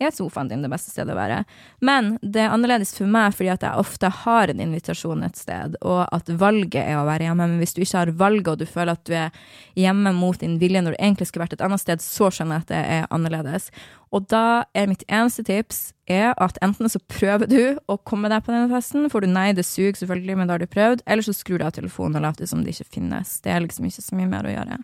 er 0.00 0.12
sofaen 0.14 0.48
din 0.50 0.64
det 0.64 0.70
beste 0.72 0.92
stedet 0.92 1.14
å 1.14 1.18
være. 1.18 1.42
Men 1.84 2.14
det 2.22 2.44
er 2.44 2.54
annerledes 2.54 2.92
for 2.96 3.10
meg 3.10 3.34
fordi 3.36 3.52
at 3.52 3.64
jeg 3.66 3.82
ofte 3.82 4.10
har 4.22 4.50
en 4.50 4.62
invitasjon 4.64 5.24
et 5.26 5.38
sted, 5.38 5.76
og 5.80 6.02
at 6.08 6.32
valget 6.40 6.82
er 6.82 6.98
å 6.98 7.06
være 7.08 7.28
hjemme. 7.28 7.46
Men 7.46 7.62
hvis 7.62 7.76
du 7.76 7.82
ikke 7.84 8.02
har 8.02 8.12
valget, 8.20 8.52
og 8.52 8.60
du 8.60 8.66
føler 8.68 8.96
at 8.96 9.06
du 9.06 9.14
er 9.16 9.30
hjemme 9.78 10.14
mot 10.16 10.40
din 10.40 10.58
vilje 10.60 10.82
når 10.84 10.96
du 10.96 11.00
egentlig 11.00 11.30
skulle 11.30 11.46
vært 11.46 11.58
et 11.58 11.64
annet 11.66 11.82
sted, 11.82 12.04
så 12.04 12.30
skjønner 12.32 12.60
jeg 12.60 12.66
at 12.66 12.74
det 12.74 12.82
er 12.98 13.08
annerledes. 13.14 13.70
Og 14.10 14.26
da 14.30 14.64
er 14.74 14.88
mitt 14.90 15.04
eneste 15.06 15.44
tips 15.46 15.92
er 16.10 16.32
at 16.42 16.58
enten 16.64 16.90
så 16.90 16.98
prøver 17.12 17.46
du 17.50 17.62
å 17.86 17.98
komme 18.02 18.30
deg 18.32 18.42
på 18.42 18.50
denne 18.50 18.70
festen, 18.72 19.06
får 19.10 19.22
du 19.22 19.30
nei, 19.30 19.50
det 19.54 19.66
suger 19.68 19.94
selvfølgelig, 20.00 20.38
men 20.40 20.50
da 20.50 20.56
har 20.56 20.64
du 20.64 20.70
prøvd, 20.70 21.04
eller 21.06 21.26
så 21.26 21.34
skrur 21.36 21.60
du 21.60 21.66
av 21.68 21.76
telefonen 21.76 22.18
og 22.18 22.26
later 22.26 22.50
som 22.50 22.64
det 22.64 22.74
ikke 22.74 22.96
finnes. 22.98 23.38
Det 23.44 23.54
er 23.54 23.62
liksom 23.62 23.86
ikke 23.86 24.06
så 24.08 24.18
mye 24.18 24.32
mer 24.32 24.48
å 24.48 24.56
gjøre. 24.56 24.80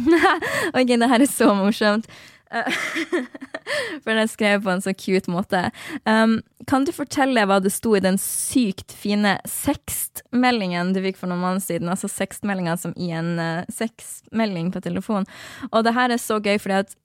ok, 0.78 0.92
det 0.96 1.10
her 1.10 1.24
er 1.24 1.30
så 1.30 1.50
morsomt. 1.56 2.06
For 4.04 4.14
den 4.14 4.28
skrev 4.28 4.64
på 4.64 4.72
en 4.72 4.82
så 4.82 4.94
cute 4.96 5.30
måte. 5.30 5.62
Um, 6.04 6.40
kan 6.70 6.84
du 6.86 6.92
fortelle 6.94 7.44
hva 7.46 7.60
det 7.62 7.72
sto 7.74 7.94
i 7.96 8.02
den 8.02 8.18
sykt 8.20 8.94
fine 8.96 9.36
sextmeldingen 9.48 10.94
du 10.94 11.02
fikk 11.04 11.20
for 11.20 11.30
noen 11.30 11.44
måneder 11.44 11.66
siden? 11.66 11.92
Altså 11.92 12.10
sextmeldinga 12.10 12.76
som 12.80 12.94
i 12.98 13.12
en 13.14 13.36
uh, 13.38 13.68
sexmelding 13.72 14.72
på 14.74 14.82
telefon. 14.84 15.28
Og 15.70 15.86
det 15.86 15.94
her 15.96 16.10
er 16.10 16.22
så 16.22 16.40
gøy, 16.42 16.58
fordi 16.58 16.80
at 16.82 16.96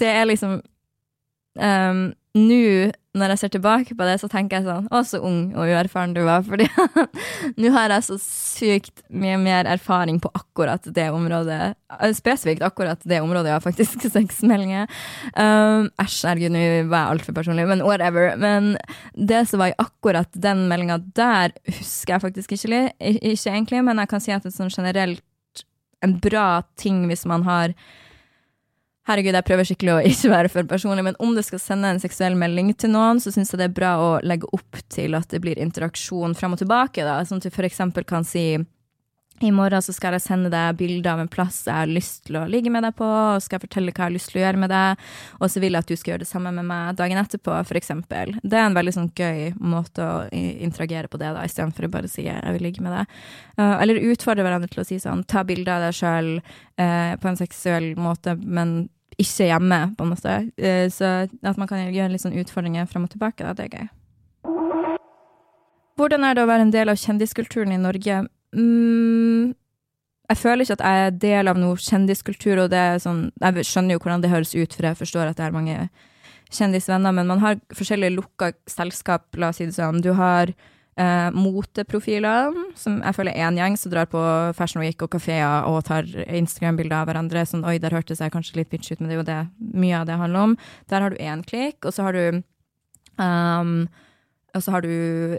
det 0.00 0.10
er 0.10 0.28
liksom 0.28 0.60
um, 1.58 2.10
Nå 2.38 2.92
når 3.18 3.32
jeg 3.32 3.40
ser 3.40 3.50
tilbake 3.56 3.94
på 3.98 4.06
det, 4.06 4.20
så 4.22 4.28
tenker 4.30 4.60
jeg 4.60 4.66
sånn 4.68 4.84
Å, 4.86 5.00
så 5.06 5.18
ung 5.26 5.38
og 5.58 5.66
uerfaren 5.66 6.12
du 6.14 6.20
var. 6.26 6.44
Fordi 6.48 6.68
nå 7.58 7.72
har 7.74 7.90
jeg 7.96 8.06
så 8.06 8.18
sykt 8.22 9.02
mye 9.10 9.38
mer 9.40 9.66
erfaring 9.70 10.20
på 10.22 10.30
akkurat 10.38 10.84
det 10.86 11.08
området. 11.10 11.74
Eh, 11.96 12.12
spesifikt 12.14 12.62
akkurat 12.66 13.02
det 13.02 13.18
området, 13.24 13.50
jeg 13.50 13.56
har 13.56 13.64
faktisk. 13.64 14.06
Sexmeldinger. 14.14 14.86
Um, 15.34 15.90
æsj, 16.02 16.20
herregud, 16.28 16.54
nå 16.54 16.62
var 16.92 17.08
jeg 17.08 17.16
altfor 17.16 17.38
personlig, 17.40 17.66
men 17.72 17.82
whatever. 17.86 18.36
Men 18.38 18.76
det 19.14 19.42
som 19.50 19.62
var 19.62 19.72
i 19.72 19.78
akkurat 19.82 20.30
den 20.46 20.68
meldinga 20.70 21.00
der, 21.18 21.56
husker 21.66 22.14
jeg 22.14 22.24
faktisk 22.28 22.54
ikke, 22.54 22.84
ikke 23.00 23.56
egentlig, 23.56 23.82
men 23.88 24.04
jeg 24.04 24.12
kan 24.14 24.22
si 24.22 24.36
at 24.36 24.46
det 24.46 24.52
er 24.54 24.58
sånn 24.60 24.70
generelt 24.70 25.26
en 26.00 26.14
bra 26.22 26.62
ting 26.80 27.02
hvis 27.10 27.26
man 27.28 27.42
har 27.44 27.74
Herregud, 29.08 29.34
jeg 29.34 29.46
prøver 29.46 29.66
skikkelig 29.68 29.94
å 29.94 30.00
ikke 30.12 30.32
være 30.32 30.50
for 30.52 30.68
personlig, 30.70 31.04
men 31.06 31.18
om 31.22 31.32
du 31.36 31.42
skal 31.46 31.62
sende 31.62 31.92
en 31.92 32.02
seksuell 32.02 32.36
melding 32.38 32.72
til 32.78 32.92
noen, 32.94 33.22
så 33.22 33.32
syns 33.34 33.52
jeg 33.54 33.62
det 33.62 33.70
er 33.70 33.78
bra 33.78 33.94
å 34.00 34.10
legge 34.26 34.50
opp 34.56 34.82
til 34.92 35.16
at 35.18 35.30
det 35.32 35.40
blir 35.44 35.60
interaksjon 35.60 36.36
fram 36.38 36.56
og 36.56 36.62
tilbake, 36.62 37.06
da. 37.06 37.20
Sånn 37.26 37.40
at 37.40 37.48
du 37.48 37.64
eksempel 37.70 38.06
kan 38.08 38.26
si 38.26 38.52
i 39.40 39.50
morgen 39.54 39.82
så 39.82 39.92
skal 39.96 40.14
jeg 40.16 40.24
sende 40.24 40.50
deg 40.52 40.76
bilder 40.76 41.14
av 41.14 41.22
en 41.22 41.30
plass 41.30 41.62
jeg 41.64 41.72
har 41.72 41.88
lyst 41.88 42.26
til 42.28 42.36
å 42.36 42.44
ligge 42.50 42.72
med 42.72 42.84
deg 42.84 42.92
på, 42.98 43.06
og 43.06 43.40
skal 43.40 43.62
fortelle 43.62 43.92
hva 43.92 44.04
jeg 44.04 44.06
har 44.06 44.14
lyst 44.14 44.32
til 44.32 44.40
å 44.40 44.42
gjøre 44.44 44.60
med 44.60 44.72
deg, 44.72 45.04
og 45.38 45.52
så 45.52 45.62
vil 45.62 45.76
jeg 45.76 45.84
at 45.84 45.90
du 45.90 45.96
skal 45.96 46.12
gjøre 46.12 46.24
det 46.24 46.28
samme 46.28 46.52
med 46.56 46.66
meg 46.68 46.98
dagen 46.98 47.20
etterpå, 47.20 47.56
eksempel. 47.80 48.34
Det 48.42 48.58
er 48.58 48.66
en 48.68 48.76
veldig 48.76 48.94
sånn 48.96 49.10
gøy 49.16 49.54
måte 49.56 50.04
å 50.04 50.16
interagere 50.34 51.08
på 51.08 51.20
det, 51.20 51.32
da, 51.36 51.44
istedenfor 51.48 51.88
å 51.88 51.92
bare 51.92 52.10
si 52.12 52.26
jeg 52.26 52.56
vil 52.56 52.66
ligge 52.68 52.84
med 52.84 52.92
deg. 52.98 53.20
Uh, 53.56 53.76
eller 53.80 54.02
utfordre 54.12 54.44
hverandre 54.44 54.68
til 54.72 54.82
å 54.82 54.88
si 54.88 54.98
sånn, 55.00 55.24
ta 55.24 55.44
bilder 55.48 55.78
av 55.78 55.86
deg 55.86 55.96
sjøl 55.96 56.32
uh, 56.40 57.14
på 57.20 57.30
en 57.30 57.40
seksuell 57.40 57.94
måte, 58.00 58.36
men 58.40 58.90
ikke 59.20 59.48
hjemme, 59.48 59.80
på 59.96 60.04
en 60.04 60.12
måte. 60.12 60.36
Uh, 60.60 60.84
så 60.92 61.14
at 61.24 61.60
man 61.60 61.70
kan 61.70 61.86
gjøre 61.86 62.12
litt 62.12 62.24
sånn 62.26 62.36
utfordringer 62.40 62.90
fram 62.90 63.08
og 63.08 63.14
tilbake, 63.14 63.46
da, 63.46 63.56
det 63.56 63.70
er 63.70 63.78
gøy. 63.78 63.88
Hvordan 66.00 66.24
er 66.24 66.36
det 66.36 66.44
å 66.44 66.48
være 66.48 66.64
en 66.64 66.72
del 66.72 66.92
av 66.92 67.00
kjendiskulturen 67.00 67.72
i 67.74 67.80
Norge? 67.80 68.22
Mm, 68.56 69.52
jeg 70.30 70.38
føler 70.38 70.64
ikke 70.64 70.76
at 70.78 70.86
jeg 70.86 71.06
er 71.06 71.18
del 71.22 71.50
av 71.50 71.58
noe 71.58 71.78
kjendiskultur, 71.78 72.64
og 72.64 72.70
det 72.72 72.78
er 72.78 72.98
sånn 73.02 73.28
Jeg 73.38 73.66
skjønner 73.66 73.96
jo 73.96 74.02
hvordan 74.02 74.22
det 74.22 74.30
høres 74.32 74.54
ut, 74.54 74.74
for 74.74 74.86
jeg 74.86 74.98
forstår 74.98 75.30
at 75.30 75.38
det 75.38 75.46
er 75.46 75.54
mange 75.54 75.78
kjendisvenner, 76.50 77.14
men 77.14 77.30
man 77.30 77.42
har 77.42 77.60
forskjellige 77.74 78.16
lukka 78.16 78.52
selskap, 78.70 79.28
la 79.38 79.50
oss 79.50 79.60
si 79.60 79.68
det 79.68 79.76
sånn. 79.76 80.02
Du 80.02 80.12
har 80.18 80.50
eh, 80.50 81.30
moteprofilene, 81.34 82.66
som 82.78 82.98
jeg 82.98 83.16
føler 83.16 83.36
er 83.36 83.46
en 83.48 83.58
gjeng 83.60 83.78
som 83.78 83.92
drar 83.92 84.10
på 84.10 84.22
Fashion 84.58 84.82
Week 84.82 85.02
og 85.02 85.12
kafeer 85.14 85.66
og 85.70 85.84
tar 85.86 86.08
Instagram-bilder 86.26 87.00
av 87.00 87.10
hverandre. 87.10 87.46
Sånn 87.46 87.66
oi, 87.66 87.78
der 87.82 87.94
hørtes 87.94 88.22
jeg 88.22 88.34
kanskje 88.34 88.60
litt 88.60 88.70
bitch 88.72 88.90
ut, 88.90 89.00
men 89.00 89.10
det 89.10 89.16
er 89.16 89.22
jo 89.22 89.28
det 89.30 89.40
mye 89.84 90.02
av 90.02 90.10
det 90.10 90.20
handler 90.20 90.50
om. 90.50 90.56
Der 90.90 91.06
har 91.06 91.14
du 91.14 91.22
én 91.22 91.46
klikk, 91.46 91.84
og 91.84 91.94
så 91.94 92.08
har 92.08 92.18
du 92.18 92.42
um, 93.18 93.74
og 94.54 94.64
så 94.64 94.74
har 94.74 94.84
du 94.84 94.90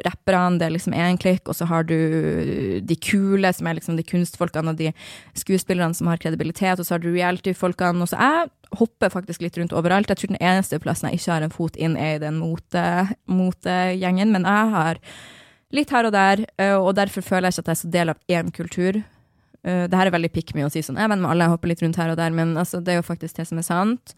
rapperne, 0.05 0.59
det 0.59 0.67
er 0.67 0.73
liksom 0.75 0.95
én 0.95 1.19
klikk, 1.21 1.49
og 1.49 1.57
så 1.57 1.67
har 1.69 1.85
du 1.89 1.97
de 2.81 2.97
kule, 3.01 3.51
som 3.53 3.67
er 3.67 3.77
liksom 3.77 3.97
de 3.99 4.05
kunstfolkene, 4.07 4.73
og 4.73 4.79
de 4.79 4.91
skuespillerne 5.37 5.97
som 5.97 6.09
har 6.11 6.21
kredibilitet, 6.21 6.79
og 6.79 6.87
så 6.87 6.95
har 6.95 7.03
du 7.03 7.11
reality-folkene. 7.11 8.03
Og 8.03 8.11
så 8.11 8.19
jeg 8.21 8.51
hopper 8.79 9.11
faktisk 9.13 9.43
litt 9.43 9.57
rundt 9.59 9.75
overalt. 9.75 10.09
Jeg 10.11 10.21
tror 10.21 10.33
den 10.33 10.41
eneste 10.41 10.79
plassen 10.81 11.09
jeg 11.09 11.19
ikke 11.19 11.35
har 11.35 11.45
en 11.45 11.55
fot 11.55 11.79
inn, 11.79 11.97
er 11.99 12.17
i 12.17 12.23
den 12.23 12.39
motegjengen, 12.41 14.33
men 14.33 14.47
jeg 14.47 14.75
har 14.75 15.01
litt 15.75 15.91
her 15.95 16.07
og 16.07 16.15
der, 16.15 16.45
eh, 16.59 16.75
og 16.75 16.95
derfor 16.97 17.23
føler 17.23 17.49
jeg 17.49 17.59
ikke 17.59 17.65
at 17.65 17.71
jeg 17.71 17.77
er 17.77 17.81
så 17.81 17.91
del 17.95 18.13
av 18.13 18.21
én 18.31 18.51
kultur. 18.51 19.01
Eh, 19.63 19.83
det 19.87 19.97
her 19.97 20.09
er 20.09 20.15
veldig 20.15 20.31
pick 20.33 20.55
me 20.55 20.65
å 20.65 20.71
si 20.71 20.83
sånn, 20.83 20.99
jeg 20.99 21.11
mener 21.11 21.23
med 21.23 21.31
alle, 21.31 21.47
jeg 21.47 21.55
hopper 21.55 21.71
litt 21.71 21.83
rundt 21.83 21.99
her 22.01 22.11
og 22.11 22.19
der, 22.19 22.33
men 22.35 22.57
altså, 22.57 22.81
det 22.83 22.95
er 22.95 22.99
jo 22.99 23.07
faktisk 23.07 23.39
det 23.39 23.47
som 23.47 23.61
er 23.61 23.67
sant. 23.67 24.15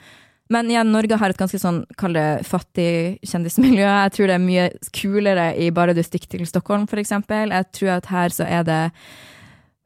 Men 0.51 0.67
igjen, 0.69 0.91
Norge 0.91 1.17
har 1.17 1.31
et 1.31 1.39
ganske 1.39 1.59
sånn, 1.59 1.83
kall 1.97 2.17
det 2.17 2.43
fattig 2.47 3.19
kjendismiljø. 3.23 3.85
Jeg 3.85 4.13
tror 4.15 4.29
det 4.29 4.35
er 4.35 4.43
mye 4.43 4.65
kulere 4.95 5.45
i 5.55 5.69
bare 5.71 5.95
du 5.95 6.03
stikker 6.03 6.33
til 6.33 6.43
Stockholm, 6.49 6.87
eksempel. 6.99 7.55
Jeg 7.55 7.69
tror 7.71 7.95
at 7.97 8.09
her 8.11 8.35
så 8.35 8.43
er 8.43 8.67
det 8.67 8.81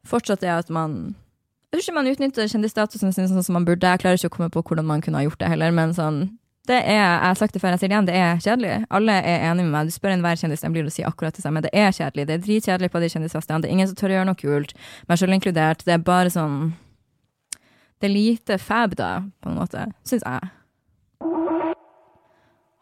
fortsatt 0.08 0.40
det 0.40 0.50
at 0.50 0.70
man 0.70 1.14
Jeg 1.68 1.76
tror 1.76 1.82
ikke 1.84 1.94
man 2.00 2.08
utnytter 2.08 2.48
kjendisstatusen 2.48 3.12
sin 3.12 3.28
sånn 3.28 3.44
som 3.44 3.52
man 3.58 3.66
burde. 3.68 3.86
Jeg 3.86 4.00
klarer 4.00 4.16
ikke 4.16 4.30
å 4.32 4.36
komme 4.38 4.50
på 4.50 4.62
hvordan 4.64 4.86
man 4.88 5.02
kunne 5.04 5.20
ha 5.20 5.26
gjort 5.26 5.38
det 5.42 5.50
heller, 5.52 5.70
men 5.70 5.92
sånn 5.92 6.22
det 6.68 6.82
er, 6.84 6.98
jeg 7.00 7.20
har 7.24 7.36
sagt 7.40 7.54
det 7.56 7.60
før, 7.62 7.72
jeg 7.72 7.80
sier 7.80 7.88
det 7.88 7.94
igjen, 7.94 8.08
det 8.08 8.16
er 8.20 8.40
kjedelig. 8.44 8.72
Alle 8.92 9.14
er 9.24 9.44
enige 9.48 9.64
med 9.64 9.72
meg. 9.72 9.88
Du 9.88 9.94
spør 9.94 10.12
enhver 10.12 10.36
kjendis, 10.36 10.60
den 10.60 10.74
blir 10.74 10.84
å 10.84 10.92
si 10.92 11.04
akkurat 11.06 11.36
det 11.36 11.40
samme. 11.40 11.62
Det 11.64 11.70
er 11.72 11.94
kjedelig. 11.96 12.26
Det 12.28 12.34
er 12.34 12.42
dritkjedelig 12.44 12.90
på 12.92 13.00
de 13.00 13.08
kjendisfestene. 13.14 13.62
Det 13.64 13.70
er 13.70 13.76
ingen 13.76 13.88
som 13.88 13.96
tør 13.96 14.12
å 14.12 14.18
gjøre 14.18 14.28
noe 14.28 14.40
kult, 14.42 14.74
meg 15.08 15.20
selv 15.20 15.36
inkludert. 15.36 15.84
Det 15.86 15.94
er 15.96 16.04
bare 16.04 16.32
sånn 16.34 16.58
det 17.98 18.08
er 18.08 18.14
lite 18.14 18.58
fab, 18.62 18.94
da, 18.98 19.24
på 19.42 19.50
en 19.50 19.58
måte, 19.58 19.88
syns 20.06 20.24
jeg. 20.26 20.50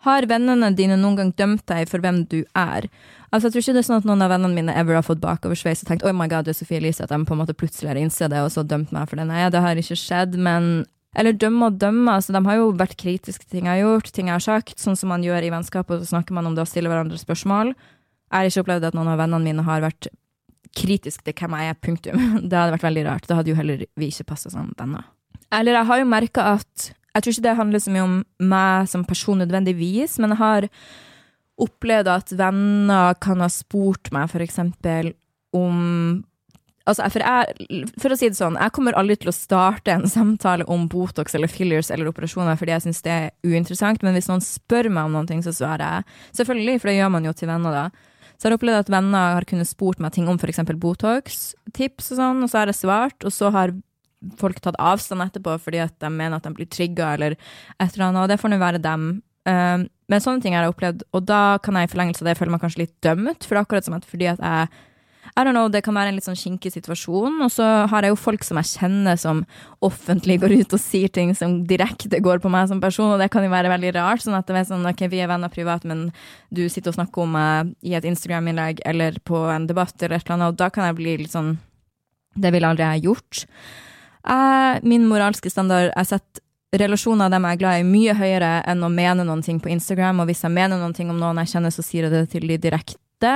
Har 0.06 0.26
vennene 0.30 0.68
dine 0.76 0.94
noen 1.00 1.16
gang 1.18 1.30
dømt 1.34 1.64
deg 1.66 1.88
for 1.90 2.02
hvem 2.04 2.20
du 2.30 2.42
er? 2.54 2.86
Altså, 3.32 3.48
Jeg 3.48 3.52
tror 3.54 3.62
ikke 3.64 3.72
det 3.74 3.80
er 3.80 3.86
sånn 3.88 4.02
at 4.02 4.06
noen 4.06 4.22
av 4.22 4.30
vennene 4.30 4.54
mine 4.54 4.74
ever 4.78 4.94
har 4.94 5.06
fått 5.06 5.22
bakoversveis 5.24 5.82
og 5.82 5.88
tenkt 5.88 6.04
oh 6.06 6.12
my 6.14 6.28
god, 6.30 6.46
du 6.46 6.52
er 6.52 6.58
Sofie 6.58 6.78
Elise, 6.78 7.02
at 7.02 7.10
de 7.10 7.18
på 7.26 7.34
en 7.34 7.40
måte 7.40 7.56
plutselig 7.58 7.90
har 7.90 7.98
innsett 7.98 8.30
det 8.30 8.44
og 8.44 8.52
så 8.54 8.62
dømt 8.62 8.92
meg 8.94 9.08
for 9.10 9.18
det. 9.18 9.26
Nei, 9.26 9.42
det 9.50 9.62
har 9.64 9.80
ikke 9.80 9.98
skjedd, 9.98 10.36
men 10.38 10.86
Eller 11.16 11.32
dømme 11.32 11.70
og 11.70 11.78
dømme. 11.80 12.12
altså 12.12 12.32
De 12.34 12.44
har 12.44 12.56
jo 12.58 12.72
vært 12.76 12.98
kritiske 13.00 13.46
til 13.46 13.56
ting 13.56 13.66
jeg 13.66 13.80
har 13.80 13.88
gjort, 13.88 14.12
ting 14.12 14.26
jeg 14.28 14.34
har 14.36 14.44
sagt, 14.44 14.78
sånn 14.78 14.98
som 15.00 15.08
man 15.08 15.22
gjør 15.24 15.46
i 15.46 15.50
vennskap, 15.50 15.88
og 15.90 16.02
så 16.02 16.10
snakker 16.12 16.36
man 16.36 16.46
om 16.46 16.54
det 16.54 16.60
og 16.60 16.68
stiller 16.68 16.92
hverandre 16.92 17.16
spørsmål. 17.16 17.72
Jeg 17.72 18.36
har 18.36 18.50
ikke 18.50 18.64
opplevd 18.66 18.84
at 18.84 18.98
noen 18.98 19.08
av 19.08 19.18
vennene 19.22 19.40
mine 19.48 19.64
har 19.64 19.80
vært 19.80 20.10
kritisk 20.76 21.24
til 21.26 21.36
hvem 21.36 21.56
jeg 21.58 21.72
er, 21.72 21.80
punktum. 21.82 22.22
Det 22.48 22.58
hadde 22.58 22.76
vært 22.76 22.86
veldig 22.88 23.06
rart. 23.08 23.26
Da 23.28 23.40
hadde 23.40 23.52
jo 23.52 23.58
heller 23.58 23.86
vi 23.96 24.10
ikke 24.10 24.30
passa 24.32 24.52
som 24.52 24.72
venner. 24.78 25.06
Eller 25.54 25.78
jeg 25.78 25.88
har 25.90 26.00
jo 26.02 26.06
merka 26.10 26.52
at 26.56 26.92
Jeg 27.16 27.22
tror 27.22 27.32
ikke 27.32 27.42
det 27.46 27.56
handler 27.56 27.80
så 27.80 27.90
mye 27.94 28.04
om 28.04 28.16
meg 28.44 28.88
som 28.92 29.04
person 29.08 29.38
nødvendigvis, 29.40 30.18
men 30.20 30.34
jeg 30.34 30.40
har 30.42 30.66
opplevd 31.64 32.10
at 32.12 32.32
venner 32.36 33.14
kan 33.24 33.40
ha 33.40 33.48
spurt 33.48 34.10
meg 34.12 34.28
for 34.28 34.44
eksempel 34.44 35.14
om 35.56 36.24
Altså, 36.86 37.02
for, 37.10 37.18
jeg, 37.18 37.88
for, 37.98 38.14
å 38.14 38.16
si 38.18 38.28
det 38.30 38.38
sånn, 38.38 38.56
jeg 38.60 38.70
kommer 38.76 38.94
aldri 38.94 39.16
til 39.18 39.32
å 39.32 39.34
starte 39.34 39.90
en 39.90 40.06
samtale 40.18 40.66
om 40.70 40.84
Botox 40.90 41.34
eller 41.34 41.50
fillers 41.50 41.90
eller 41.90 42.12
operasjoner 42.12 42.58
fordi 42.60 42.76
jeg 42.76 42.84
syns 42.84 43.02
det 43.02 43.14
er 43.14 43.32
uinteressant, 43.42 44.04
men 44.06 44.14
hvis 44.14 44.28
noen 44.30 44.44
spør 44.44 44.86
meg 44.94 45.08
om 45.08 45.16
noe, 45.16 45.40
så 45.42 45.54
svarer 45.56 45.82
jeg. 45.82 46.20
Selvfølgelig, 46.38 46.76
for 46.78 46.92
det 46.92 47.00
gjør 47.00 47.10
man 47.16 47.26
jo 47.26 47.34
til 47.34 47.50
venner, 47.50 47.74
da. 47.74 48.12
Så 48.36 48.46
jeg 48.46 48.52
har 48.52 48.58
opplevd 48.58 48.84
at 48.84 48.92
venner 48.92 49.36
har 49.38 49.46
kunnet 49.48 49.68
spurt 49.68 50.00
meg 50.02 50.12
ting 50.14 50.28
om 50.28 50.38
f.eks. 50.38 50.62
Botox-tips 50.82 52.12
og 52.12 52.20
sånn, 52.20 52.42
og 52.44 52.52
så 52.52 52.60
har 52.60 52.72
jeg 52.72 52.80
svart, 52.82 53.18
og 53.24 53.34
så 53.34 53.50
har 53.54 53.74
folk 54.40 54.60
tatt 54.64 54.78
avstand 54.82 55.24
etterpå 55.24 55.54
fordi 55.60 55.82
at 55.84 55.94
de 56.02 56.10
mener 56.12 56.38
at 56.38 56.46
de 56.46 56.52
blir 56.56 56.68
trigga 56.72 57.12
eller 57.14 57.36
et 57.36 57.88
eller 57.88 58.08
annet, 58.08 58.22
og 58.24 58.32
det 58.32 58.40
får 58.40 58.52
nå 58.52 58.60
være 58.60 58.82
dem. 58.84 59.08
Um, 59.46 59.86
men 60.10 60.22
sånne 60.22 60.42
ting 60.42 60.56
har 60.56 60.66
jeg 60.66 60.74
opplevd, 60.74 61.06
og 61.14 61.24
da 61.28 61.40
kan 61.62 61.78
jeg 61.78 61.88
i 61.88 61.92
forlengelse 61.92 62.24
av 62.24 62.30
det 62.30 62.36
føle 62.38 62.54
meg 62.54 62.62
kanskje 62.64 62.84
litt 62.84 62.94
dømt, 63.04 63.46
for 63.46 63.54
det 63.54 63.60
er 63.60 63.64
akkurat 63.64 63.88
som 63.88 63.96
at 63.98 64.08
fordi 64.08 64.30
at 64.32 64.42
jeg 64.42 64.84
I 65.34 65.44
don't 65.44 65.56
know, 65.56 65.68
det 65.72 65.82
kan 65.84 65.96
være 65.96 66.12
en 66.12 66.18
litt 66.18 66.26
sånn 66.26 66.38
kinkig 66.38 66.72
situasjon, 66.74 67.40
og 67.44 67.50
så 67.52 67.66
har 67.90 68.06
jeg 68.06 68.14
jo 68.14 68.18
folk 68.20 68.44
som 68.46 68.60
jeg 68.60 68.70
kjenner 68.76 69.18
som 69.20 69.42
offentlig 69.84 70.38
går 70.42 70.54
ut 70.60 70.76
og 70.76 70.82
sier 70.82 71.12
ting 71.12 71.34
som 71.36 71.58
direkte 71.68 72.20
går 72.24 72.40
på 72.44 72.52
meg 72.52 72.70
som 72.70 72.80
person, 72.82 73.14
og 73.14 73.20
det 73.22 73.28
kan 73.34 73.44
jo 73.44 73.52
være 73.52 73.72
veldig 73.74 73.92
rart, 73.98 74.24
sånn 74.24 74.38
at 74.38 74.48
det 74.48 74.60
er 74.62 74.68
sånn 74.70 74.86
ok, 74.88 75.06
vi 75.12 75.20
er 75.24 75.32
venner 75.32 75.52
privat, 75.52 75.84
men 75.88 76.08
du 76.54 76.64
sitter 76.72 76.94
og 76.94 77.00
snakker 77.00 77.26
om 77.26 77.36
meg 77.36 77.74
i 77.84 77.96
et 77.98 78.06
Instagram-innlegg 78.08 78.84
eller 78.88 79.20
på 79.26 79.46
en 79.52 79.68
debatt 79.68 79.96
eller 80.00 80.20
et 80.20 80.26
eller 80.26 80.38
annet, 80.38 80.54
og 80.54 80.60
da 80.62 80.70
kan 80.72 80.88
jeg 80.88 81.00
bli 81.00 81.18
litt 81.24 81.34
sånn 81.34 81.56
Det 82.36 82.50
ville 82.52 82.68
aldri 82.68 82.84
jeg 82.84 83.06
gjort. 83.06 83.46
Jeg, 84.28 84.80
min 84.84 85.06
moralske 85.08 85.48
standard 85.48 85.88
Jeg 85.94 86.08
setter 86.10 86.42
relasjoner 86.76 87.26
av 87.26 87.32
dem 87.32 87.46
jeg 87.46 87.56
er 87.56 87.60
glad 87.62 87.80
i, 87.80 87.86
mye 87.88 88.14
høyere 88.18 88.50
enn 88.68 88.84
å 88.84 88.90
mene 88.92 89.24
noen 89.24 89.42
ting 89.44 89.60
på 89.62 89.70
Instagram. 89.72 90.20
Og 90.20 90.30
hvis 90.30 90.42
jeg 90.44 90.52
mener 90.52 90.80
noen 90.80 90.94
ting 90.96 91.08
om 91.12 91.20
noen 91.20 91.40
jeg 91.40 91.54
kjenner, 91.54 91.72
så 91.72 91.84
sier 91.86 92.06
jeg 92.06 92.12
det 92.12 92.24
til 92.34 92.46
de 92.50 92.58
direkte. 92.60 93.32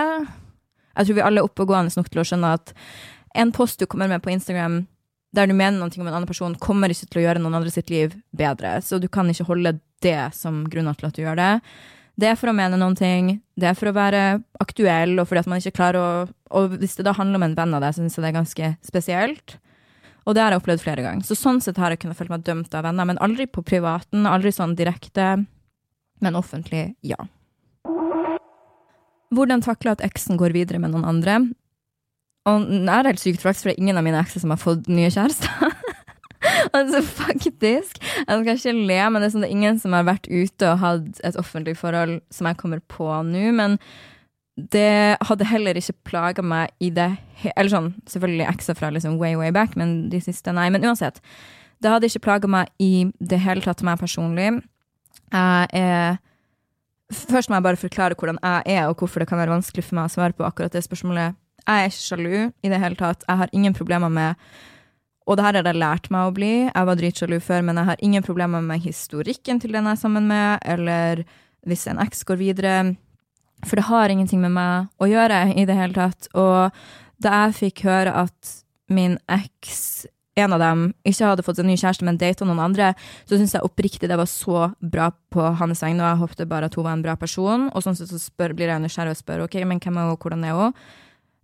Jeg 0.96 1.08
tror 1.08 1.18
vi 1.18 1.26
alle 1.26 1.42
er 1.42 1.48
oppegående 1.48 1.94
nok 1.96 2.10
til 2.10 2.22
å 2.22 2.26
skjønne 2.26 2.54
at 2.58 2.74
en 3.40 3.52
post 3.54 3.78
du 3.80 3.86
kommer 3.86 4.10
med 4.10 4.22
på 4.24 4.32
Instagram, 4.32 4.82
der 5.36 5.46
du 5.46 5.54
mener 5.54 5.78
noe 5.78 5.94
om 5.94 6.08
en 6.08 6.16
annen 6.16 6.28
person, 6.28 6.56
kommer 6.58 6.90
ikke 6.90 7.06
til 7.06 7.22
å 7.22 7.24
gjøre 7.28 7.42
noen 7.42 7.60
andre 7.60 7.70
sitt 7.70 7.90
liv 7.92 8.16
bedre. 8.34 8.80
Så 8.82 8.98
du 8.98 9.06
kan 9.08 9.30
ikke 9.30 9.46
holde 9.46 9.78
det 10.02 10.34
som 10.34 10.64
grunner 10.70 10.96
til 10.98 11.10
at 11.10 11.16
du 11.16 11.22
gjør 11.22 11.38
det. 11.38 11.52
Det 12.20 12.28
er 12.28 12.36
for 12.36 12.50
å 12.50 12.56
mene 12.56 12.76
noen 12.76 12.96
ting, 12.98 13.36
det 13.56 13.70
er 13.70 13.78
for 13.78 13.88
å 13.88 13.96
være 13.96 14.42
aktuell, 14.60 15.14
og 15.20 15.28
fordi 15.30 15.44
at 15.44 15.48
man 15.48 15.62
ikke 15.62 15.78
klarer 15.78 16.00
å 16.00 16.10
Og 16.50 16.72
hvis 16.80 16.96
det 16.98 17.04
da 17.06 17.12
handler 17.14 17.38
om 17.38 17.44
en 17.46 17.54
venn 17.54 17.74
av 17.78 17.84
deg, 17.84 17.94
så 17.94 18.02
syns 18.02 18.16
jeg 18.18 18.24
det 18.24 18.28
er 18.32 18.40
ganske 18.40 18.70
spesielt. 18.82 19.52
Og 20.26 20.34
det 20.34 20.42
har 20.42 20.50
jeg 20.50 20.58
opplevd 20.58 20.82
flere 20.82 21.04
ganger. 21.04 21.22
Så 21.22 21.36
sånn 21.38 21.60
sett 21.62 21.78
har 21.78 21.94
jeg 21.94 22.00
kunnet 22.02 22.18
føle 22.18 22.34
meg 22.34 22.42
dømt 22.42 22.74
av 22.74 22.82
venner, 22.88 23.06
men 23.06 23.20
aldri 23.22 23.46
på 23.46 23.62
privaten, 23.62 24.26
aldri 24.26 24.50
sånn 24.50 24.74
direkte. 24.74 25.28
Men 26.20 26.38
offentlig, 26.40 26.96
ja. 27.06 27.22
Hvordan 29.34 29.62
takle 29.62 29.94
at 29.94 30.04
eksen 30.04 30.38
går 30.40 30.54
videre 30.56 30.80
med 30.82 30.92
noen 30.94 31.06
andre? 31.06 31.38
Og 32.48 32.66
det 32.66 32.88
er 32.88 33.10
helt 33.10 33.22
sykt, 33.22 33.42
faktisk, 33.44 33.64
for 33.64 33.70
det 33.70 33.76
er 33.76 33.84
ingen 33.84 34.00
av 34.00 34.06
mine 34.06 34.20
ekser 34.20 34.42
som 34.42 34.52
har 34.54 34.60
fått 34.60 34.88
nye 34.90 35.10
kjærester. 35.12 35.74
altså, 36.76 37.02
faktisk. 37.04 38.00
Jeg 38.00 38.24
skal 38.26 38.56
ikke 38.56 38.72
le, 38.88 39.00
men 39.10 39.20
det 39.20 39.28
er, 39.28 39.34
sånn, 39.34 39.44
det 39.44 39.50
er 39.50 39.58
ingen 39.58 39.82
som 39.82 39.94
har 39.94 40.08
vært 40.08 40.30
ute 40.30 40.70
og 40.70 40.80
hatt 40.82 41.20
et 41.26 41.38
offentlig 41.40 41.76
forhold 41.78 42.18
som 42.34 42.48
jeg 42.48 42.58
kommer 42.60 42.80
på 42.90 43.10
nå. 43.28 43.44
Men 43.56 43.76
det 44.56 45.16
hadde 45.28 45.48
heller 45.48 45.78
ikke 45.78 45.96
plaga 46.10 46.42
meg 46.44 46.72
i 46.82 46.90
det 46.92 47.08
Eller 47.54 47.70
sånn, 47.72 47.92
selvfølgelig 48.10 48.48
ekser 48.50 48.76
fra 48.76 48.90
liksom 48.92 49.14
way, 49.20 49.36
way 49.38 49.52
back, 49.54 49.76
men 49.78 50.10
de 50.12 50.20
siste, 50.20 50.52
nei. 50.52 50.68
Men 50.72 50.84
uansett. 50.84 51.22
Det 51.80 51.88
hadde 51.88 52.10
ikke 52.10 52.26
plaga 52.26 52.50
meg 52.50 52.72
i 52.82 53.06
det 53.20 53.38
hele 53.40 53.64
tatt 53.64 53.80
meg 53.86 54.00
personlig. 54.00 54.58
Jeg 55.32 55.70
er 55.76 56.18
Først 57.10 57.50
må 57.50 57.58
jeg 57.58 57.66
bare 57.66 57.80
forklare 57.80 58.14
hvordan 58.14 58.38
jeg 58.38 58.76
er, 58.78 58.88
og 58.88 58.98
hvorfor 59.00 59.22
det 59.22 59.28
kan 59.28 59.40
være 59.40 59.54
vanskelig 59.56 59.84
for 59.84 59.98
meg 59.98 60.10
å 60.10 60.12
svare 60.14 60.36
på 60.36 60.46
akkurat 60.46 60.74
det 60.74 60.84
spørsmålet 60.86 61.34
jeg 61.60 61.84
er 61.84 61.90
ikke 61.90 62.02
sjalu 62.02 62.36
i 62.64 62.70
det 62.72 62.80
hele 62.82 62.98
tatt. 62.98 63.24
Jeg 63.28 63.40
har 63.42 63.50
ingen 63.52 63.74
problemer 63.76 64.08
med 64.08 64.34
Og 65.28 65.36
det 65.36 65.44
her 65.44 65.54
har 65.60 65.66
jeg 65.68 65.78
lært 65.78 66.08
meg 66.10 66.26
å 66.26 66.32
bli. 66.34 66.54
Jeg 66.66 66.86
var 66.88 66.96
dritsjalu 66.98 67.36
før, 67.44 67.60
men 67.62 67.76
jeg 67.78 67.86
har 67.86 68.00
ingen 68.02 68.24
problemer 68.24 68.64
med 68.64 68.80
historikken 68.82 69.60
til 69.62 69.76
den 69.76 69.86
jeg 69.86 69.92
er 69.92 70.00
sammen 70.00 70.26
med, 70.26 70.58
eller 70.66 71.22
hvis 71.68 71.86
en 71.86 72.00
eks 72.02 72.24
går 72.26 72.40
videre. 72.40 72.96
For 73.62 73.78
det 73.78 73.84
har 73.86 74.10
ingenting 74.10 74.40
med 74.42 74.56
meg 74.56 74.88
å 74.98 75.06
gjøre 75.06 75.52
i 75.54 75.66
det 75.68 75.76
hele 75.76 75.94
tatt. 75.94 76.26
Og 76.34 76.74
da 77.22 77.44
jeg 77.44 77.58
fikk 77.60 77.84
høre 77.86 78.16
at 78.24 78.56
min 78.90 79.20
eks, 79.30 80.08
en 80.40 80.56
av 80.56 80.62
dem, 80.62 80.86
ikke 81.06 81.32
hadde 81.32 81.44
fått 81.46 81.60
en 81.62 81.68
ny 81.70 81.76
kjæreste, 81.80 82.06
men 82.06 82.20
data 82.20 82.48
noen 82.48 82.62
andre, 82.62 82.92
så 83.28 83.38
syns 83.38 83.54
jeg 83.56 83.66
oppriktig 83.66 84.10
det 84.10 84.18
var 84.20 84.30
så 84.30 84.70
bra 84.80 85.10
på 85.32 85.52
hans 85.60 85.84
vegne, 85.84 86.02
og 86.02 86.08
jeg 86.08 86.22
håpte 86.24 86.48
bare 86.50 86.70
at 86.70 86.78
hun 86.78 86.88
var 86.88 86.98
en 86.98 87.04
bra 87.04 87.18
person. 87.20 87.68
Og 87.74 87.84
sånn 87.84 87.98
sett 87.98 88.10
så 88.12 88.20
spør, 88.20 88.56
blir 88.56 88.72
jeg 88.72 88.82
nysgjerrig 88.82 89.14
og 89.14 89.22
spør 89.22 89.46
ok, 89.46 89.60
men 89.68 89.82
hvem 89.82 90.00
er 90.00 90.10
hun, 90.10 90.18
hvordan 90.20 90.48
er 90.48 90.58
hun? 90.58 90.76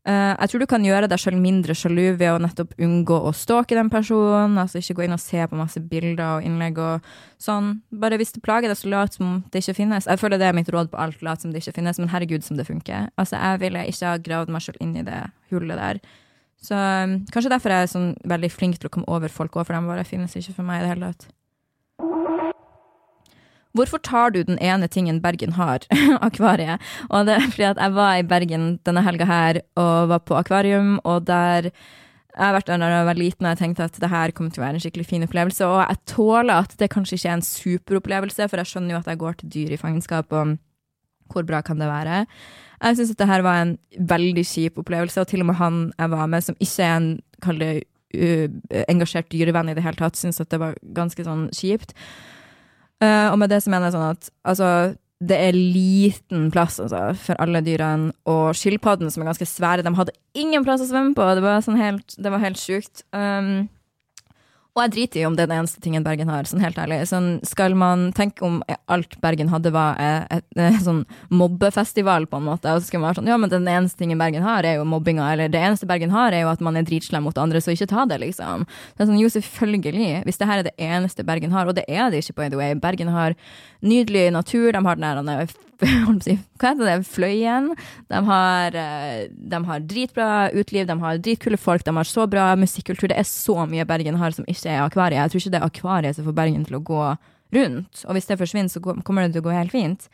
Uh, 0.07 0.39
jeg 0.39 0.53
tror 0.53 0.63
du 0.63 0.69
kan 0.71 0.85
gjøre 0.87 1.09
deg 1.11 1.19
selv 1.19 1.41
mindre 1.43 1.75
sjalu 1.75 2.13
ved 2.15 2.29
å 2.31 2.39
nettopp 2.39 2.77
unngå 2.79 3.17
å 3.27 3.33
stalke 3.35 3.75
den 3.75 3.89
personen. 3.91 4.55
Altså 4.63 4.79
ikke 4.79 5.01
gå 5.01 5.07
inn 5.07 5.17
og 5.17 5.23
se 5.23 5.43
på 5.51 5.59
masse 5.59 5.83
bilder 5.83 6.37
og 6.37 6.47
innlegg 6.47 6.79
og 6.79 7.09
sånn. 7.43 7.73
Bare 7.91 8.19
hvis 8.21 8.31
det 8.37 8.45
plager 8.47 8.71
deg, 8.71 8.79
så 8.79 8.93
lat 8.93 9.19
som 9.19 9.41
det 9.51 9.65
ikke 9.65 9.81
finnes. 9.81 10.07
Jeg 10.07 10.23
føler 10.23 10.39
det 10.39 10.47
er 10.47 10.55
mitt 10.55 10.71
råd 10.71 10.93
på 10.93 11.01
alt, 11.03 11.25
lat 11.27 11.43
som 11.43 11.51
det 11.51 11.65
ikke 11.65 11.81
finnes, 11.81 11.99
men 11.99 12.13
herregud 12.13 12.47
som 12.47 12.61
det 12.61 12.69
funker. 12.69 13.11
Altså 13.19 13.41
jeg 13.41 13.65
ville 13.65 13.83
ikke 13.91 14.13
ha 14.13 14.23
gravd 14.29 14.55
meg 14.55 14.67
selv 14.69 14.87
inn 14.87 14.95
i 14.95 15.05
det 15.09 15.25
hullet 15.51 15.83
der. 15.83 16.01
Så 16.63 16.77
um, 16.77 17.19
kanskje 17.33 17.53
derfor 17.53 17.73
er 17.73 17.85
jeg 17.85 17.95
sånn 17.95 18.13
veldig 18.27 18.51
flink 18.53 18.79
til 18.81 18.89
å 18.89 18.95
komme 18.95 19.11
over 19.13 19.33
folk 19.33 19.59
òg, 19.59 19.67
for 19.69 19.77
de 19.77 19.91
bare 19.91 20.07
finnes 20.09 20.37
ikke 20.39 20.57
for 20.57 20.67
meg 20.67 20.81
i 20.81 20.87
det 20.87 20.95
hele 20.95 21.11
tatt. 21.13 21.29
Hvorfor 23.77 24.01
tar 24.01 24.33
du 24.33 24.41
den 24.47 24.57
ene 24.65 24.89
tingen 24.89 25.21
Bergen 25.21 25.53
har, 25.59 25.85
akvariet? 26.29 26.81
Og 27.11 27.29
det 27.29 27.37
er 27.37 27.47
fordi 27.51 27.69
at 27.69 27.83
jeg 27.83 27.97
var 27.99 28.17
i 28.17 28.27
Bergen 28.27 28.67
denne 28.89 29.05
helga 29.05 29.29
her 29.29 29.61
og 29.77 30.11
var 30.15 30.25
på 30.25 30.39
akvarium, 30.39 30.97
og 31.05 31.27
der 31.29 31.71
jeg 32.37 32.45
har 32.45 32.53
vært 32.53 32.69
der 32.69 32.81
da 32.83 32.89
jeg 32.93 33.05
var 33.09 33.17
liten 33.17 33.47
og 33.47 33.55
jeg 33.55 33.61
tenkte 33.63 33.85
at 33.89 33.95
det 33.97 34.09
her 34.13 34.33
kommer 34.37 34.53
til 34.53 34.61
å 34.61 34.67
være 34.67 34.77
en 34.77 34.83
skikkelig 34.85 35.07
fin 35.09 35.25
opplevelse. 35.25 35.65
Og 35.65 35.79
jeg 35.81 36.03
tåler 36.13 36.53
at 36.53 36.75
det 36.81 36.91
kanskje 36.93 37.17
ikke 37.17 37.31
er 37.31 37.39
en 37.39 37.47
superopplevelse, 37.49 38.49
for 38.51 38.61
jeg 38.61 38.73
skjønner 38.73 38.93
jo 38.93 38.99
at 39.01 39.09
jeg 39.09 39.21
går 39.23 39.39
til 39.41 39.53
dyr 39.55 39.73
i 39.73 39.79
fangenskap, 39.81 40.35
og 40.37 40.59
hvor 41.33 41.47
bra 41.49 41.63
kan 41.65 41.81
det 41.81 41.91
være? 41.91 42.25
Jeg 42.83 42.99
syns 42.99 43.13
at 43.15 43.21
det 43.23 43.29
her 43.31 43.45
var 43.47 43.63
en 43.63 43.77
veldig 43.97 44.45
kjip 44.45 44.81
opplevelse, 44.83 45.21
og 45.21 45.31
til 45.31 45.45
og 45.45 45.51
med 45.51 45.59
han 45.61 45.81
jeg 45.97 46.13
var 46.13 46.27
med, 46.33 46.45
som 46.45 46.59
ikke 46.61 46.85
er 46.85 46.97
en, 46.97 47.11
kall 47.43 47.61
det, 47.63 47.73
uh, 48.17 48.47
engasjert 48.87 49.31
dyrevenn 49.33 49.73
i 49.73 49.77
det 49.77 49.85
hele 49.85 49.99
tatt, 50.01 50.19
syns 50.19 50.41
at 50.41 50.53
det 50.53 50.61
var 50.61 50.77
ganske 50.97 51.25
sånn 51.25 51.49
kjipt. 51.57 51.97
Uh, 53.03 53.33
og 53.33 53.41
med 53.41 53.53
det 53.53 53.63
så 53.65 53.73
mener 53.73 53.89
jeg 53.89 53.97
sånn 53.97 54.13
at 54.15 54.31
altså, 54.49 54.71
det 55.25 55.37
er 55.41 55.57
liten 55.57 56.51
plass 56.53 56.77
altså, 56.81 57.15
for 57.21 57.41
alle 57.41 57.63
dyrene. 57.65 58.13
Og 58.29 58.57
skilpaddene, 58.57 59.13
som 59.13 59.25
er 59.25 59.31
ganske 59.31 59.49
svære, 59.49 59.85
de 59.85 59.95
hadde 59.97 60.17
ingen 60.37 60.65
plass 60.65 60.85
å 60.85 60.91
svømme 60.91 61.17
på. 61.17 61.29
Det 61.37 61.45
var, 61.45 61.65
sånn 61.65 61.81
helt, 61.81 62.17
det 62.21 62.33
var 62.33 62.45
helt 62.45 62.61
sjukt. 62.61 63.05
Um, 63.17 63.69
og 64.77 64.83
jeg 64.85 64.93
driter 64.93 65.23
i 65.23 65.25
om 65.25 65.37
det 65.37 65.47
er 65.47 65.49
den 65.49 65.63
eneste 65.63 65.81
tingen 65.81 66.05
Bergen 66.05 66.29
har, 66.29 66.45
sånn 66.45 66.61
helt 66.61 66.77
ærlig. 66.77 66.99
Sånn, 67.09 67.39
skal 67.49 67.73
man 67.79 68.11
tenke 68.17 68.45
om 68.45 68.59
alt 68.93 69.17
Bergen 69.23 69.49
hadde 69.49 69.73
var 69.73 69.97
et, 69.97 70.29
et, 70.37 70.47
et, 70.61 70.77
sånn 70.87 71.05
mobbefestival, 71.33 72.29
på 72.29 72.41
en 72.41 72.49
måte, 72.51 72.75
og 72.75 72.83
så 72.83 72.91
skal 72.91 73.01
man 73.01 73.09
være 73.09 73.23
sånn 73.23 73.31
ja, 73.33 73.39
men 73.41 73.53
den 73.53 73.71
eneste 73.73 74.03
tingen 74.03 74.21
Bergen 74.21 74.45
har, 74.45 74.69
er 74.69 74.77
jo 74.77 74.85
mobbinga, 74.89 75.31
eller 75.33 75.53
det 75.53 75.63
eneste 75.65 75.89
Bergen 75.89 76.13
har, 76.13 76.37
er 76.37 76.45
jo 76.45 76.53
at 76.53 76.65
man 76.65 76.77
er 76.77 76.85
dritslem 76.85 77.25
mot 77.25 77.41
andre, 77.41 77.63
så 77.65 77.73
ikke 77.73 77.89
ta 77.95 78.05
det, 78.11 78.21
liksom. 78.21 78.67
Det 78.69 79.07
er 79.07 79.09
sånn, 79.09 79.23
jo, 79.23 79.33
selvfølgelig, 79.33 80.11
hvis 80.29 80.43
det 80.43 80.51
her 80.51 80.61
er 80.61 80.69
det 80.69 80.77
eneste 80.77 81.25
Bergen 81.25 81.57
har, 81.57 81.73
og 81.73 81.79
det 81.81 81.87
er 81.89 82.13
det 82.13 82.21
ikke, 82.21 82.37
by 82.43 82.51
the 82.53 82.61
way, 82.61 82.77
Bergen 82.77 83.15
har 83.17 83.39
nydelig 83.81 84.29
natur, 84.37 84.75
de 84.77 84.85
har 84.85 85.01
den 85.01 85.33
der 85.33 85.57
hva 86.59 86.71
heter 86.71 86.85
det, 86.87 86.97
Fløyen. 87.09 87.71
De 88.09 88.21
har, 88.29 88.79
eh, 88.81 89.27
de 89.29 89.61
har, 89.69 89.85
dritbra 89.85 90.31
utliv, 90.57 90.87
de 90.89 90.99
har 91.03 91.23
dritkule 91.23 91.61
folk, 91.61 91.85
de 91.85 91.97
har 91.97 92.09
så 92.09 92.27
bra 92.31 92.49
musikkultur. 92.57 93.11
Det 93.13 93.19
er 93.21 93.29
så 93.29 93.67
mye 93.69 93.87
Bergen 93.89 94.17
har 94.21 94.37
som 94.37 94.49
ikke 94.49 94.73
er 94.73 94.85
akvariet. 94.87 95.21
Jeg 95.21 95.35
tror 95.35 95.45
ikke 95.45 95.55
det 95.55 95.61
er 95.61 95.71
akvariet 95.71 96.17
som 96.17 96.29
får 96.29 96.39
Bergen 96.41 96.67
til 96.67 96.81
å 96.81 96.85
gå 96.85 97.05
rundt. 97.57 98.05
Og 98.07 98.17
hvis 98.17 98.29
det 98.31 98.41
forsvinner, 98.41 98.73
så 98.73 98.81
kommer 98.81 99.27
det 99.27 99.37
til 99.37 99.45
å 99.45 99.49
gå 99.49 99.57
helt 99.57 99.75
fint. 99.75 100.11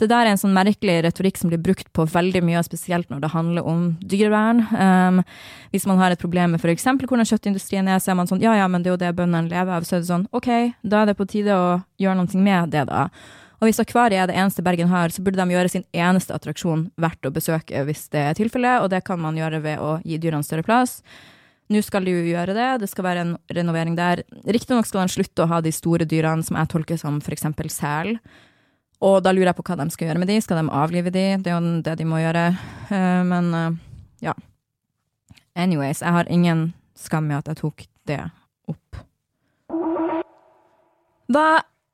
Det 0.00 0.08
der 0.08 0.24
er 0.24 0.32
en 0.32 0.40
sånn 0.40 0.54
merkelig 0.56 1.02
retorikk 1.04 1.36
som 1.36 1.50
blir 1.50 1.60
brukt 1.60 1.90
på 1.92 2.06
veldig 2.08 2.40
mye, 2.46 2.62
spesielt 2.64 3.10
når 3.12 3.20
det 3.20 3.32
handler 3.34 3.66
om 3.68 3.82
dyrevern. 4.00 4.62
Um, 4.72 5.20
hvis 5.74 5.84
man 5.88 6.00
har 6.00 6.14
et 6.14 6.22
problem 6.22 6.54
med 6.54 6.62
f.eks. 6.62 6.86
hvordan 7.02 7.28
kjøttindustrien 7.28 7.90
er, 7.90 8.00
så 8.00 8.14
er 8.14 8.16
man 8.16 8.30
sånn 8.30 8.40
ja 8.40 8.54
ja, 8.56 8.68
men 8.70 8.80
det 8.80 8.88
er 8.88 8.96
jo 8.96 9.02
det 9.02 9.12
bøndene 9.18 9.52
lever 9.52 9.76
av. 9.76 9.84
Så 9.84 9.98
er 9.98 10.00
det 10.00 10.08
sånn 10.08 10.24
ok, 10.32 10.48
da 10.80 11.02
er 11.02 11.10
det 11.10 11.18
på 11.20 11.28
tide 11.28 11.52
å 11.52 11.68
gjøre 12.00 12.16
noe 12.22 12.44
med 12.48 12.72
det, 12.72 12.86
da. 12.88 13.10
Og 13.60 13.68
hvis 13.68 13.80
akvariet 13.82 14.22
er 14.22 14.30
det 14.30 14.38
eneste 14.40 14.64
Bergen 14.64 14.88
har, 14.88 15.12
så 15.12 15.20
burde 15.20 15.36
de 15.36 15.52
gjøre 15.52 15.68
sin 15.68 15.84
eneste 15.92 16.32
attraksjon 16.32 16.86
verdt 17.00 17.28
å 17.28 17.32
besøke 17.34 17.82
hvis 17.84 18.06
det 18.12 18.22
er 18.30 18.38
tilfellet, 18.38 18.80
og 18.80 18.88
det 18.92 19.02
kan 19.04 19.20
man 19.20 19.36
gjøre 19.36 19.60
ved 19.64 19.82
å 19.84 19.98
gi 20.00 20.16
dyrene 20.20 20.46
større 20.46 20.64
plass. 20.64 21.02
Nå 21.70 21.82
skal 21.86 22.08
de 22.08 22.14
jo 22.16 22.22
gjøre 22.32 22.54
det, 22.56 22.68
det 22.82 22.88
skal 22.90 23.06
være 23.06 23.24
en 23.26 23.34
renovering 23.52 23.94
der. 23.98 24.24
Riktignok 24.48 24.88
skal 24.88 25.04
de 25.04 25.14
slutte 25.14 25.44
å 25.44 25.50
ha 25.52 25.60
de 25.62 25.70
store 25.70 26.08
dyrene 26.08 26.42
som 26.42 26.56
jeg 26.58 26.72
tolker 26.72 26.98
som 26.98 27.20
f.eks. 27.20 27.46
sel. 27.70 28.16
Og 29.04 29.20
da 29.24 29.32
lurer 29.32 29.52
jeg 29.52 29.58
på 29.60 29.64
hva 29.68 29.76
de 29.80 29.86
skal 29.92 30.10
gjøre 30.10 30.20
med 30.20 30.28
de. 30.32 30.40
Skal 30.42 30.58
de 30.60 30.72
avlive 30.76 31.12
de? 31.14 31.26
Det 31.40 31.52
er 31.52 31.56
jo 31.56 31.76
det 31.84 31.94
de 32.00 32.08
må 32.08 32.18
gjøre. 32.20 32.48
Uh, 32.90 33.22
men 33.28 33.54
uh, 33.54 33.78
ja. 34.24 34.34
Anyways, 35.54 36.02
jeg 36.02 36.16
har 36.16 36.32
ingen 36.32 36.72
skam 36.98 37.30
i 37.30 37.38
at 37.38 37.48
jeg 37.48 37.60
tok 37.62 37.86
det 38.10 38.20
opp. 38.68 39.00
Hva 41.30 41.46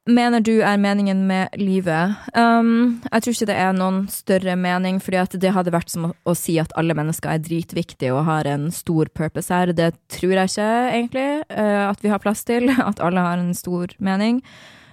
mener 0.06 0.40
du 0.40 0.54
er 0.62 0.78
meningen 0.80 1.24
med 1.28 1.54
livet? 1.60 2.14
Um, 2.36 3.02
jeg 3.10 3.22
tror 3.24 3.34
ikke 3.34 3.48
det 3.50 3.58
er 3.58 3.76
noen 3.76 3.98
større 4.12 4.56
mening, 4.58 5.00
fordi 5.02 5.40
det 5.42 5.52
hadde 5.56 5.74
vært 5.74 5.92
som 5.92 6.08
å, 6.08 6.12
å, 6.26 6.34
si 6.38 6.56
at 6.62 6.72
alle 6.78 6.96
mennesker 6.96 7.32
er 7.32 7.42
dritviktige 7.42 8.14
og 8.14 8.26
har 8.28 8.48
en 8.50 8.70
stor 8.74 9.10
purpose 9.14 9.52
her. 9.52 9.74
Det 9.76 9.92
tror 10.12 10.36
jeg 10.38 10.52
ikke, 10.52 10.70
egentlig, 10.94 11.28
uh, 11.50 11.84
at 11.90 12.02
vi 12.04 12.12
har 12.12 12.22
plass 12.22 12.44
til. 12.46 12.70
At 12.90 13.02
alle 13.02 13.22
har 13.22 13.40
en 13.42 13.54
stor 13.56 13.92
mening. 13.98 14.40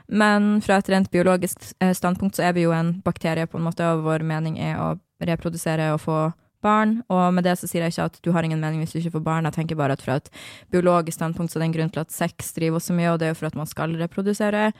Men 0.07 0.59
fra 0.61 0.77
et 0.81 0.89
rent 0.91 1.09
biologisk 1.13 1.63
eh, 1.81 1.93
standpunkt 1.95 2.37
så 2.37 2.49
er 2.49 2.57
vi 2.57 2.65
jo 2.65 2.73
en 2.75 2.97
bakterie, 3.05 3.47
på 3.47 3.57
en 3.57 3.65
måte, 3.65 3.85
og 3.87 4.03
vår 4.05 4.25
mening 4.27 4.59
er 4.61 4.81
å 4.81 4.89
reprodusere 5.23 5.93
og 5.93 6.01
få 6.03 6.17
barn. 6.63 6.95
Og 7.13 7.27
med 7.35 7.45
det 7.47 7.57
så 7.59 7.69
sier 7.69 7.85
jeg 7.85 7.95
ikke 7.95 8.07
at 8.11 8.17
du 8.25 8.31
har 8.35 8.47
ingen 8.47 8.63
mening 8.63 8.81
hvis 8.83 8.95
du 8.95 9.01
ikke 9.01 9.17
får 9.17 9.27
barn. 9.27 9.49
Jeg 9.49 9.57
tenker 9.59 9.79
bare 9.79 9.97
at 9.97 10.03
fra 10.03 10.17
et 10.21 10.31
biologisk 10.73 11.19
standpunkt 11.19 11.53
så 11.53 11.59
er 11.59 11.65
det 11.65 11.69
en 11.71 11.77
grunn 11.77 11.93
til 11.93 12.03
at 12.05 12.15
sex 12.15 12.53
driver 12.57 12.83
så 12.83 12.95
mye, 12.95 13.11
og 13.13 13.21
det 13.21 13.29
er 13.29 13.35
jo 13.35 13.39
for 13.41 13.51
at 13.51 13.59
man 13.59 13.69
skal 13.69 13.95
reprodusere. 13.99 14.71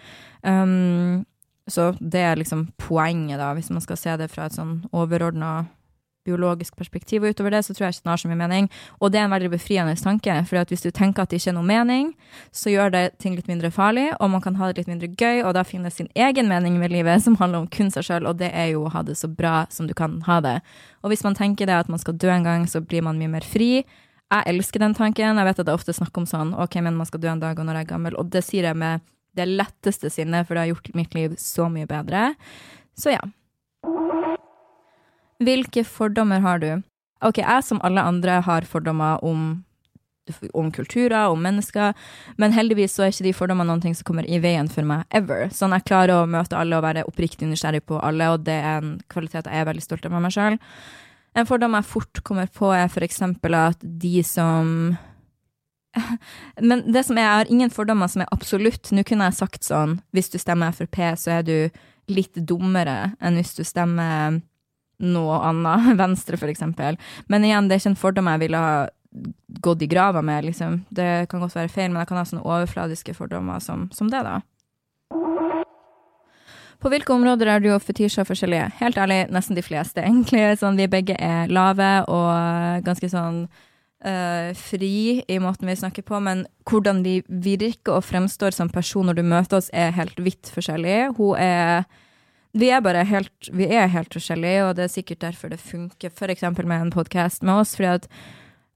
Um, 0.42 1.24
så 1.68 1.94
det 2.00 2.20
er 2.20 2.40
liksom 2.40 2.68
poenget, 2.82 3.40
da, 3.40 3.54
hvis 3.56 3.72
man 3.72 3.84
skal 3.84 4.00
se 4.00 4.18
det 4.20 4.32
fra 4.34 4.50
et 4.50 4.58
sånn 4.58 4.82
overordna 4.92 5.54
biologisk 6.26 6.76
perspektiv, 6.80 7.24
og 7.24 7.34
utover 7.34 7.56
det 7.56 7.64
så 7.66 7.76
tror 7.76 7.88
jeg 7.88 7.98
ikke 7.98 8.06
den 8.06 8.12
har 8.14 8.22
så 8.22 8.30
mye 8.32 8.40
mening. 8.40 8.70
Og 9.00 9.12
det 9.12 9.20
er 9.20 9.28
en 9.28 9.34
veldig 9.36 9.52
befriende 9.54 9.96
tanke, 10.00 10.36
for 10.50 10.70
hvis 10.70 10.86
du 10.86 10.92
tenker 10.92 11.24
at 11.24 11.34
det 11.34 11.42
ikke 11.42 11.52
er 11.54 11.58
noe 11.58 11.68
mening, 11.68 12.14
så 12.56 12.74
gjør 12.74 12.94
det 12.96 13.04
ting 13.24 13.36
litt 13.38 13.50
mindre 13.52 13.72
farlig, 13.74 14.10
og 14.20 14.32
man 14.36 14.44
kan 14.44 14.58
ha 14.60 14.70
det 14.70 14.84
litt 14.84 14.92
mindre 14.92 15.12
gøy, 15.12 15.44
og 15.44 15.54
da 15.58 15.66
finnes 15.68 16.00
sin 16.00 16.10
egen 16.16 16.50
mening 16.52 16.80
med 16.80 16.94
livet, 16.96 17.24
som 17.24 17.38
handler 17.42 17.64
om 17.64 17.68
kun 17.68 17.92
seg 17.94 18.08
sjøl, 18.08 18.30
og 18.30 18.40
det 18.42 18.52
er 18.54 18.72
jo 18.74 18.88
å 18.88 18.94
ha 18.96 19.04
det 19.04 19.18
så 19.20 19.30
bra 19.32 19.66
som 19.74 19.90
du 19.90 19.96
kan 19.98 20.22
ha 20.30 20.40
det. 20.44 20.58
Og 21.04 21.12
hvis 21.12 21.26
man 21.28 21.38
tenker 21.38 21.70
det 21.70 21.78
at 21.84 21.92
man 21.92 22.02
skal 22.02 22.18
dø 22.18 22.32
en 22.32 22.48
gang, 22.48 22.68
så 22.70 22.82
blir 22.82 23.04
man 23.06 23.20
mye 23.20 23.32
mer 23.36 23.48
fri. 23.48 23.84
Jeg 24.34 24.50
elsker 24.50 24.82
den 24.82 24.96
tanken. 24.98 25.38
Jeg 25.38 25.46
vet 25.46 25.60
at 25.60 25.68
det 25.68 25.74
er 25.74 25.78
ofte 25.78 25.94
snakk 25.94 26.16
om 26.18 26.26
sånn, 26.30 26.56
ok, 26.58 26.80
men 26.82 26.96
man 26.98 27.10
skal 27.10 27.22
dø 27.22 27.30
en 27.34 27.44
dag, 27.44 27.60
og 27.60 27.68
når 27.68 27.82
jeg 27.82 27.88
er 27.88 27.92
gammel, 27.92 28.18
og 28.18 28.32
det 28.34 28.42
sier 28.46 28.70
jeg 28.72 28.80
med 28.80 29.04
det 29.38 29.46
letteste 29.50 30.10
sinnet, 30.14 30.48
for 30.48 30.56
det 30.56 30.66
har 30.66 30.74
gjort 30.74 30.94
mitt 30.98 31.16
liv 31.18 31.36
så 31.42 31.68
mye 31.70 31.90
bedre. 31.90 32.32
Så 32.98 33.14
ja. 33.14 33.22
Hvilke 35.42 35.86
fordommer 35.88 36.44
har 36.44 36.60
du? 36.60 36.72
Ok, 37.24 37.40
jeg 37.42 37.64
som 37.64 37.80
alle 37.84 38.04
andre 38.04 38.42
har 38.46 38.68
fordommer 38.68 39.24
om 39.24 39.64
om 40.54 40.72
kulturer, 40.72 41.28
om 41.28 41.42
mennesker. 41.42 41.94
Men 42.38 42.54
heldigvis 42.56 42.96
så 42.96 43.04
er 43.04 43.12
ikke 43.12 43.26
de 43.28 43.34
fordommene 43.36 43.68
noen 43.68 43.82
ting 43.84 43.96
som 43.96 44.08
kommer 44.08 44.28
i 44.30 44.40
veien 44.40 44.70
for 44.72 44.88
meg 44.88 45.04
ever. 45.12 45.50
Sånn 45.52 45.76
jeg 45.76 45.88
klarer 45.90 46.22
å 46.22 46.30
møte 46.30 46.56
alle 46.56 46.78
og 46.78 46.86
være 46.86 47.06
oppriktig 47.10 47.50
nysgjerrig 47.50 47.84
på 47.90 48.00
alle, 48.00 48.30
og 48.32 48.46
det 48.48 48.56
er 48.56 48.78
en 48.80 48.94
kvalitet 49.12 49.50
jeg 49.50 49.64
er 49.64 49.68
veldig 49.68 49.84
stolt 49.84 50.08
av 50.08 50.16
med 50.16 50.24
meg 50.24 50.36
sjøl. 50.36 50.60
En 51.36 51.50
fordom 51.50 51.76
jeg 51.76 51.90
fort 51.90 52.22
kommer 52.24 52.48
på, 52.54 52.70
er 52.72 52.92
for 52.94 53.06
eksempel 53.06 53.58
at 53.58 53.82
de 53.82 54.22
som 54.24 54.94
Men 56.70 56.88
det 56.94 57.04
som 57.06 57.18
er, 57.18 57.26
jeg 57.28 57.40
har 57.42 57.52
ingen 57.54 57.74
fordommer 57.74 58.10
som 58.10 58.24
er 58.24 58.32
absolutt. 58.34 58.90
Nå 58.96 59.04
kunne 59.06 59.28
jeg 59.28 59.38
sagt 59.38 59.68
sånn, 59.68 60.00
hvis 60.16 60.32
du 60.34 60.40
stemmer 60.42 60.74
Frp, 60.74 60.98
så 61.20 61.40
er 61.40 61.44
du 61.46 61.58
litt 62.10 62.40
dummere 62.50 63.14
enn 63.22 63.38
hvis 63.38 63.54
du 63.60 63.62
stemmer 63.68 64.42
noe 65.00 65.40
annet, 65.50 65.94
Venstre 66.02 66.40
for 66.40 66.52
eksempel. 66.52 67.00
Men 67.32 67.48
igjen, 67.48 67.70
det 67.70 67.78
er 67.78 67.84
ikke 67.84 67.94
en 67.96 68.04
fordom 68.04 68.32
jeg 68.34 68.46
ville 68.46 68.64
ha 68.66 68.76
gått 69.64 69.82
i 69.82 69.88
grava 69.88 70.22
med, 70.26 70.46
liksom. 70.46 70.84
Det 70.90 71.28
kan 71.30 71.44
godt 71.44 71.56
være 71.56 71.72
feil, 71.72 71.92
men 71.92 72.02
jeg 72.02 72.10
kan 72.10 72.20
ha 72.20 72.26
sånne 72.28 72.46
overfladiske 72.46 73.14
fordommer 73.18 73.62
som, 73.62 73.88
som 73.94 74.10
det, 74.10 74.24
da. 74.26 74.40
På 76.84 76.92
hvilke 76.92 77.14
områder 77.16 77.48
er 77.48 77.62
du 77.64 77.70
og 77.72 77.84
Fetisha 77.86 78.26
forskjellige? 78.28 78.66
Helt 78.82 78.98
ærlig, 79.00 79.22
nesten 79.32 79.56
de 79.56 79.64
fleste, 79.64 80.04
egentlig. 80.08 80.44
Sånn, 80.60 80.80
vi 80.80 80.90
begge 80.92 81.16
er 81.16 81.52
lave 81.54 81.92
og 82.12 82.84
ganske 82.88 83.08
sånn 83.12 83.46
uh, 83.46 84.50
fri 84.60 85.22
i 85.32 85.40
måten 85.40 85.70
vi 85.70 85.78
snakker 85.80 86.04
på, 86.08 86.20
men 86.24 86.44
hvordan 86.70 87.04
vi 87.06 87.22
virker 87.28 88.00
og 88.00 88.08
fremstår 88.10 88.56
som 88.56 88.72
person 88.72 89.08
når 89.08 89.22
du 89.22 89.24
møter 89.24 89.62
oss, 89.62 89.72
er 89.72 89.96
helt 89.96 90.20
vidt 90.20 90.52
forskjellig. 90.52 91.14
Hun 91.20 91.40
er 91.40 91.86
vi 92.54 92.70
er 92.70 92.84
bare 92.86 93.02
helt, 93.10 93.50
vi 93.50 93.66
er 93.66 93.90
helt 93.90 94.14
forskjellige, 94.14 94.64
og 94.68 94.78
det 94.78 94.86
er 94.86 94.94
sikkert 94.94 95.24
derfor 95.26 95.50
det 95.50 95.62
funker, 95.62 96.14
f.eks. 96.14 96.46
med 96.62 96.80
en 96.80 96.94
podkast 96.94 97.44
med 97.44 97.64
oss. 97.64 97.76
fordi 97.76 97.90
at 97.96 98.10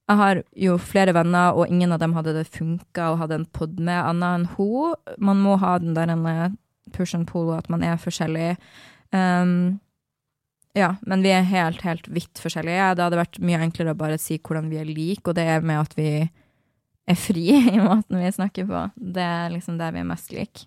jeg 0.08 0.18
har 0.18 0.40
jo 0.56 0.78
flere 0.80 1.14
venner, 1.14 1.54
og 1.54 1.68
ingen 1.68 1.92
av 1.92 2.00
dem 2.00 2.16
hadde 2.16 2.34
det 2.34 2.48
funka 2.48 3.12
å 3.12 3.18
ha 3.20 3.28
en 3.36 3.46
pod 3.46 3.76
med 3.80 4.00
annet 4.00 4.40
enn 4.40 4.46
hun. 4.56 4.96
Man 5.20 5.42
må 5.44 5.58
ha 5.60 5.78
den 5.84 5.98
der 5.98 6.56
push 6.96 7.14
and 7.16 7.28
pull, 7.28 7.52
at 7.54 7.68
man 7.70 7.84
er 7.84 8.00
forskjellig. 8.00 8.56
Um, 9.12 9.80
ja, 10.78 10.96
men 11.02 11.26
vi 11.26 11.34
er 11.36 11.44
helt, 11.44 11.82
helt 11.84 12.08
vidt 12.08 12.40
forskjellige. 12.40 12.96
Det 12.96 13.04
hadde 13.04 13.20
vært 13.20 13.42
mye 13.44 13.60
enklere 13.66 13.94
å 13.94 14.00
bare 14.00 14.18
si 14.22 14.40
hvordan 14.40 14.72
vi 14.72 14.80
er 14.80 14.88
like, 14.88 15.26
og 15.28 15.36
det 15.36 15.44
er 15.44 15.62
med 15.66 15.84
at 15.84 15.98
vi 16.00 16.10
er 17.08 17.20
fri 17.20 17.46
i 17.76 17.78
måten 17.82 18.22
vi 18.22 18.32
snakker 18.32 18.68
på. 18.70 18.88
Det 18.96 19.28
er 19.28 19.54
liksom 19.54 19.78
der 19.82 19.94
vi 19.94 20.02
er 20.06 20.10
mest 20.10 20.34
like. 20.34 20.66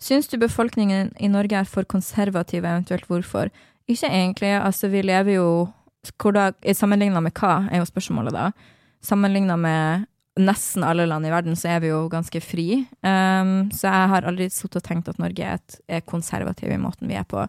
Syns 0.00 0.30
du 0.32 0.38
befolkningen 0.40 1.12
i 1.20 1.28
Norge 1.28 1.58
er 1.60 1.68
for 1.68 1.84
konservativ, 1.84 2.64
eventuelt 2.64 3.04
hvorfor? 3.10 3.50
Ikke 3.90 4.08
egentlig, 4.08 4.54
altså 4.56 4.88
vi 4.88 5.04
lever 5.04 5.38
jo 5.40 5.50
Sammenligna 6.00 7.20
med 7.20 7.34
hva, 7.36 7.66
er 7.68 7.82
jo 7.82 7.84
spørsmålet 7.84 8.32
da. 8.32 8.46
Sammenligna 9.04 9.58
med 9.60 10.06
nesten 10.40 10.84
alle 10.86 11.04
land 11.04 11.26
i 11.26 11.32
verden, 11.32 11.56
så 11.58 11.74
er 11.74 11.82
vi 11.82 11.90
jo 11.90 12.06
ganske 12.08 12.40
fri. 12.40 12.86
Um, 13.04 13.68
så 13.74 13.90
jeg 13.90 14.10
har 14.12 14.26
aldri 14.28 14.46
sittet 14.52 14.78
og 14.80 14.86
tenkt 14.86 15.10
at 15.10 15.20
Norge 15.20 15.44
er, 15.44 15.58
et, 15.58 15.78
er 15.90 16.04
konservativ 16.08 16.72
i 16.72 16.80
måten 16.80 17.10
vi 17.10 17.18
er 17.18 17.26
på. 17.28 17.42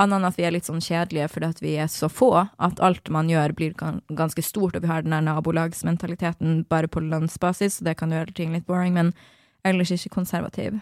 Annet 0.00 0.16
enn 0.16 0.28
at 0.30 0.38
vi 0.38 0.46
er 0.48 0.54
litt 0.54 0.68
sånn 0.68 0.80
kjedelige 0.80 1.28
fordi 1.32 1.50
at 1.50 1.62
vi 1.64 1.74
er 1.82 1.90
så 1.92 2.08
få 2.08 2.30
at 2.40 2.80
alt 2.84 3.10
man 3.12 3.28
gjør 3.28 3.52
blir 3.58 3.74
ganske 3.76 4.44
stort, 4.46 4.78
og 4.78 4.86
vi 4.86 4.92
har 4.92 5.04
den 5.04 5.16
der 5.16 5.26
nabolagsmentaliteten 5.28 6.62
bare 6.70 6.88
på 6.88 7.02
landsbasis, 7.04 7.78
så 7.80 7.90
det 7.90 7.98
kan 8.00 8.14
gjøre 8.14 8.36
ting 8.38 8.54
litt 8.54 8.68
boring, 8.70 8.96
men 8.96 9.12
ellers 9.66 9.92
ikke 9.92 10.16
konservativ. 10.20 10.78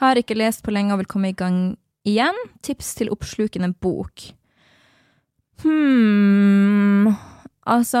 Har 0.00 0.18
ikke 0.18 0.38
lest 0.38 0.64
på 0.64 0.72
lenge 0.74 0.94
og 0.94 1.02
vil 1.02 1.10
komme 1.10 1.32
i 1.32 1.36
gang 1.36 1.76
igjen. 2.08 2.38
Tips 2.64 2.94
til 2.98 3.12
oppslukende 3.12 3.72
bok. 3.82 4.32
Hm 5.62 7.12
Altså 7.62 8.00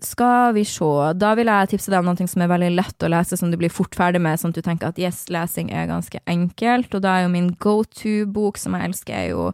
Skal 0.00 0.54
vi 0.56 0.64
se. 0.64 0.90
Da 1.20 1.34
vil 1.36 1.48
jeg 1.48 1.70
tipse 1.72 1.92
deg 1.92 2.00
om 2.00 2.08
noe 2.08 2.28
som 2.28 2.44
er 2.44 2.50
veldig 2.50 2.70
lett 2.74 3.04
å 3.04 3.10
lese, 3.12 3.38
som 3.40 3.50
du 3.52 3.56
blir 3.60 3.72
fort 3.72 3.94
ferdig 3.96 4.20
med, 4.20 4.40
sånn 4.40 4.52
at 4.52 4.58
du 4.58 4.64
tenker 4.64 4.90
at 4.90 5.00
yes, 5.00 5.26
lesing 5.32 5.70
er 5.72 5.88
ganske 5.88 6.20
enkelt. 6.28 6.92
Og 6.92 7.04
da 7.04 7.14
er 7.14 7.24
jo 7.24 7.32
min 7.32 7.52
go 7.60 7.78
to-bok, 7.84 8.60
som 8.60 8.76
jeg 8.76 8.90
elsker, 8.90 9.14
er 9.14 9.30
jo 9.32 9.52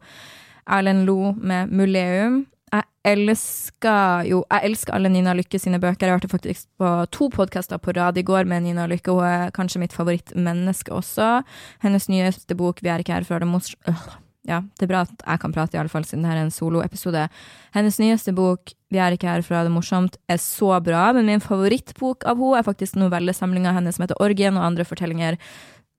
Erlend 0.66 1.06
Lo 1.06 1.32
med 1.36 1.70
'Muleum' 1.70 2.46
jeg 2.70 2.86
elsker 3.16 4.26
jo 4.28 4.42
Jeg 4.44 4.70
elsker 4.70 4.94
alle 4.94 5.10
Nina 5.12 5.32
Lykke 5.36 5.58
sine 5.58 5.80
bøker. 5.80 6.06
Jeg 6.06 6.18
hørte 6.18 6.30
faktisk 6.30 6.68
på 6.78 6.88
to 7.14 7.30
podkaster 7.32 7.80
på 7.80 7.94
rad 7.96 8.18
i 8.20 8.24
går 8.26 8.48
med 8.48 8.66
Nina 8.66 8.86
Lykke. 8.90 9.14
Hun 9.16 9.24
er 9.24 9.54
kanskje 9.56 9.80
mitt 9.82 9.96
favorittmenneske 9.96 10.92
også. 10.94 11.42
Hennes 11.82 12.08
nyeste 12.08 12.54
bok 12.54 12.82
'Vi 12.82 12.88
er 12.88 12.98
ikke 12.98 13.14
her 13.14 13.24
for 13.24 13.38
det 13.38 13.48
mors...' 13.48 13.74
Øh, 13.88 14.18
ja, 14.48 14.60
det 14.78 14.82
er 14.82 14.92
bra 14.92 15.00
at 15.00 15.22
jeg 15.26 15.40
kan 15.40 15.52
prate, 15.52 15.76
i 15.76 15.80
alle 15.80 15.92
fall, 15.92 16.04
siden 16.04 16.24
det 16.24 16.30
her 16.30 16.38
er 16.38 16.44
en 16.48 16.50
soloepisode. 16.50 17.28
Hennes 17.74 17.98
nyeste 17.98 18.32
bok 18.34 18.72
'Vi 18.90 18.98
er 18.98 19.12
ikke 19.12 19.28
her 19.28 19.42
for 19.42 19.54
å 19.54 19.58
ha 19.58 19.64
det 19.64 19.72
morsomt' 19.72 20.16
er 20.28 20.36
så 20.36 20.82
bra, 20.82 21.12
men 21.12 21.26
min 21.26 21.40
favorittbok 21.40 22.24
av 22.24 22.36
henne 22.36 22.58
er 22.58 22.62
faktisk 22.62 22.96
novellesamlinga 22.96 23.72
hennes 23.72 23.96
som 23.96 24.06
heter 24.06 24.20
'Orgien 24.20 24.56
og 24.56 24.64
andre 24.64 24.84
fortellinger'. 24.84 25.38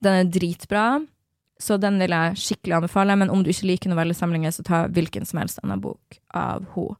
Den 0.02 0.26
er 0.26 0.30
dritbra. 0.30 1.06
Så 1.62 1.78
den 1.78 2.00
vil 2.02 2.10
jeg 2.10 2.38
skikkelig 2.42 2.80
anbefale. 2.80 3.16
Men 3.18 3.30
om 3.30 3.44
du 3.44 3.52
ikke 3.52 3.68
liker 3.70 3.92
novellesamlinger, 3.92 4.54
så 4.54 4.66
ta 4.66 4.84
hvilken 4.90 5.28
som 5.28 5.42
helst 5.42 5.62
annen 5.62 5.82
bok 5.82 6.18
av 6.34 6.66
henne. 6.74 6.98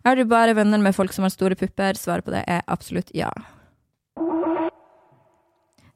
Er 0.00 0.16
du 0.16 0.24
bare 0.24 0.54
venner 0.56 0.80
med 0.80 0.94
folk 0.96 1.12
som 1.12 1.26
har 1.26 1.32
store 1.34 1.58
pupper? 1.60 1.98
Svaret 1.98 2.24
på 2.24 2.32
det 2.32 2.40
er 2.48 2.62
absolutt 2.72 3.10
ja. 3.12 3.28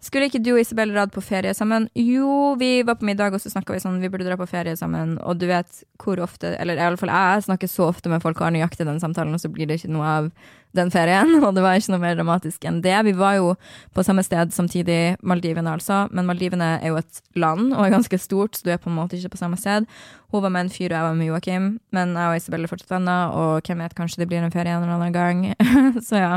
Skulle 0.04 0.28
ikke 0.28 0.42
du 0.44 0.50
og 0.52 0.60
Isabel 0.60 0.90
dratt 0.92 1.14
på 1.14 1.22
ferie 1.24 1.54
sammen? 1.56 1.86
Jo, 1.96 2.52
vi 2.60 2.82
var 2.84 2.98
på 3.00 3.06
middag, 3.08 3.32
og 3.32 3.40
så 3.40 3.48
snakka 3.48 3.72
vi 3.72 3.80
sånn 3.80 4.02
vi 4.02 4.10
burde 4.12 4.26
dra 4.26 4.36
på 4.36 4.48
ferie 4.50 4.76
sammen. 4.76 5.14
Og 5.24 5.38
du 5.40 5.46
vet 5.48 5.80
hvor 6.02 6.20
ofte 6.20 6.50
Eller 6.60 6.76
i 6.76 6.84
alle 6.84 7.00
fall 7.00 7.12
jeg 7.12 7.46
snakker 7.46 7.70
så 7.70 7.88
ofte 7.88 8.12
med 8.12 8.20
folk 8.20 8.36
og 8.36 8.50
har 8.50 8.52
nøyaktig 8.52 8.84
den 8.84 9.00
samtalen, 9.00 9.32
og 9.32 9.40
så 9.40 9.48
blir 9.48 9.70
det 9.70 9.80
ikke 9.80 9.94
noe 9.94 10.10
av 10.10 10.28
den 10.76 10.92
ferien. 10.92 11.32
Og 11.46 11.54
det 11.56 11.64
var 11.64 11.78
ikke 11.78 11.94
noe 11.94 12.02
mer 12.02 12.18
dramatisk 12.18 12.66
enn 12.68 12.82
det. 12.84 12.96
Vi 13.06 13.14
var 13.16 13.38
jo 13.38 13.52
på 13.96 14.04
samme 14.04 14.24
sted 14.26 14.52
samtidig, 14.52 15.16
Maldivene 15.22 15.72
altså. 15.78 16.04
Men 16.12 16.28
Maldivene 16.28 16.74
er 16.80 16.92
jo 16.92 17.00
et 17.00 17.22
land 17.38 17.72
og 17.72 17.86
er 17.86 17.94
ganske 17.94 18.18
stort, 18.20 18.58
så 18.58 18.66
du 18.66 18.72
er 18.74 18.82
på 18.82 18.90
en 18.92 18.98
måte 18.98 19.16
ikke 19.16 19.36
på 19.36 19.40
samme 19.40 19.56
sted. 19.60 19.86
Hun 20.34 20.44
var 20.44 20.52
med 20.52 20.66
en 20.66 20.74
fyr, 20.74 20.90
og 20.90 20.98
jeg 20.98 21.08
var 21.08 21.20
med 21.20 21.30
Joakim. 21.30 21.70
Men 21.94 22.18
jeg 22.18 22.32
og 22.32 22.42
Isabel 22.42 22.66
er 22.66 22.74
fortsatt 22.74 22.92
venner, 22.92 23.32
og 23.32 23.62
hvem 23.64 23.86
vet, 23.86 23.96
kanskje 23.96 24.24
det 24.24 24.28
blir 24.28 24.44
en 24.44 24.52
ferie 24.52 24.74
en 24.74 24.82
eller 24.84 24.98
annen 24.98 25.14
gang. 25.14 25.46
så 26.08 26.20
ja. 26.20 26.34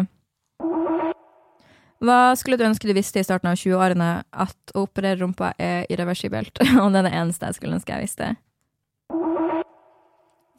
Hva 1.98 2.36
skulle 2.38 2.60
du 2.60 2.66
ønske 2.68 2.86
du 2.86 2.94
visste 2.94 3.22
i 3.22 3.26
starten 3.26 3.50
av 3.50 3.58
20-årene? 3.58 4.10
At 4.30 4.74
å 4.76 4.86
operere 4.86 5.20
rumpa 5.22 5.54
er 5.58 5.88
irreversibelt. 5.90 6.60
Og 6.82 6.92
det 6.94 7.02
er 7.02 7.10
det 7.10 7.16
eneste 7.18 7.50
jeg 7.50 7.60
skulle 7.60 7.80
ønske 7.80 7.96
jeg 7.96 8.06
visste. 8.06 8.34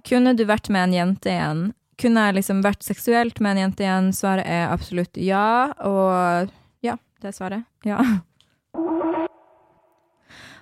Kunne 0.09 0.33
du 0.35 0.45
vært 0.49 0.71
med 0.73 0.89
en 0.89 0.97
jente 0.97 1.31
igjen? 1.31 1.67
Kunne 1.99 2.29
jeg 2.29 2.39
liksom 2.39 2.63
vært 2.63 2.87
seksuelt 2.87 3.41
med 3.43 3.57
en 3.57 3.63
jente 3.67 3.85
igjen? 3.85 4.13
Svaret 4.15 4.47
er 4.47 4.71
absolutt 4.73 5.19
ja. 5.21 5.75
Og 5.87 6.51
ja, 6.87 6.97
det 7.23 7.31
er 7.31 7.37
svaret. 7.37 7.67
Ja. 7.87 8.03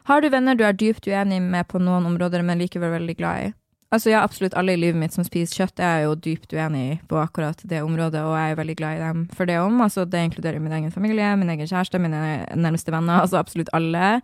Har 0.07 0.23
du 0.23 0.29
venner 0.31 0.55
du 0.55 0.65
er 0.65 0.77
dypt 0.77 1.09
uenig 1.09 1.41
med 1.43 1.67
på 1.69 1.81
noen 1.83 2.07
områder, 2.07 2.45
men 2.47 2.61
likevel 2.63 2.93
veldig 2.99 3.17
glad 3.19 3.49
i? 3.49 3.55
Altså 3.97 4.11
ja, 4.13 4.21
absolutt 4.21 4.53
alle 4.61 4.75
i 4.77 4.81
livet 4.81 4.99
mitt 5.01 5.15
som 5.17 5.25
spiser 5.25 5.63
kjøtt, 5.63 5.81
er 5.81 6.03
jo 6.05 6.13
dypt 6.21 6.53
uenig 6.53 6.99
på 7.09 7.17
akkurat 7.17 7.63
det 7.65 7.81
området, 7.81 8.21
og 8.29 8.35
jeg 8.37 8.53
er 8.53 8.59
veldig 8.59 8.75
glad 8.77 8.99
i 8.99 9.05
dem 9.07 9.23
for 9.33 9.49
det 9.49 9.57
om. 9.63 9.81
Altså, 9.81 10.05
det 10.05 10.21
inkluderer 10.27 10.61
min 10.61 10.75
egen 10.77 10.93
familie, 10.93 11.31
min 11.41 11.55
egen 11.55 11.71
kjæreste, 11.71 12.01
mine 12.03 12.21
nærmeste 12.53 12.93
venner, 12.93 13.23
altså 13.23 13.41
absolutt 13.41 13.73
alle. 13.77 14.19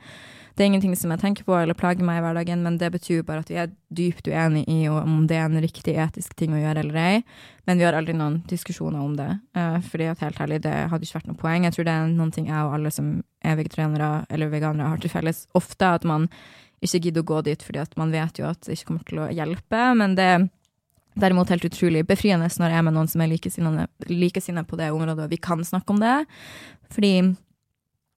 Det 0.53 0.67
er 0.67 0.69
ingenting 0.69 0.93
som 1.01 1.15
jeg 1.15 1.23
tenker 1.23 1.47
på 1.49 1.55
eller 1.57 1.77
plager 1.79 2.05
meg 2.05 2.19
i 2.21 2.25
hverdagen, 2.27 2.61
men 2.61 2.77
det 2.77 2.91
betyr 2.93 3.23
bare 3.25 3.41
at 3.41 3.49
vi 3.49 3.57
er 3.63 3.73
dypt 3.89 4.29
uenige 4.29 4.69
i 4.69 4.85
om 4.93 5.23
det 5.29 5.39
er 5.41 5.49
en 5.49 5.65
riktig 5.65 5.95
etisk 5.97 6.35
ting 6.37 6.53
å 6.53 6.61
gjøre 6.61 6.85
eller 6.85 6.99
ei. 7.01 7.23
Men 7.65 7.81
vi 7.81 7.87
har 7.89 7.97
aldri 7.97 8.13
noen 8.19 8.43
diskusjoner 8.51 9.01
om 9.01 9.15
det. 9.17 9.31
Uh, 9.57 9.79
fordi 9.89 10.11
at 10.13 10.21
helt 10.21 10.41
ærlig, 10.45 10.61
det 10.67 10.75
hadde 10.93 11.09
ikke 11.09 11.23
vært 11.23 11.31
noe 11.31 11.41
poeng. 11.41 11.65
Jeg 11.65 11.79
tror 11.79 11.89
det 11.89 11.95
er 11.97 12.13
noen 12.13 12.35
ting 12.37 12.53
jeg 12.53 12.69
og 12.69 12.77
alle 12.77 12.93
som 12.93 13.15
er 13.41 13.57
vegetarianere 13.63 14.11
eller 14.29 14.53
veganere 14.53 14.93
har 14.93 15.01
til 15.01 15.15
felles 15.15 15.47
ofte, 15.57 15.89
at 15.89 16.05
man 16.05 16.29
ikke 16.83 17.01
gidder 17.07 17.25
å 17.25 17.31
gå 17.31 17.39
dit 17.47 17.63
fordi 17.63 17.81
at 17.83 17.95
man 18.01 18.13
vet 18.15 18.41
jo 18.41 18.49
at 18.49 18.61
det 18.67 18.77
ikke 18.77 18.91
kommer 18.91 19.07
til 19.09 19.23
å 19.23 19.31
hjelpe. 19.33 19.85
Men 19.99 20.17
det 20.19 20.27
er 20.27 20.49
derimot 21.23 21.53
helt 21.53 21.67
utrolig 21.69 22.05
befriende 22.09 22.49
når 22.49 22.73
jeg 22.73 22.81
er 22.81 22.87
med 22.89 22.97
noen 22.97 23.11
som 23.11 23.23
er 23.25 23.33
likesinnet 23.33 24.69
på 24.69 24.79
det 24.81 24.93
området, 24.95 25.27
og 25.27 25.33
vi 25.33 25.41
kan 25.43 25.65
snakke 25.67 25.95
om 25.95 26.01
det. 26.03 26.19
Fordi 26.93 27.15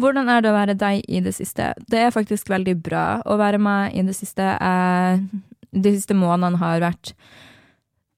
Hvordan 0.00 0.28
er 0.32 0.42
det 0.42 0.50
å 0.50 0.56
være 0.56 0.76
deg 0.78 1.04
i 1.08 1.20
det 1.24 1.34
siste? 1.36 1.72
Det 1.90 2.00
er 2.00 2.14
faktisk 2.14 2.48
veldig 2.52 2.76
bra 2.82 3.06
å 3.28 3.36
være 3.40 3.60
meg 3.60 3.96
i 3.96 4.04
det 4.06 4.16
siste. 4.16 4.44
Jeg, 4.56 5.24
de 5.72 5.94
siste 5.94 6.16
månedene 6.16 6.60
har 6.62 6.82
vært 6.84 7.14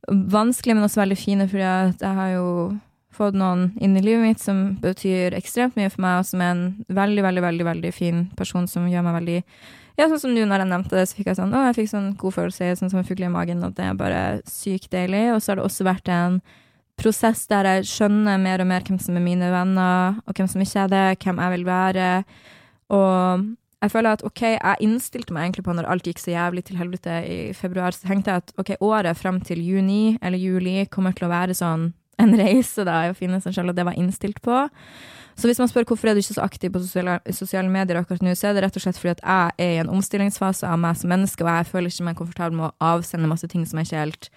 vanskelig, 0.09 0.77
men 0.77 0.87
også 0.87 1.03
veldig 1.03 1.19
fine, 1.19 1.47
fordi 1.51 1.65
jeg 1.65 2.19
har 2.19 2.35
jo 2.35 2.49
fått 3.15 3.37
noen 3.39 3.69
inn 3.83 3.95
i 3.97 4.03
livet 4.03 4.25
mitt 4.25 4.43
som 4.43 4.75
betyr 4.83 5.37
ekstremt 5.39 5.79
mye 5.79 5.91
for 5.93 6.03
meg, 6.05 6.21
og 6.21 6.29
som 6.29 6.43
er 6.43 6.53
en 6.55 6.65
veldig, 6.91 7.23
veldig, 7.27 7.45
veldig 7.45 7.67
veldig 7.71 7.93
fin 7.95 8.25
person 8.39 8.67
som 8.71 8.89
gjør 8.91 9.07
meg 9.07 9.19
veldig 9.21 9.39
Ja, 9.95 10.09
sånn 10.11 10.19
som 10.19 10.33
nå 10.35 10.43
når 10.51 10.65
jeg 10.65 10.71
nevnte 10.73 10.97
det, 10.99 11.05
så 11.07 11.15
fikk 11.15 11.29
jeg 11.31 11.39
sånn 11.39 11.55
Å, 11.55 11.69
jeg 11.69 11.77
fikk 11.77 11.91
sånn 11.93 12.09
god 12.19 12.35
følelse, 12.35 12.73
sånn 12.81 12.91
som 12.91 12.99
en 12.99 13.07
fugl 13.07 13.23
i 13.23 13.31
magen, 13.31 13.63
at 13.63 13.77
det 13.79 13.85
er 13.87 13.99
bare 13.99 14.23
sykt 14.51 14.91
deilig. 14.91 15.29
Og 15.31 15.39
så 15.39 15.53
har 15.53 15.61
det 15.61 15.69
også 15.69 15.87
vært 15.87 16.11
en 16.11 16.41
prosess 17.01 17.47
der 17.51 17.69
jeg 17.69 17.89
skjønner 17.91 18.41
mer 18.41 18.63
og 18.63 18.71
mer 18.71 18.85
hvem 18.87 19.01
som 19.03 19.19
er 19.19 19.25
mine 19.25 19.51
venner, 19.53 20.21
og 20.25 20.39
hvem 20.39 20.49
som 20.51 20.63
ikke 20.65 20.87
er 20.87 20.93
det, 20.93 21.05
hvem 21.25 21.43
jeg 21.43 21.55
vil 21.57 21.67
være. 21.69 22.09
Og 22.95 23.47
jeg 23.85 23.93
føler 23.93 24.17
at 24.17 24.25
OK, 24.25 24.43
jeg 24.55 24.85
innstilte 24.87 25.35
meg 25.35 25.49
egentlig 25.49 25.67
på 25.67 25.75
når 25.77 25.91
alt 25.93 26.07
gikk 26.09 26.23
så 26.23 26.33
jævlig 26.33 26.65
til 26.65 26.79
helvete 26.81 27.19
i 27.29 27.37
februar, 27.57 27.93
så 27.93 28.09
tenkte 28.09 28.33
jeg 28.33 28.45
at 28.45 28.55
OK, 28.61 28.73
året 28.81 29.19
frem 29.21 29.43
til 29.45 29.61
juni 29.61 30.17
eller 30.23 30.41
juli 30.41 30.87
kommer 30.93 31.13
til 31.17 31.29
å 31.29 31.35
være 31.35 31.57
sånn 31.59 31.91
en 32.23 32.33
reise 32.39 32.85
da, 32.87 33.03
i 33.05 33.13
å 33.13 33.19
finne 33.19 33.41
seg 33.43 33.57
selv, 33.57 33.73
og 33.73 33.77
det 33.77 33.87
var 33.87 33.99
innstilt 33.99 34.41
på. 34.45 34.63
Så 35.35 35.51
hvis 35.51 35.59
man 35.59 35.69
spør 35.71 35.87
hvorfor 35.91 36.09
er 36.09 36.15
du 36.15 36.23
ikke 36.23 36.37
så 36.37 36.45
aktiv 36.47 36.71
på 36.71 36.81
sosiale, 36.85 37.19
sosiale 37.35 37.71
medier 37.71 37.99
akkurat 37.99 38.23
nå, 38.23 38.37
så 38.39 38.49
er 38.49 38.55
det 38.57 38.63
rett 38.65 38.79
og 38.79 38.85
slett 38.85 39.01
fordi 39.01 39.17
at 39.17 39.25
jeg 39.25 39.67
er 39.67 39.73
i 39.75 39.81
en 39.83 39.91
omstillingsfase 39.91 40.69
av 40.71 40.79
meg 40.81 41.01
som 41.01 41.11
menneske, 41.11 41.43
og 41.43 41.51
jeg 41.51 41.71
føler 41.73 41.91
ikke 41.91 42.07
meg 42.07 42.21
komfortabel 42.21 42.61
med 42.61 42.71
å 42.71 42.93
avsende 42.95 43.31
masse 43.31 43.51
ting 43.51 43.67
som 43.67 43.81
jeg 43.83 43.91
ikke 43.91 44.05
helt 44.05 44.31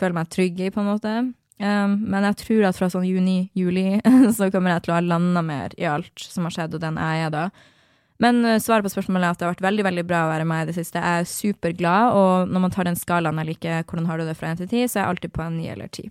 føler 0.00 0.16
meg 0.16 0.32
trygg 0.32 0.62
i, 0.64 0.70
på 0.72 0.80
en 0.80 0.88
måte. 0.88 1.14
Um, 1.58 1.96
men 2.06 2.22
jeg 2.28 2.38
tror 2.44 2.68
at 2.68 2.78
fra 2.78 2.86
sånn 2.92 3.06
juni-juli 3.08 3.98
så 4.36 4.46
kommer 4.54 4.76
jeg 4.76 4.84
til 4.84 4.92
å 4.94 4.98
ha 5.00 5.02
landa 5.02 5.42
mer 5.42 5.74
i 5.74 5.88
alt 5.90 6.22
som 6.22 6.46
har 6.46 6.54
skjedd, 6.54 6.76
og 6.78 6.84
den 6.84 7.00
er 7.02 7.16
jeg 7.24 7.34
da. 7.34 7.48
Men 8.22 8.38
uh, 8.46 8.60
svaret 8.62 8.86
på 8.86 8.92
spørsmålet 8.94 9.26
er 9.26 9.34
at 9.34 9.40
det 9.40 9.46
har 9.48 9.54
vært 9.56 9.66
veldig 9.66 9.86
veldig 9.88 10.06
bra 10.06 10.24
å 10.26 10.30
være 10.30 10.46
med 10.46 10.62
i 10.62 10.70
det 10.70 10.76
siste. 10.78 11.02
Jeg 11.02 11.24
er 11.24 11.30
superglad, 11.30 12.14
og 12.14 12.52
når 12.52 12.64
man 12.66 12.74
tar 12.74 12.86
den 12.86 12.98
skalaen 12.98 13.42
jeg 13.42 13.52
liker, 13.52 13.82
hvordan 13.90 14.06
har 14.10 14.22
du 14.22 14.28
det 14.28 14.38
fra 14.38 14.52
én 14.52 14.60
til 14.62 14.70
ti, 14.70 14.84
så 14.86 15.00
er 15.00 15.04
jeg 15.04 15.14
alltid 15.14 15.34
på 15.34 15.44
en 15.46 15.58
ni 15.58 15.66
eller 15.72 15.90
ti. 15.90 16.06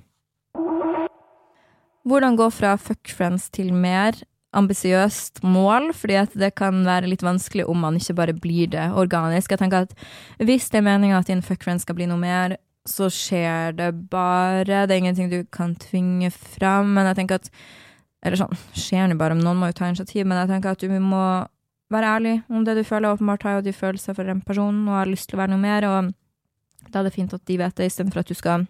Hvordan 2.08 2.39
gå 2.39 2.52
fra 2.56 2.76
fuck 2.80 3.12
friends 3.12 3.50
til 3.52 3.72
mer 3.76 4.20
ambisiøst 4.56 5.43
mål, 5.43 5.91
fordi 5.95 6.16
at 6.22 6.36
det 6.39 6.54
kan 6.60 6.86
være 6.88 7.10
litt 7.12 7.24
vanskelig 7.26 7.68
om 7.68 7.82
man 7.84 7.98
ikke 8.00 8.16
bare 8.18 8.36
blir 8.36 8.72
det 8.72 8.86
organisk. 8.95 9.52
Jeg 9.52 9.60
tenker 9.60 9.88
at 9.88 9.93
Hvis 10.39 10.70
det 10.72 10.80
er 10.80 10.88
meninga 10.88 11.20
at 11.20 11.28
din 11.28 11.43
fuck 11.43 11.64
friends 11.64 11.84
skal 11.84 11.95
bli 11.95 12.08
noe 12.08 12.20
mer, 12.20 12.58
så 12.90 13.10
skjer 13.14 13.76
det 13.78 13.92
bare. 14.12 14.86
Det 14.88 14.96
er 14.96 15.02
ingenting 15.02 15.30
du 15.32 15.42
kan 15.54 15.76
tvinge 15.76 16.32
fram. 16.32 16.94
Men 16.98 17.10
jeg 17.12 17.22
tenker 17.22 17.42
at 17.44 17.52
Eller 18.26 18.40
sånn, 18.40 18.58
skjer 18.74 19.12
det 19.12 19.16
bare, 19.20 19.36
men 19.38 19.46
noen 19.46 19.60
må 19.62 19.68
jo 19.70 19.76
ta 19.78 19.88
initiativ. 19.88 20.26
Men 20.26 20.40
jeg 20.42 20.50
tenker 20.50 20.74
at 20.74 20.82
du 20.82 20.90
må 21.00 21.46
være 21.94 22.14
ærlig 22.18 22.34
om 22.50 22.64
det 22.66 22.76
du 22.76 22.84
føler. 22.84 23.14
Åpenbart 23.14 23.46
har 23.46 23.60
jo 23.60 23.68
de 23.68 23.74
følelser 23.74 24.18
for 24.18 24.28
en 24.28 24.42
person 24.42 24.80
og 24.88 24.98
har 24.98 25.12
lyst 25.12 25.30
til 25.30 25.38
å 25.38 25.44
være 25.44 25.54
noe 25.54 25.62
mer, 25.62 25.86
og 25.86 26.10
da 26.92 27.00
er 27.00 27.08
det 27.08 27.14
fint 27.14 27.36
at 27.36 27.46
de 27.46 27.60
vet 27.62 27.78
det, 27.78 27.88
istedenfor 27.92 28.24
at 28.24 28.32
du 28.32 28.36
skal 28.38 28.66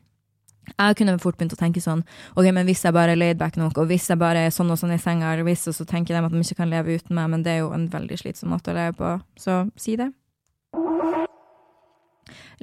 jeg 0.75 0.97
kunne 0.99 1.15
fort 1.23 1.37
begynt 1.39 1.53
å 1.55 1.59
tenke 1.59 1.79
sånn 1.79 2.01
Ok, 2.35 2.49
men 2.51 2.65
hvis 2.67 2.83
jeg 2.83 2.95
bare 2.95 3.13
er 3.15 3.19
laid 3.19 3.39
back 3.39 3.55
nok, 3.55 3.77
og 3.79 3.87
hvis 3.87 4.09
jeg 4.11 4.19
bare 4.19 4.47
er 4.47 4.53
sånn 4.53 4.71
og 4.73 4.79
sånn 4.81 4.91
i 4.95 4.99
senga, 4.99 5.31
eller 5.31 5.47
hvis, 5.47 5.63
og 5.71 5.77
så 5.77 5.85
tenker 5.87 6.15
de 6.15 6.25
at 6.25 6.33
de 6.33 6.41
ikke 6.43 6.59
kan 6.59 6.71
leve 6.71 6.97
uten 6.97 7.15
meg, 7.15 7.29
men 7.31 7.45
det 7.45 7.53
er 7.53 7.61
jo 7.61 7.69
en 7.75 7.87
veldig 7.93 8.17
slitsom 8.19 8.51
måte 8.51 8.73
å 8.73 8.77
leve 8.77 8.97
på. 8.99 9.13
Så 9.39 9.61
si 9.79 9.95
det. 9.99 10.09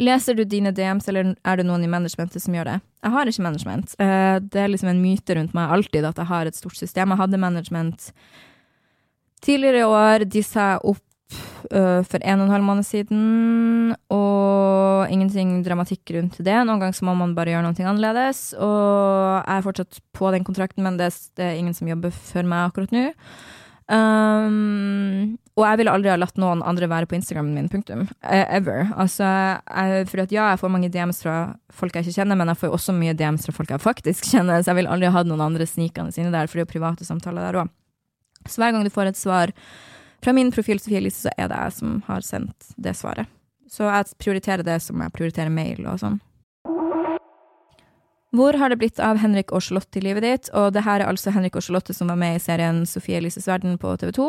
Leser 0.01 0.37
du 0.39 0.45
dine 0.49 0.73
DMs, 0.75 1.09
eller 1.09 1.35
er 1.35 1.61
det 1.61 1.67
noen 1.69 1.85
i 1.87 1.91
managementet 1.91 2.43
som 2.43 2.57
gjør 2.57 2.73
det? 2.73 2.77
Jeg 3.05 3.15
har 3.15 3.31
ikke 3.31 3.47
management. 3.47 3.95
Eh, 4.01 4.37
det 4.43 4.61
er 4.62 4.71
liksom 4.73 4.91
en 4.91 5.03
myte 5.03 5.37
rundt 5.39 5.55
meg 5.57 5.73
alltid 5.77 6.09
at 6.09 6.21
jeg 6.21 6.31
har 6.31 6.51
et 6.51 6.59
stort 6.59 6.79
system. 6.79 7.12
Jeg 7.12 7.23
hadde 7.23 7.41
management 7.41 8.12
tidligere 9.45 9.83
i 9.83 9.89
år. 9.89 10.27
De 10.31 10.43
sa 10.47 10.75
opp 10.81 11.03
øh, 11.71 12.03
for 12.07 12.21
en 12.23 12.41
og 12.41 12.47
en 12.47 12.55
halv 12.55 12.67
måned 12.67 12.89
siden, 12.89 13.95
og 14.12 15.11
ingenting 15.12 15.59
dramatikk 15.67 16.15
rundt 16.17 16.39
det. 16.39 16.61
Noen 16.65 16.81
ganger 16.81 16.97
så 16.97 17.09
må 17.09 17.17
man 17.19 17.35
bare 17.37 17.55
gjøre 17.55 17.67
noe 17.67 17.91
annerledes, 17.91 18.47
og 18.59 19.43
jeg 19.45 19.59
er 19.59 19.67
fortsatt 19.67 20.01
på 20.17 20.33
den 20.35 20.47
kontrakten, 20.47 20.87
men 20.87 20.99
det 21.01 21.12
er 21.39 21.59
ingen 21.59 21.77
som 21.77 21.91
jobber 21.91 22.15
for 22.15 22.47
meg 22.47 22.71
akkurat 22.71 22.95
nå. 22.95 23.11
Um, 23.85 25.37
og 25.55 25.66
jeg 25.68 25.78
ville 25.80 25.93
aldri 25.93 26.09
ha 26.09 26.16
latt 26.16 26.39
noen 26.41 26.62
andre 26.64 26.89
være 26.91 27.09
på 27.11 27.18
Instagramen 27.18 27.55
min, 27.55 27.68
punktum. 27.70 28.07
Eh, 28.24 28.45
ever. 28.57 28.89
Altså, 28.97 29.28
jeg, 29.28 30.09
for 30.11 30.24
at 30.24 30.32
ja, 30.35 30.49
jeg 30.53 30.61
får 30.62 30.72
mange 30.72 30.91
DMs 30.91 31.20
fra 31.22 31.37
folk 31.74 31.95
jeg 31.95 32.09
ikke 32.09 32.18
kjenner, 32.22 32.39
men 32.41 32.51
jeg 32.51 32.62
får 32.62 32.74
også 32.78 32.97
mye 32.97 33.14
DMs 33.18 33.47
fra 33.47 33.55
folk 33.55 33.74
jeg 33.74 33.85
faktisk 33.85 34.28
kjenner, 34.32 34.62
så 34.62 34.72
jeg 34.72 34.82
vil 34.82 34.91
aldri 34.91 35.11
ha 35.11 35.18
hatt 35.18 35.30
noen 35.30 35.45
andre 35.45 35.68
snikende 35.68 36.16
inne 36.16 36.32
der, 36.35 36.49
for 36.49 36.59
det 36.59 36.64
er 36.64 36.68
jo 36.68 36.74
private 36.74 37.07
samtaler 37.07 37.47
der 37.47 37.61
òg. 37.62 37.72
Så 38.49 38.61
hver 38.61 38.74
gang 38.74 38.85
du 38.85 38.93
får 38.93 39.12
et 39.12 39.20
svar 39.20 39.55
fra 40.24 40.32
min 40.37 40.51
profil, 40.53 40.80
Sofie 40.80 41.01
Elise, 41.01 41.26
så 41.26 41.32
er 41.37 41.49
det 41.53 41.61
jeg 41.61 41.78
som 41.78 41.97
har 42.09 42.24
sendt 42.24 42.74
det 42.80 42.97
svaret. 42.97 43.30
Så 43.70 43.87
jeg 43.89 44.16
prioriterer 44.20 44.64
det 44.66 44.80
som 44.85 45.01
jeg 45.01 45.12
prioriterer 45.14 45.53
mail 45.53 45.85
og 45.87 46.01
sånn. 46.01 46.18
Hvor 48.35 48.57
har 48.59 48.72
det 48.72 48.80
blitt 48.80 48.99
av 48.99 49.20
Henrik 49.22 49.53
og 49.55 49.62
Charlotte 49.62 50.01
i 50.01 50.03
livet 50.03 50.24
ditt? 50.24 50.49
Og 50.59 50.72
det 50.74 50.82
her 50.82 51.05
er 51.05 51.07
altså 51.07 51.30
Henrik 51.30 51.55
og 51.55 51.62
Charlotte 51.62 51.95
som 51.95 52.09
var 52.11 52.18
med 52.18 52.35
i 52.35 52.41
serien 52.43 52.80
Sofie 52.89 53.20
Elises 53.20 53.47
verden 53.47 53.76
på 53.78 53.93
TV 54.01 54.11
2. 54.16 54.26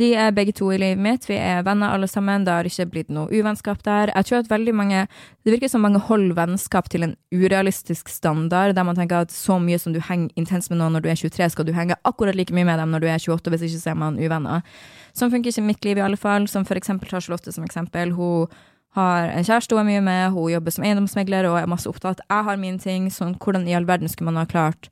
De 0.00 0.08
er 0.16 0.32
begge 0.32 0.54
to 0.56 0.70
i 0.72 0.78
livet 0.80 1.02
mitt. 1.04 1.28
Vi 1.28 1.36
er 1.36 1.60
venner 1.66 1.92
alle 1.92 2.08
sammen. 2.08 2.46
Det 2.46 2.54
har 2.54 2.64
ikke 2.64 2.88
blitt 2.94 3.12
noe 3.12 3.28
uvennskap 3.28 3.84
der. 3.84 4.14
Jeg 4.14 4.30
tror 4.30 4.38
at 4.40 4.50
veldig 4.52 4.74
mange 4.74 5.06
Det 5.44 5.52
virker 5.52 5.68
som 5.68 5.82
mange 5.84 6.00
holder 6.00 6.32
vennskap 6.38 6.88
til 6.88 7.02
en 7.04 7.16
urealistisk 7.28 8.08
standard, 8.08 8.72
der 8.74 8.84
man 8.88 8.96
tenker 8.96 9.26
at 9.26 9.32
så 9.32 9.58
mye 9.60 9.76
som 9.78 9.92
du 9.92 10.00
henger 10.00 10.32
intenst 10.40 10.70
med 10.70 10.78
noen 10.80 10.96
når 10.96 11.04
du 11.04 11.08
er 11.12 11.20
23, 11.20 11.50
skal 11.52 11.66
du 11.68 11.74
henge 11.76 11.98
akkurat 12.02 12.34
like 12.34 12.54
mye 12.54 12.64
med 12.64 12.80
dem 12.80 12.94
når 12.96 13.04
du 13.04 13.08
er 13.12 13.20
28, 13.20 13.52
hvis 13.52 13.66
ikke 13.68 13.82
så 13.82 13.90
er 13.92 13.98
man 14.00 14.16
uvenner. 14.16 14.64
Sånn 15.12 15.28
funker 15.34 15.52
ikke 15.52 15.66
mitt 15.66 15.84
liv, 15.84 16.00
i 16.00 16.06
alle 16.06 16.16
fall. 16.16 16.48
Som 16.48 16.64
for 16.64 16.80
eksempel 16.80 17.12
tar 17.12 17.20
Charlotte 17.20 17.52
som 17.52 17.66
eksempel. 17.68 18.16
Hun 18.16 18.48
har 18.94 19.30
en 19.32 19.46
kjæreste 19.46 19.74
hun 19.74 19.82
er 19.84 19.90
mye 19.90 20.04
med, 20.06 20.36
hun 20.36 20.52
jobber 20.52 20.74
som 20.74 20.86
eiendomsmegler 20.86 21.48
og 21.50 21.58
er 21.58 21.70
masse 21.70 21.90
opptatt. 21.90 22.22
Jeg 22.28 22.46
har 22.48 22.60
mine 22.60 22.82
ting, 22.82 23.10
sånn 23.10 23.34
hvordan 23.42 23.66
i 23.68 23.74
all 23.74 23.88
verden 23.88 24.10
skulle 24.10 24.30
man 24.32 24.42
ha 24.42 24.48
klart 24.50 24.90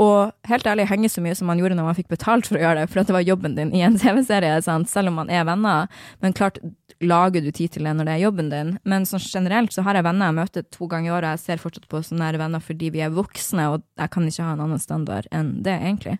og 0.00 0.32
helt 0.48 0.66
ærlig 0.66 0.86
henge 0.88 1.10
så 1.12 1.20
mye 1.22 1.34
som 1.36 1.50
man 1.50 1.60
gjorde 1.60 1.76
når 1.76 1.90
man 1.90 1.96
fikk 1.98 2.08
betalt 2.12 2.48
for 2.48 2.56
å 2.56 2.62
gjøre 2.62 2.80
det, 2.80 2.90
for 2.90 3.02
at 3.02 3.10
det 3.10 3.16
var 3.16 3.26
jobben 3.26 3.56
din 3.58 3.74
i 3.76 3.82
en 3.84 3.98
TV-serie, 4.02 4.56
selv 4.64 5.12
om 5.12 5.20
man 5.20 5.30
er 5.30 5.44
venner. 5.48 5.90
Men 6.24 6.36
klart 6.36 6.58
lager 7.02 7.42
du 7.44 7.50
tid 7.50 7.74
til 7.74 7.86
det 7.86 7.94
når 7.98 8.08
det 8.08 8.16
er 8.16 8.24
jobben 8.24 8.50
din. 8.52 8.74
Men 8.88 9.06
sånn 9.08 9.22
generelt 9.22 9.74
så 9.74 9.84
har 9.86 9.98
jeg 9.98 10.06
venner 10.06 10.30
jeg 10.30 10.38
møter 10.38 10.66
to 10.74 10.88
ganger 10.90 11.10
i 11.10 11.14
året, 11.18 11.36
jeg 11.36 11.44
ser 11.44 11.62
fortsatt 11.62 11.88
på 11.92 12.02
sånne 12.06 12.24
nære 12.24 12.42
venner 12.42 12.64
fordi 12.64 12.92
vi 12.94 13.04
er 13.04 13.14
voksne, 13.14 13.68
og 13.74 13.86
jeg 14.00 14.14
kan 14.14 14.28
ikke 14.28 14.48
ha 14.48 14.56
en 14.56 14.66
annen 14.66 14.82
standard 14.82 15.28
enn 15.34 15.56
det, 15.66 15.76
egentlig. 15.76 16.18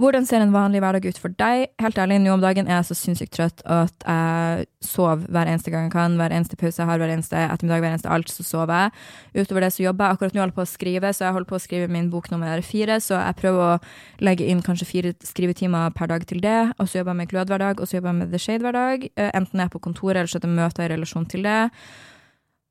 Hvordan 0.00 0.24
ser 0.26 0.40
en 0.42 0.54
vanlig 0.54 0.80
hverdag 0.82 1.04
ut 1.04 1.18
for 1.20 1.34
deg? 1.38 1.68
Helt 1.82 1.98
ærlig, 2.00 2.16
nå 2.24 2.32
om 2.32 2.40
dagen 2.42 2.66
er 2.66 2.78
jeg 2.78 2.88
så 2.88 2.94
sinnssykt 2.96 3.34
trøtt 3.36 3.60
at 3.70 4.06
jeg 4.08 4.64
sover 4.82 5.26
hver 5.28 5.50
eneste 5.52 5.70
gang 5.70 5.84
jeg 5.86 5.92
kan. 5.92 6.16
Hver 6.18 6.32
eneste 6.32 6.56
pause 6.58 6.80
jeg 6.80 6.88
har, 6.88 6.98
hver 6.98 7.12
eneste 7.12 7.38
ettermiddag, 7.38 7.84
hver 7.84 7.92
eneste 7.92 8.10
alt, 8.10 8.32
så 8.32 8.42
sover 8.46 8.72
jeg. 8.80 9.44
Utover 9.44 9.66
det 9.66 9.70
så 9.76 9.84
jobber 9.84 10.08
jeg. 10.08 10.16
Akkurat 10.16 10.34
nå 10.34 10.42
holder 10.42 10.54
jeg 10.54 10.58
på 10.58 10.64
å 10.64 10.70
skrive, 10.72 11.12
så 11.12 11.26
jeg 11.26 11.36
holder 11.36 11.50
på 11.52 11.58
å 11.58 11.62
skrive 11.62 11.90
min 11.92 12.08
bok 12.10 12.30
nummer 12.32 12.64
fire. 12.66 12.98
Så 13.04 13.18
jeg 13.20 13.38
prøver 13.38 13.76
å 13.76 14.24
legge 14.24 14.48
inn 14.48 14.64
kanskje 14.64 14.88
fire 14.88 15.12
skrivetimer 15.28 15.92
per 15.94 16.10
dag 16.10 16.24
til 16.26 16.40
det. 16.42 16.60
Og 16.78 16.88
så 16.88 17.02
jobber 17.02 17.12
jeg 17.12 17.20
med 17.20 17.34
Glød 17.34 17.52
hver 17.52 17.66
dag, 17.66 17.82
og 17.84 17.86
så 17.86 18.00
jobber 18.00 18.14
jeg 18.14 18.20
med 18.22 18.32
The 18.32 18.40
Shade 18.42 18.66
hver 18.66 18.78
dag. 18.78 19.06
Eh, 19.12 19.30
enten 19.36 19.60
jeg 19.60 19.68
er 19.68 19.76
på 19.76 19.84
kontoret, 19.86 20.22
eller 20.24 20.32
så 20.32 20.40
er 20.40 20.48
det 20.48 20.56
møter 20.56 20.88
i 20.88 20.94
relasjon 20.96 21.28
til 21.30 21.46
det. 21.46 21.60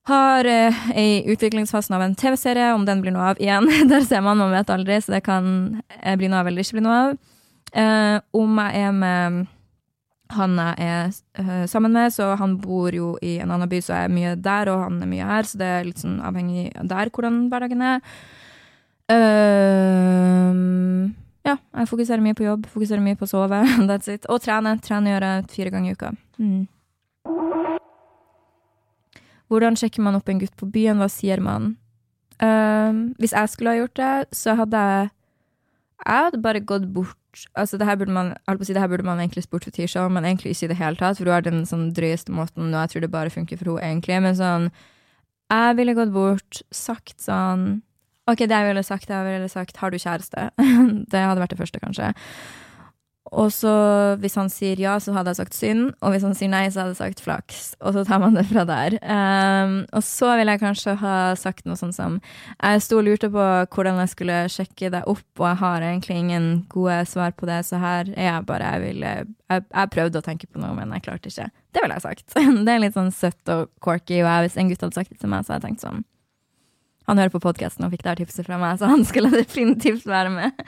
Har 0.10 0.48
eh, 0.50 0.98
i 0.98 1.24
utviklingsfasen 1.30 1.96
av 1.96 2.02
en 2.02 2.16
TV-serie, 2.18 2.72
om 2.74 2.86
den 2.88 3.04
blir 3.04 3.14
noe 3.14 3.34
av 3.34 3.42
igjen. 3.42 3.70
Der 3.92 4.06
ser 4.08 4.24
man, 4.26 4.40
man 4.42 4.54
vet 4.56 4.72
aldri, 4.74 4.98
så 5.02 5.14
det 5.14 5.24
kan 5.28 5.82
eh, 6.02 6.16
bli 6.18 6.30
noe 6.32 6.42
av 6.42 6.50
eller 6.50 6.66
ikke 6.66 6.80
bli 6.80 6.86
noe 6.88 7.02
av. 7.06 7.18
Eh, 7.72 8.18
om 8.38 8.62
jeg 8.64 8.86
er 8.88 8.96
med 8.96 9.44
han 10.32 10.56
jeg 10.56 10.76
er 10.88 11.10
eh, 11.42 11.66
sammen 11.68 11.94
med, 11.96 12.14
så 12.16 12.32
han 12.40 12.56
bor 12.62 12.96
jo 12.96 13.14
i 13.22 13.38
en 13.44 13.52
annen 13.52 13.70
by, 13.70 13.82
så 13.84 13.96
jeg 13.98 14.10
er 14.10 14.14
mye 14.16 14.36
der, 14.40 14.72
og 14.72 14.86
han 14.86 15.02
er 15.04 15.10
mye 15.12 15.28
her, 15.28 15.48
så 15.48 15.60
det 15.60 15.72
er 15.72 15.88
litt 15.88 16.04
sånn 16.04 16.20
avhengig 16.24 16.70
der 16.88 17.12
hvordan 17.12 17.46
hverdagen 17.52 17.84
er. 17.84 18.00
Uh, 19.12 20.56
ja, 21.44 21.58
jeg 21.58 21.90
fokuserer 21.90 22.24
mye 22.24 22.38
på 22.38 22.46
jobb, 22.46 22.70
fokuserer 22.72 23.04
mye 23.04 23.20
på 23.20 23.28
å 23.28 23.32
sove, 23.34 23.60
that's 23.90 24.12
it. 24.12 24.28
Og 24.32 24.40
trene. 24.44 24.78
Trene 24.84 25.16
gjør 25.16 25.28
jeg 25.28 25.50
fire 25.58 25.74
ganger 25.76 25.92
i 25.92 26.00
uka. 26.00 26.14
Mm. 26.40 26.62
Hvordan 29.52 29.76
sjekker 29.76 30.04
man 30.04 30.16
opp 30.16 30.30
en 30.32 30.40
gutt 30.40 30.54
på 30.60 30.70
byen? 30.72 31.02
Hva 31.02 31.10
sier 31.12 31.42
man? 31.44 31.74
Um, 32.42 33.12
hvis 33.22 33.36
jeg 33.36 33.52
skulle 33.52 33.74
ha 33.74 33.82
gjort 33.82 33.98
det, 34.00 34.14
så 34.34 34.56
hadde 34.58 34.78
jeg 34.78 35.10
Jeg 36.02 36.24
hadde 36.26 36.42
bare 36.42 36.60
gått 36.60 36.88
bort 36.94 37.18
Altså, 37.56 37.78
det 37.78 37.86
her 37.88 37.96
burde 37.96 38.12
man 38.12 38.34
si, 38.64 38.74
det 38.74 38.82
her 38.82 38.90
burde 38.92 39.06
man 39.08 39.20
egentlig 39.20 39.44
spurt 39.44 39.64
for 39.64 39.72
Tisha 39.72 40.08
men 40.10 40.26
egentlig 40.26 40.52
ikke 40.52 40.66
i 40.66 40.72
det 40.72 40.78
hele 40.82 41.00
tatt, 41.00 41.18
for 41.18 41.30
hun 41.30 41.34
har 41.34 41.46
den 41.46 41.62
sånn 41.66 41.94
drøyeste 41.96 42.34
måten, 42.36 42.74
og 42.74 42.82
jeg 42.82 42.92
tror 42.92 43.02
det 43.06 43.12
bare 43.14 43.32
funker 43.32 43.60
for 43.60 43.78
henne, 43.78 44.02
egentlig. 44.02 44.18
Men 44.26 44.36
sånn 44.36 44.72
Jeg 45.52 45.78
ville 45.78 45.96
gått 45.96 46.12
bort, 46.12 46.64
sagt 46.72 47.22
sånn 47.22 47.84
OK, 48.28 48.44
det 48.46 48.58
jeg 48.58 48.68
ville 48.68 48.84
sagt, 48.84 49.10
jeg 49.10 49.28
ville 49.28 49.50
sagt 49.50 49.78
Har 49.78 49.92
du 49.92 49.98
kjæreste? 50.00 50.50
det 51.12 51.24
hadde 51.24 51.42
vært 51.42 51.56
det 51.56 51.62
første, 51.62 51.80
kanskje. 51.80 52.12
Og 53.32 53.48
så 53.56 53.72
hvis 54.20 54.34
han 54.36 54.50
sier 54.52 54.80
ja, 54.82 54.98
så 55.00 55.14
hadde 55.16 55.32
jeg 55.32 55.40
sagt 55.40 55.56
synd, 55.56 55.94
og 56.04 56.12
hvis 56.12 56.26
han 56.28 56.34
sier 56.36 56.52
nei, 56.52 56.66
så 56.68 56.82
hadde 56.82 56.92
jeg 56.98 57.00
sagt 57.00 57.22
flaks. 57.24 57.62
Og 57.80 57.96
så 57.96 58.04
tar 58.08 58.20
man 58.20 58.36
det 58.36 58.44
fra 58.50 58.66
der. 58.68 58.98
Um, 59.00 59.78
og 59.96 60.04
så 60.04 60.34
ville 60.36 60.52
jeg 60.52 60.64
kanskje 60.64 60.98
ha 61.00 61.16
sagt 61.40 61.64
noe 61.68 61.80
sånn 61.80 61.96
som 61.96 62.18
Jeg 62.58 62.82
sto 62.84 63.00
og 63.00 63.06
lurte 63.08 63.30
på 63.32 63.46
hvordan 63.72 64.02
jeg 64.04 64.12
skulle 64.12 64.40
sjekke 64.52 64.92
deg 64.92 65.08
opp, 65.08 65.24
og 65.40 65.48
jeg 65.48 65.62
har 65.64 65.88
egentlig 65.88 66.18
ingen 66.20 66.50
gode 66.72 67.00
svar 67.08 67.32
på 67.38 67.48
det, 67.48 67.62
så 67.70 67.80
her 67.80 68.12
er 68.18 68.28
jeg 68.34 68.48
bare 68.50 68.74
Jeg 68.76 68.84
ville 68.84 69.14
Jeg, 69.16 69.64
jeg 69.64 69.94
prøvde 69.96 70.20
å 70.20 70.26
tenke 70.28 70.52
på 70.52 70.60
noe, 70.60 70.76
men 70.76 70.92
jeg 70.98 71.08
klarte 71.08 71.32
ikke. 71.32 71.48
Det 71.72 71.86
ville 71.86 72.00
jeg 72.02 72.08
sagt. 72.10 72.28
Det 72.68 72.76
er 72.76 72.84
litt 72.84 73.00
sånn 73.00 73.14
søtt 73.16 73.54
og 73.56 73.72
corky, 73.80 74.20
og 74.20 74.28
jeg, 74.28 74.50
hvis 74.50 74.60
en 74.60 74.74
gutt 74.74 74.84
hadde 74.84 75.00
sagt 75.00 75.16
det 75.16 75.22
til 75.24 75.32
meg, 75.32 75.48
så 75.48 75.56
hadde 75.56 75.64
jeg 75.64 75.70
tenkt 75.70 75.88
sånn 75.88 76.04
Han 77.08 77.24
hører 77.24 77.32
på 77.32 77.44
podkasten 77.48 77.88
og 77.88 77.96
fikk 77.96 78.04
det 78.04 78.12
her 78.12 78.22
tipset 78.26 78.48
fra 78.50 78.60
meg, 78.60 78.76
så 78.76 78.92
han 78.92 79.08
skulle 79.08 79.32
definitivt 79.40 80.04
være 80.10 80.36
med. 80.36 80.68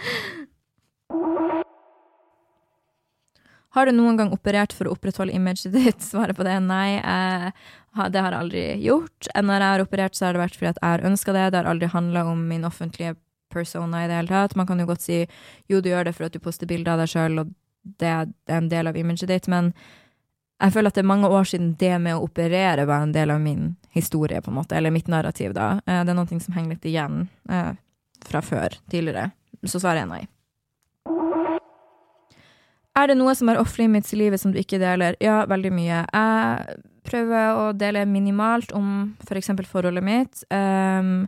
Har 3.73 3.89
du 3.89 3.95
noen 3.95 4.19
gang 4.19 4.33
operert 4.35 4.73
for 4.75 4.87
å 4.87 4.93
opprettholde 4.93 5.33
imaget 5.33 5.73
ditt? 5.73 6.03
Svaret 6.11 6.37
på 6.37 6.45
det 6.45 6.53
er 6.57 6.63
nei. 6.63 6.99
Jeg, 6.99 7.53
det 8.13 8.21
har 8.21 8.35
jeg 8.35 8.41
aldri 8.45 8.65
gjort. 8.85 9.29
Når 9.33 9.65
jeg 9.65 9.73
har 9.73 9.85
operert, 9.87 10.17
så 10.17 10.27
har 10.27 10.37
det 10.37 10.43
vært 10.43 10.59
fordi 10.59 10.71
at 10.73 10.81
jeg 10.81 10.91
har 10.91 11.07
ønska 11.09 11.35
det. 11.35 11.47
Det 11.49 11.61
har 11.61 11.71
aldri 11.71 11.89
handla 11.93 12.27
om 12.29 12.45
min 12.51 12.69
offentlige 12.69 13.15
persona 13.53 14.03
i 14.03 14.07
det 14.07 14.21
hele 14.21 14.33
tatt. 14.33 14.55
Man 14.59 14.69
kan 14.69 14.81
jo 14.81 14.87
godt 14.89 15.05
si 15.05 15.23
jo, 15.69 15.81
du 15.81 15.89
gjør 15.89 16.09
det 16.09 16.15
for 16.17 16.27
at 16.27 16.35
du 16.35 16.41
poster 16.43 16.69
bilder 16.69 16.95
av 16.95 17.03
deg 17.03 17.13
sjøl, 17.13 17.41
og 17.41 17.53
det 18.01 18.09
er 18.09 18.31
en 18.57 18.69
del 18.71 18.89
av 18.89 18.97
imaget 18.97 19.29
ditt, 19.29 19.49
men 19.51 19.73
jeg 20.63 20.73
føler 20.75 20.93
at 20.93 20.97
det 20.97 21.03
er 21.03 21.09
mange 21.09 21.29
år 21.33 21.47
siden 21.49 21.73
det 21.79 21.95
med 21.99 22.15
å 22.15 22.23
operere 22.23 22.85
var 22.87 23.03
en 23.03 23.11
del 23.15 23.33
av 23.33 23.41
min 23.43 23.73
historie, 23.93 24.39
på 24.41 24.51
en 24.51 24.57
måte, 24.61 24.77
eller 24.77 24.93
mitt 24.95 25.09
narrativ, 25.11 25.51
da. 25.57 25.75
Eh, 25.85 26.03
det 26.05 26.13
er 26.13 26.17
noe 26.17 26.39
som 26.39 26.55
henger 26.55 26.77
litt 26.77 26.87
igjen 26.87 27.25
eh, 27.49 27.73
fra 28.23 28.41
før, 28.45 28.77
tidligere. 28.91 29.31
Så 29.65 29.81
svaret 29.81 30.05
er 30.05 30.09
nei. 30.09 30.21
Er 32.93 33.09
det 33.09 33.17
noe 33.17 33.33
som 33.33 33.49
er 33.49 33.57
off 33.57 33.77
limits 33.79 34.13
i 34.13 34.19
livet 34.19 34.41
som 34.41 34.51
du 34.53 34.59
ikke 34.61 34.81
deler? 34.81 35.17
Ja, 35.23 35.43
veldig 35.49 35.71
mye. 35.73 36.03
Jeg 36.05 36.81
prøver 37.07 37.57
å 37.57 37.63
dele 37.75 38.05
minimalt 38.09 38.73
om 38.77 39.15
f.eks. 39.25 39.49
For 39.49 39.71
forholdet 39.79 40.05
mitt. 40.05 40.43
Um, 40.53 41.25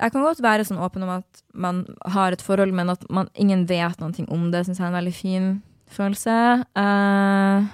jeg 0.00 0.14
kan 0.14 0.24
godt 0.24 0.40
være 0.40 0.64
sånn 0.64 0.80
åpen 0.80 1.04
om 1.04 1.12
at 1.18 1.42
man 1.52 1.82
har 2.14 2.32
et 2.32 2.44
forhold, 2.44 2.72
men 2.72 2.92
at 2.94 3.04
man, 3.12 3.28
ingen 3.36 3.66
vet 3.68 4.00
noe 4.00 4.26
om 4.32 4.48
det, 4.52 4.64
syns 4.64 4.80
jeg 4.80 4.86
er 4.86 4.94
en 4.94 4.98
veldig 5.00 5.16
fin 5.16 5.50
følelse. 5.92 6.38
Uh, 6.78 7.68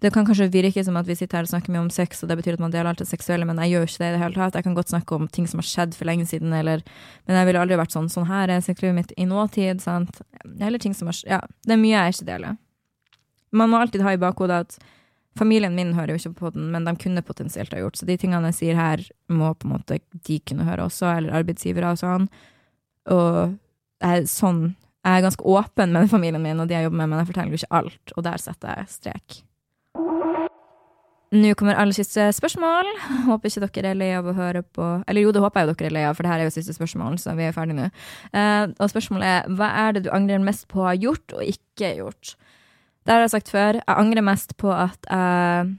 det 0.00 0.10
kan 0.14 0.24
kanskje 0.24 0.48
virke 0.48 0.82
som 0.84 0.96
at 0.96 1.08
vi 1.08 1.14
sitter 1.18 1.36
her 1.38 1.44
og 1.44 1.50
snakker 1.50 1.72
mye 1.74 1.82
om 1.82 1.90
sex, 1.92 2.22
og 2.22 2.30
det 2.30 2.38
betyr 2.40 2.56
at 2.56 2.62
man 2.62 2.72
deler 2.72 2.88
alt 2.88 3.02
det 3.02 3.08
seksuelle, 3.10 3.44
men 3.44 3.58
jeg 3.60 3.74
gjør 3.74 3.88
ikke 3.88 4.00
det 4.00 4.06
i 4.08 4.14
det 4.14 4.20
hele 4.22 4.38
tatt. 4.38 4.56
Jeg 4.56 4.64
kan 4.64 4.76
godt 4.78 4.92
snakke 4.92 5.16
om 5.16 5.26
ting 5.28 5.48
som 5.50 5.60
har 5.60 5.68
skjedd 5.68 5.96
for 5.98 6.08
lenge 6.08 6.24
siden, 6.30 6.54
eller 6.56 6.80
Men 7.26 7.36
jeg 7.36 7.46
ville 7.46 7.60
aldri 7.60 7.76
vært 7.76 7.92
sånn 7.92 8.08
Sånn 8.08 8.26
her 8.30 8.48
er 8.48 8.64
sexlivet 8.64 8.96
mitt 8.96 9.12
i 9.16 9.26
nåtid, 9.28 9.82
sant. 9.84 10.22
Eller 10.58 10.78
ting 10.78 10.94
som 10.96 11.12
har 11.12 11.20
Ja, 11.28 11.40
det 11.66 11.76
er 11.76 11.82
mye 11.82 11.98
jeg 11.98 12.14
ikke 12.16 12.30
deler. 12.32 12.56
Man 13.52 13.70
må 13.70 13.80
alltid 13.80 14.02
ha 14.06 14.14
i 14.14 14.20
bakhodet 14.20 14.64
at 14.64 14.78
familien 15.36 15.74
min 15.74 15.92
hører 15.94 16.14
jo 16.14 16.22
ikke 16.22 16.38
på 16.38 16.52
den, 16.54 16.70
men 16.72 16.84
de 16.84 16.96
kunne 16.96 17.22
potensielt 17.22 17.72
ha 17.74 17.82
gjort. 17.82 17.98
Så 18.00 18.06
de 18.06 18.16
tingene 18.16 18.50
jeg 18.50 18.58
sier 18.58 18.80
her, 18.80 19.04
må 19.28 19.52
på 19.54 19.68
en 19.68 19.74
måte 19.76 20.00
de 20.00 20.40
kunne 20.40 20.64
høre 20.64 20.88
også, 20.88 21.10
eller 21.12 21.36
arbeidsgivere 21.42 21.92
og 21.92 22.00
sånn. 22.00 22.30
Og 23.10 23.58
jeg 24.00 24.22
er 24.22 24.30
sånn 24.30 24.76
Jeg 25.00 25.16
er 25.16 25.22
ganske 25.24 25.44
åpen 25.48 25.94
med 25.96 26.10
familien 26.12 26.42
min 26.44 26.60
og 26.60 26.68
de 26.68 26.74
jeg 26.74 26.84
jobber 26.84 26.98
med, 26.98 27.08
men 27.08 27.22
jeg 27.22 27.30
forteller 27.30 27.54
jo 27.54 27.60
ikke 27.62 27.76
alt, 27.78 28.12
og 28.16 28.24
der 28.26 28.42
setter 28.42 28.74
jeg 28.76 28.90
strek. 28.92 29.38
Nå 31.30 31.52
kommer 31.54 31.78
aller 31.78 31.94
siste 31.94 32.24
spørsmål. 32.34 32.88
Håper 33.28 33.52
ikke 33.52 33.68
dere 33.78 33.92
er 33.92 33.98
lei 33.98 34.08
av 34.18 34.26
å 34.26 34.34
høre 34.34 34.64
på 34.66 34.86
Eller 35.06 35.22
jo, 35.22 35.34
det 35.34 35.42
håper 35.44 35.62
jeg 35.62 35.70
dere 35.70 35.90
er 35.90 35.94
lei 35.94 36.06
av, 36.08 36.16
for 36.18 36.26
det 36.26 36.32
her 36.32 36.42
er 36.42 36.48
jo 36.48 36.54
siste 36.56 36.74
spørsmål, 36.74 37.20
så 37.22 37.36
vi 37.38 37.46
er 37.46 37.54
ferdige 37.54 37.78
nå. 37.78 37.90
Uh, 38.34 38.72
og 38.80 38.90
spørsmålet 38.90 39.28
er 39.28 39.52
hva 39.54 39.68
er 39.84 39.94
det 39.94 40.08
du 40.08 40.10
angrer 40.14 40.42
mest 40.42 40.66
på 40.70 40.82
å 40.82 40.88
ha 40.88 40.96
gjort 40.98 41.36
og 41.36 41.46
ikke 41.46 41.94
gjort? 42.00 42.34
Det 43.06 43.14
har 43.14 43.22
jeg 43.24 43.32
sagt 43.36 43.54
før. 43.54 43.78
Jeg 43.78 43.94
angrer 43.94 44.26
mest 44.26 44.56
på 44.58 44.74
at 44.74 45.06
jeg 45.06 45.70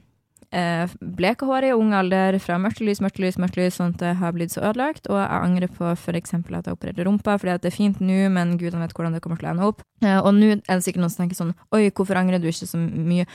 uh, 0.56 0.96
bleka 1.20 1.48
håret 1.48 1.68
i 1.68 1.76
ung 1.76 1.92
alder 1.96 2.40
fra 2.40 2.56
mørkt 2.60 2.80
lys, 2.80 3.04
mørkt 3.04 3.20
lys, 3.20 3.36
mørkt 3.40 3.60
lys, 3.60 3.76
sånn 3.76 3.92
at 3.92 4.00
det 4.00 4.16
har 4.24 4.32
blitt 4.32 4.56
så 4.56 4.64
ødelagt. 4.64 5.04
Og 5.12 5.20
jeg 5.20 5.32
angrer 5.36 5.72
på 5.76 5.92
f.eks. 5.92 6.32
at 6.40 6.48
jeg 6.48 6.72
opererte 6.72 7.04
rumpa, 7.04 7.36
fordi 7.36 7.58
at 7.58 7.64
det 7.64 7.74
er 7.74 7.76
fint 7.76 8.00
nå, 8.00 8.22
men 8.32 8.56
gudene 8.60 8.86
vet 8.86 8.96
hvordan 8.96 9.16
det 9.16 9.20
kommer 9.24 9.40
til 9.40 9.50
å 9.50 9.52
ende 9.52 9.68
opp. 9.68 9.84
Uh, 10.00 10.16
og 10.22 10.32
nå 10.38 10.54
er 10.56 10.64
det 10.64 10.84
sikkert 10.86 11.04
noen 11.04 11.12
som 11.12 11.26
tenker 11.26 11.44
sånn 11.44 11.52
oi, 11.76 11.90
hvorfor 11.90 12.24
angrer 12.24 12.40
du 12.40 12.48
ikke 12.48 12.72
så 12.72 12.80
mye? 12.80 13.28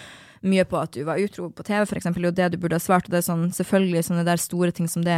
Mye 0.45 0.65
på 0.67 0.79
at 0.79 0.93
du 0.95 1.03
var 1.07 1.21
utro 1.21 1.49
på 1.53 1.65
TV, 1.67 1.85
eksempel, 1.97 2.29
og 2.29 2.37
det 2.37 2.51
du 2.53 2.59
burde 2.61 2.77
ha 2.77 2.83
svart. 2.83 3.07
Og 3.07 3.13
det 3.13 3.21
er 3.21 3.27
sånn, 3.29 3.49
selvfølgelig 3.55 4.07
sånne 4.09 4.25
der 4.27 4.41
store 4.41 4.73
ting 4.75 4.89
som 4.91 5.05
det 5.05 5.17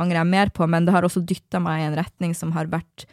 angrer 0.00 0.22
jeg 0.22 0.32
mer 0.32 0.50
på, 0.54 0.66
men 0.70 0.86
det 0.86 0.94
har 0.94 1.06
også 1.06 1.22
dytta 1.26 1.60
meg 1.62 1.82
i 1.82 1.86
en 1.90 1.98
retning 1.98 2.34
som 2.36 2.54
har 2.56 2.70
vært 2.72 3.06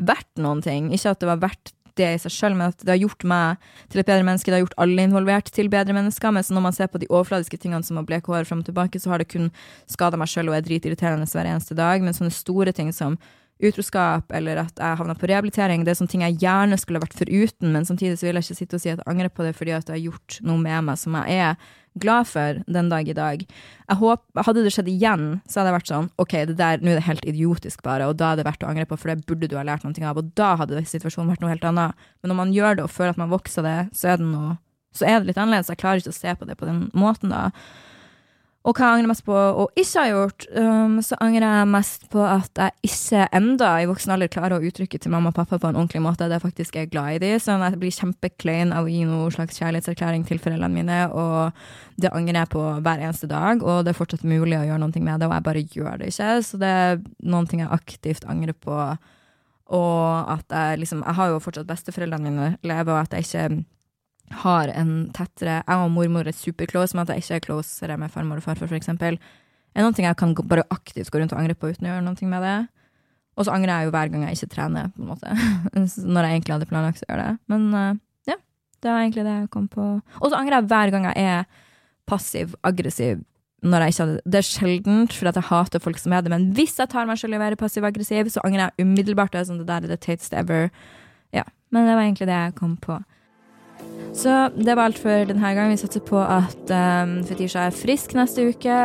verdt 0.00 0.40
noen 0.40 0.62
ting. 0.64 0.90
Ikke 0.94 1.12
at 1.12 1.20
det 1.20 1.28
var 1.28 1.42
verdt 1.42 1.74
det 2.00 2.08
i 2.14 2.20
seg 2.22 2.32
sjøl, 2.32 2.54
men 2.56 2.72
at 2.72 2.80
det 2.80 2.94
har 2.94 3.00
gjort 3.02 3.26
meg 3.28 3.66
til 3.92 4.00
et 4.00 4.08
bedre 4.08 4.24
menneske. 4.24 4.48
Det 4.48 4.56
har 4.56 4.64
gjort 4.64 4.78
alle 4.80 5.04
involvert 5.04 5.50
til 5.52 5.68
bedre 5.72 5.96
mennesker. 5.96 6.32
Men 6.32 6.46
når 6.56 6.64
man 6.64 6.76
ser 6.76 6.88
på 6.88 7.00
de 7.02 7.10
overfladiske 7.10 7.60
tingene 7.60 7.84
som 7.84 8.00
å 8.00 8.06
bleke 8.08 8.32
hår 8.32 8.48
fram 8.48 8.62
og 8.62 8.68
tilbake, 8.68 9.00
så 9.02 9.12
har 9.12 9.22
det 9.22 9.28
kun 9.32 9.50
skada 9.90 10.20
meg 10.20 10.30
sjøl 10.32 10.48
og 10.50 10.56
er 10.56 10.64
dritirriterende 10.66 11.28
hver 11.28 11.50
eneste 11.50 11.76
dag. 11.78 12.04
Men 12.04 12.16
sånne 12.16 12.32
store 12.34 12.72
ting 12.76 12.92
som 12.96 13.18
utroskap, 13.62 14.32
eller 14.34 14.64
at 14.64 14.80
jeg 14.80 14.98
havna 14.98 15.14
på 15.18 15.28
rehabilitering. 15.30 15.84
Det 15.84 15.92
er 15.92 16.00
sånne 16.00 16.12
ting 16.14 16.24
jeg 16.26 16.40
gjerne 16.42 16.78
skulle 16.80 17.02
vært 17.02 17.16
foruten, 17.18 17.70
men 17.74 17.86
samtidig 17.88 18.18
så 18.18 18.28
vil 18.28 18.40
jeg 18.40 18.48
ikke 18.48 18.58
sitte 18.58 18.78
og 18.78 18.82
si 18.82 18.90
at 18.92 19.02
jeg 19.02 19.10
angrer 19.10 19.32
på 19.32 19.46
det 19.46 19.54
fordi 19.58 19.76
at 19.76 19.86
jeg 19.86 19.96
har 19.98 20.04
gjort 20.10 20.40
noe 20.48 20.62
med 20.62 20.88
meg 20.88 21.00
som 21.00 21.16
jeg 21.20 21.38
er 21.46 21.70
glad 22.02 22.26
for 22.30 22.62
den 22.72 22.88
dag 22.88 23.08
i 23.08 23.16
dag. 23.16 23.44
Jeg 23.44 24.00
håper, 24.00 24.44
hadde 24.48 24.64
det 24.64 24.72
skjedd 24.72 24.88
igjen, 24.88 25.26
så 25.44 25.60
hadde 25.60 25.72
jeg 25.72 25.78
vært 25.78 25.92
sånn 25.92 26.10
OK, 26.24 26.34
det 26.48 26.56
der, 26.58 26.82
nå 26.82 26.94
er 26.94 27.00
det 27.00 27.06
helt 27.08 27.28
idiotisk, 27.28 27.82
bare, 27.84 28.08
og 28.08 28.16
da 28.20 28.32
er 28.32 28.40
det 28.40 28.48
verdt 28.48 28.64
å 28.64 28.72
angre 28.72 28.88
på, 28.88 28.98
for 28.98 29.12
det 29.12 29.28
burde 29.28 29.50
du 29.50 29.58
ha 29.60 29.66
lært 29.68 29.84
noe 29.84 30.08
av, 30.08 30.18
og 30.18 30.32
da 30.38 30.54
hadde 30.62 30.84
situasjonen 30.88 31.34
vært 31.34 31.44
noe 31.44 31.52
helt 31.52 31.68
annet. 31.68 32.04
Men 32.22 32.32
når 32.32 32.40
man 32.40 32.54
gjør 32.56 32.78
det 32.78 32.86
og 32.86 32.94
føler 32.94 33.14
at 33.14 33.20
man 33.20 33.32
vokser 33.32 33.66
det, 33.66 33.78
så 33.96 34.14
er 34.14 34.22
det 34.22 34.30
noe 34.32 34.56
så 34.92 35.06
er 35.08 35.20
det 35.20 35.30
litt 35.30 35.40
annerledes. 35.40 35.70
Jeg 35.72 35.80
klarer 35.80 36.02
ikke 36.02 36.12
å 36.12 36.16
se 36.16 36.34
på 36.36 36.46
det 36.48 36.58
på 36.60 36.68
den 36.68 36.84
måten, 36.92 37.32
da. 37.32 37.46
Og 38.62 38.76
hva 38.78 38.92
jeg 38.92 39.00
angrer 39.00 39.10
mest 39.10 39.24
på 39.26 39.34
å 39.34 39.64
ikke 39.74 40.02
ha 40.04 40.10
gjort, 40.12 40.44
um, 40.54 41.00
så 41.02 41.16
angrer 41.24 41.42
jeg 41.42 41.70
mest 41.72 42.04
på 42.12 42.22
at 42.22 42.60
jeg 42.60 42.92
ikke 42.92 43.24
enda 43.34 43.70
i 43.82 43.88
voksen 43.90 44.12
alder 44.14 44.30
klarer 44.30 44.54
å 44.54 44.68
uttrykke 44.68 45.00
til 45.02 45.10
mamma 45.10 45.32
og 45.32 45.38
pappa 45.40 45.58
på 45.58 45.66
en 45.66 45.80
ordentlig 45.80 46.02
måte 46.04 46.28
at 46.28 46.34
jeg 46.36 46.44
faktisk 46.44 46.78
er 46.78 46.86
glad 46.92 47.16
i 47.16 47.22
dem. 47.24 47.40
Så 47.42 47.56
jeg 47.58 47.80
blir 47.80 47.96
kjempeklein 47.96 48.70
av 48.76 48.86
å 48.86 48.92
gi 48.92 49.00
noen 49.08 49.34
slags 49.34 49.58
kjærlighetserklæring 49.58 50.22
til 50.28 50.38
foreldrene 50.44 50.70
mine, 50.76 51.00
og 51.10 51.50
det 51.98 52.12
angrer 52.14 52.44
jeg 52.44 52.52
på 52.54 52.62
hver 52.86 53.02
eneste 53.02 53.30
dag, 53.32 53.66
og 53.66 53.82
det 53.82 53.96
er 53.96 53.98
fortsatt 53.98 54.22
mulig 54.22 54.60
å 54.60 54.64
gjøre 54.68 54.82
noe 54.84 55.04
med 55.10 55.18
det, 55.18 55.26
og 55.26 55.34
jeg 55.34 55.46
bare 55.50 55.66
gjør 55.74 55.98
det 55.98 56.12
ikke. 56.14 56.30
Så 56.46 56.62
det 56.62 56.72
er 56.84 57.02
noen 57.34 57.50
ting 57.50 57.64
jeg 57.64 57.74
aktivt 57.80 58.30
angrer 58.30 58.54
på, 58.54 58.78
og 59.72 60.32
at 60.36 60.46
jeg 60.52 60.82
liksom 60.84 61.02
Jeg 61.02 61.16
har 61.18 61.30
jo 61.32 61.42
fortsatt 61.42 61.66
besteforeldrene 61.66 62.30
mine 62.30 62.48
leve, 62.62 62.92
og 62.94 63.02
at 63.02 63.18
jeg 63.18 63.26
ikke 63.26 63.64
har 64.42 64.70
en 64.72 64.92
tettere 65.14 65.60
Jeg 65.60 65.78
og 65.78 65.90
mormor 65.94 66.28
er 66.28 66.36
superclose, 66.36 66.96
men 66.96 67.04
at 67.04 67.14
jeg 67.14 67.24
ikke 67.24 67.38
er 67.38 67.46
closere 67.46 67.96
med 68.00 68.12
farmor 68.12 68.40
og 68.40 68.46
farfar, 68.46 68.72
eksempel, 68.76 69.18
er 69.72 69.86
noe 69.86 70.04
jeg 70.04 70.18
kan 70.20 70.34
bare 70.36 70.66
aktivt 70.70 71.10
gå 71.10 71.20
rundt 71.20 71.32
og 71.32 71.40
angre 71.40 71.56
på 71.56 71.72
uten 71.72 71.88
å 71.88 71.94
gjøre 71.94 72.04
noe 72.04 72.28
med 72.28 72.44
det. 72.44 72.56
Og 73.38 73.46
så 73.46 73.54
angrer 73.54 73.72
jeg 73.72 73.88
jo 73.88 73.92
hver 73.94 74.12
gang 74.12 74.24
jeg 74.26 74.38
ikke 74.38 74.54
trener, 74.54 74.88
på 74.92 75.02
en 75.02 75.10
måte. 75.14 75.34
Når 76.14 76.26
jeg 76.26 76.36
egentlig 76.36 76.56
hadde 76.56 76.68
planlagt 76.68 77.04
å 77.04 77.08
gjøre 77.08 77.28
det. 77.28 77.36
Men 77.52 77.68
uh, 77.72 78.00
ja, 78.28 78.36
det 78.84 78.90
var 78.90 79.04
egentlig 79.04 79.26
det 79.28 79.36
jeg 79.38 79.52
kom 79.54 79.68
på. 79.72 79.86
Og 80.20 80.26
så 80.26 80.38
angrer 80.38 80.58
jeg 80.58 80.68
hver 80.72 80.92
gang 80.92 81.06
jeg 81.08 81.28
er 81.32 81.46
passiv-aggressiv. 82.10 83.22
Når 83.62 83.84
jeg 83.84 83.94
ikke 83.94 84.04
hadde, 84.04 84.20
det 84.34 84.40
er 84.40 84.48
sjeldent, 84.48 85.16
for 85.16 85.30
jeg 85.30 85.46
hater 85.48 85.82
folk 85.82 86.00
som 86.02 86.12
er 86.12 86.24
det, 86.26 86.32
men 86.34 86.48
hvis 86.56 86.74
jeg 86.80 86.90
tar 86.90 87.06
meg 87.08 87.20
selv 87.20 87.36
i 87.36 87.38
å 87.38 87.44
være 87.44 87.60
passiv-aggressiv, 87.60 88.28
så 88.34 88.42
angrer 88.44 88.66
jeg 88.66 88.88
umiddelbart. 88.88 89.32
Det 89.32 89.40
er 89.40 89.48
sånn, 89.48 89.62
det 89.62 89.70
der 89.70 89.86
er 89.86 90.02
tatest 90.02 90.34
ever. 90.36 90.68
Ja, 91.32 91.46
Men 91.72 91.86
det 91.88 91.94
var 91.96 92.04
egentlig 92.04 92.28
det 92.28 92.36
jeg 92.36 92.56
kom 92.58 92.76
på. 92.76 92.98
Så 94.12 94.50
det 94.56 94.76
var 94.76 94.90
alt 94.90 94.98
for 95.00 95.24
denne 95.28 95.54
gang. 95.56 95.70
Vi 95.72 95.80
satser 95.80 96.02
på 96.04 96.20
at 96.20 96.72
um, 96.72 97.14
Fetisha 97.24 97.66
er 97.66 97.76
frisk 97.76 98.12
neste 98.14 98.44
uke, 98.52 98.76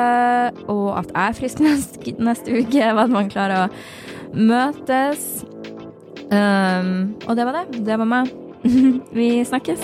og 0.72 0.88
at 1.00 1.12
jeg 1.12 1.24
er 1.28 1.38
frisk 1.41 1.62
neste, 1.66 2.16
neste 2.20 2.62
uke, 2.62 2.84
og 2.93 3.04
at 3.04 3.14
man 3.14 3.32
klarer 3.32 3.66
å 3.66 4.38
møtes. 4.38 5.43
Um, 6.32 7.16
og 7.28 7.36
det 7.36 7.48
var 7.48 7.62
det. 7.62 7.86
Det 7.88 8.00
var 8.00 8.12
meg. 8.16 8.32
Vi 9.18 9.30
snakkes. 9.48 9.84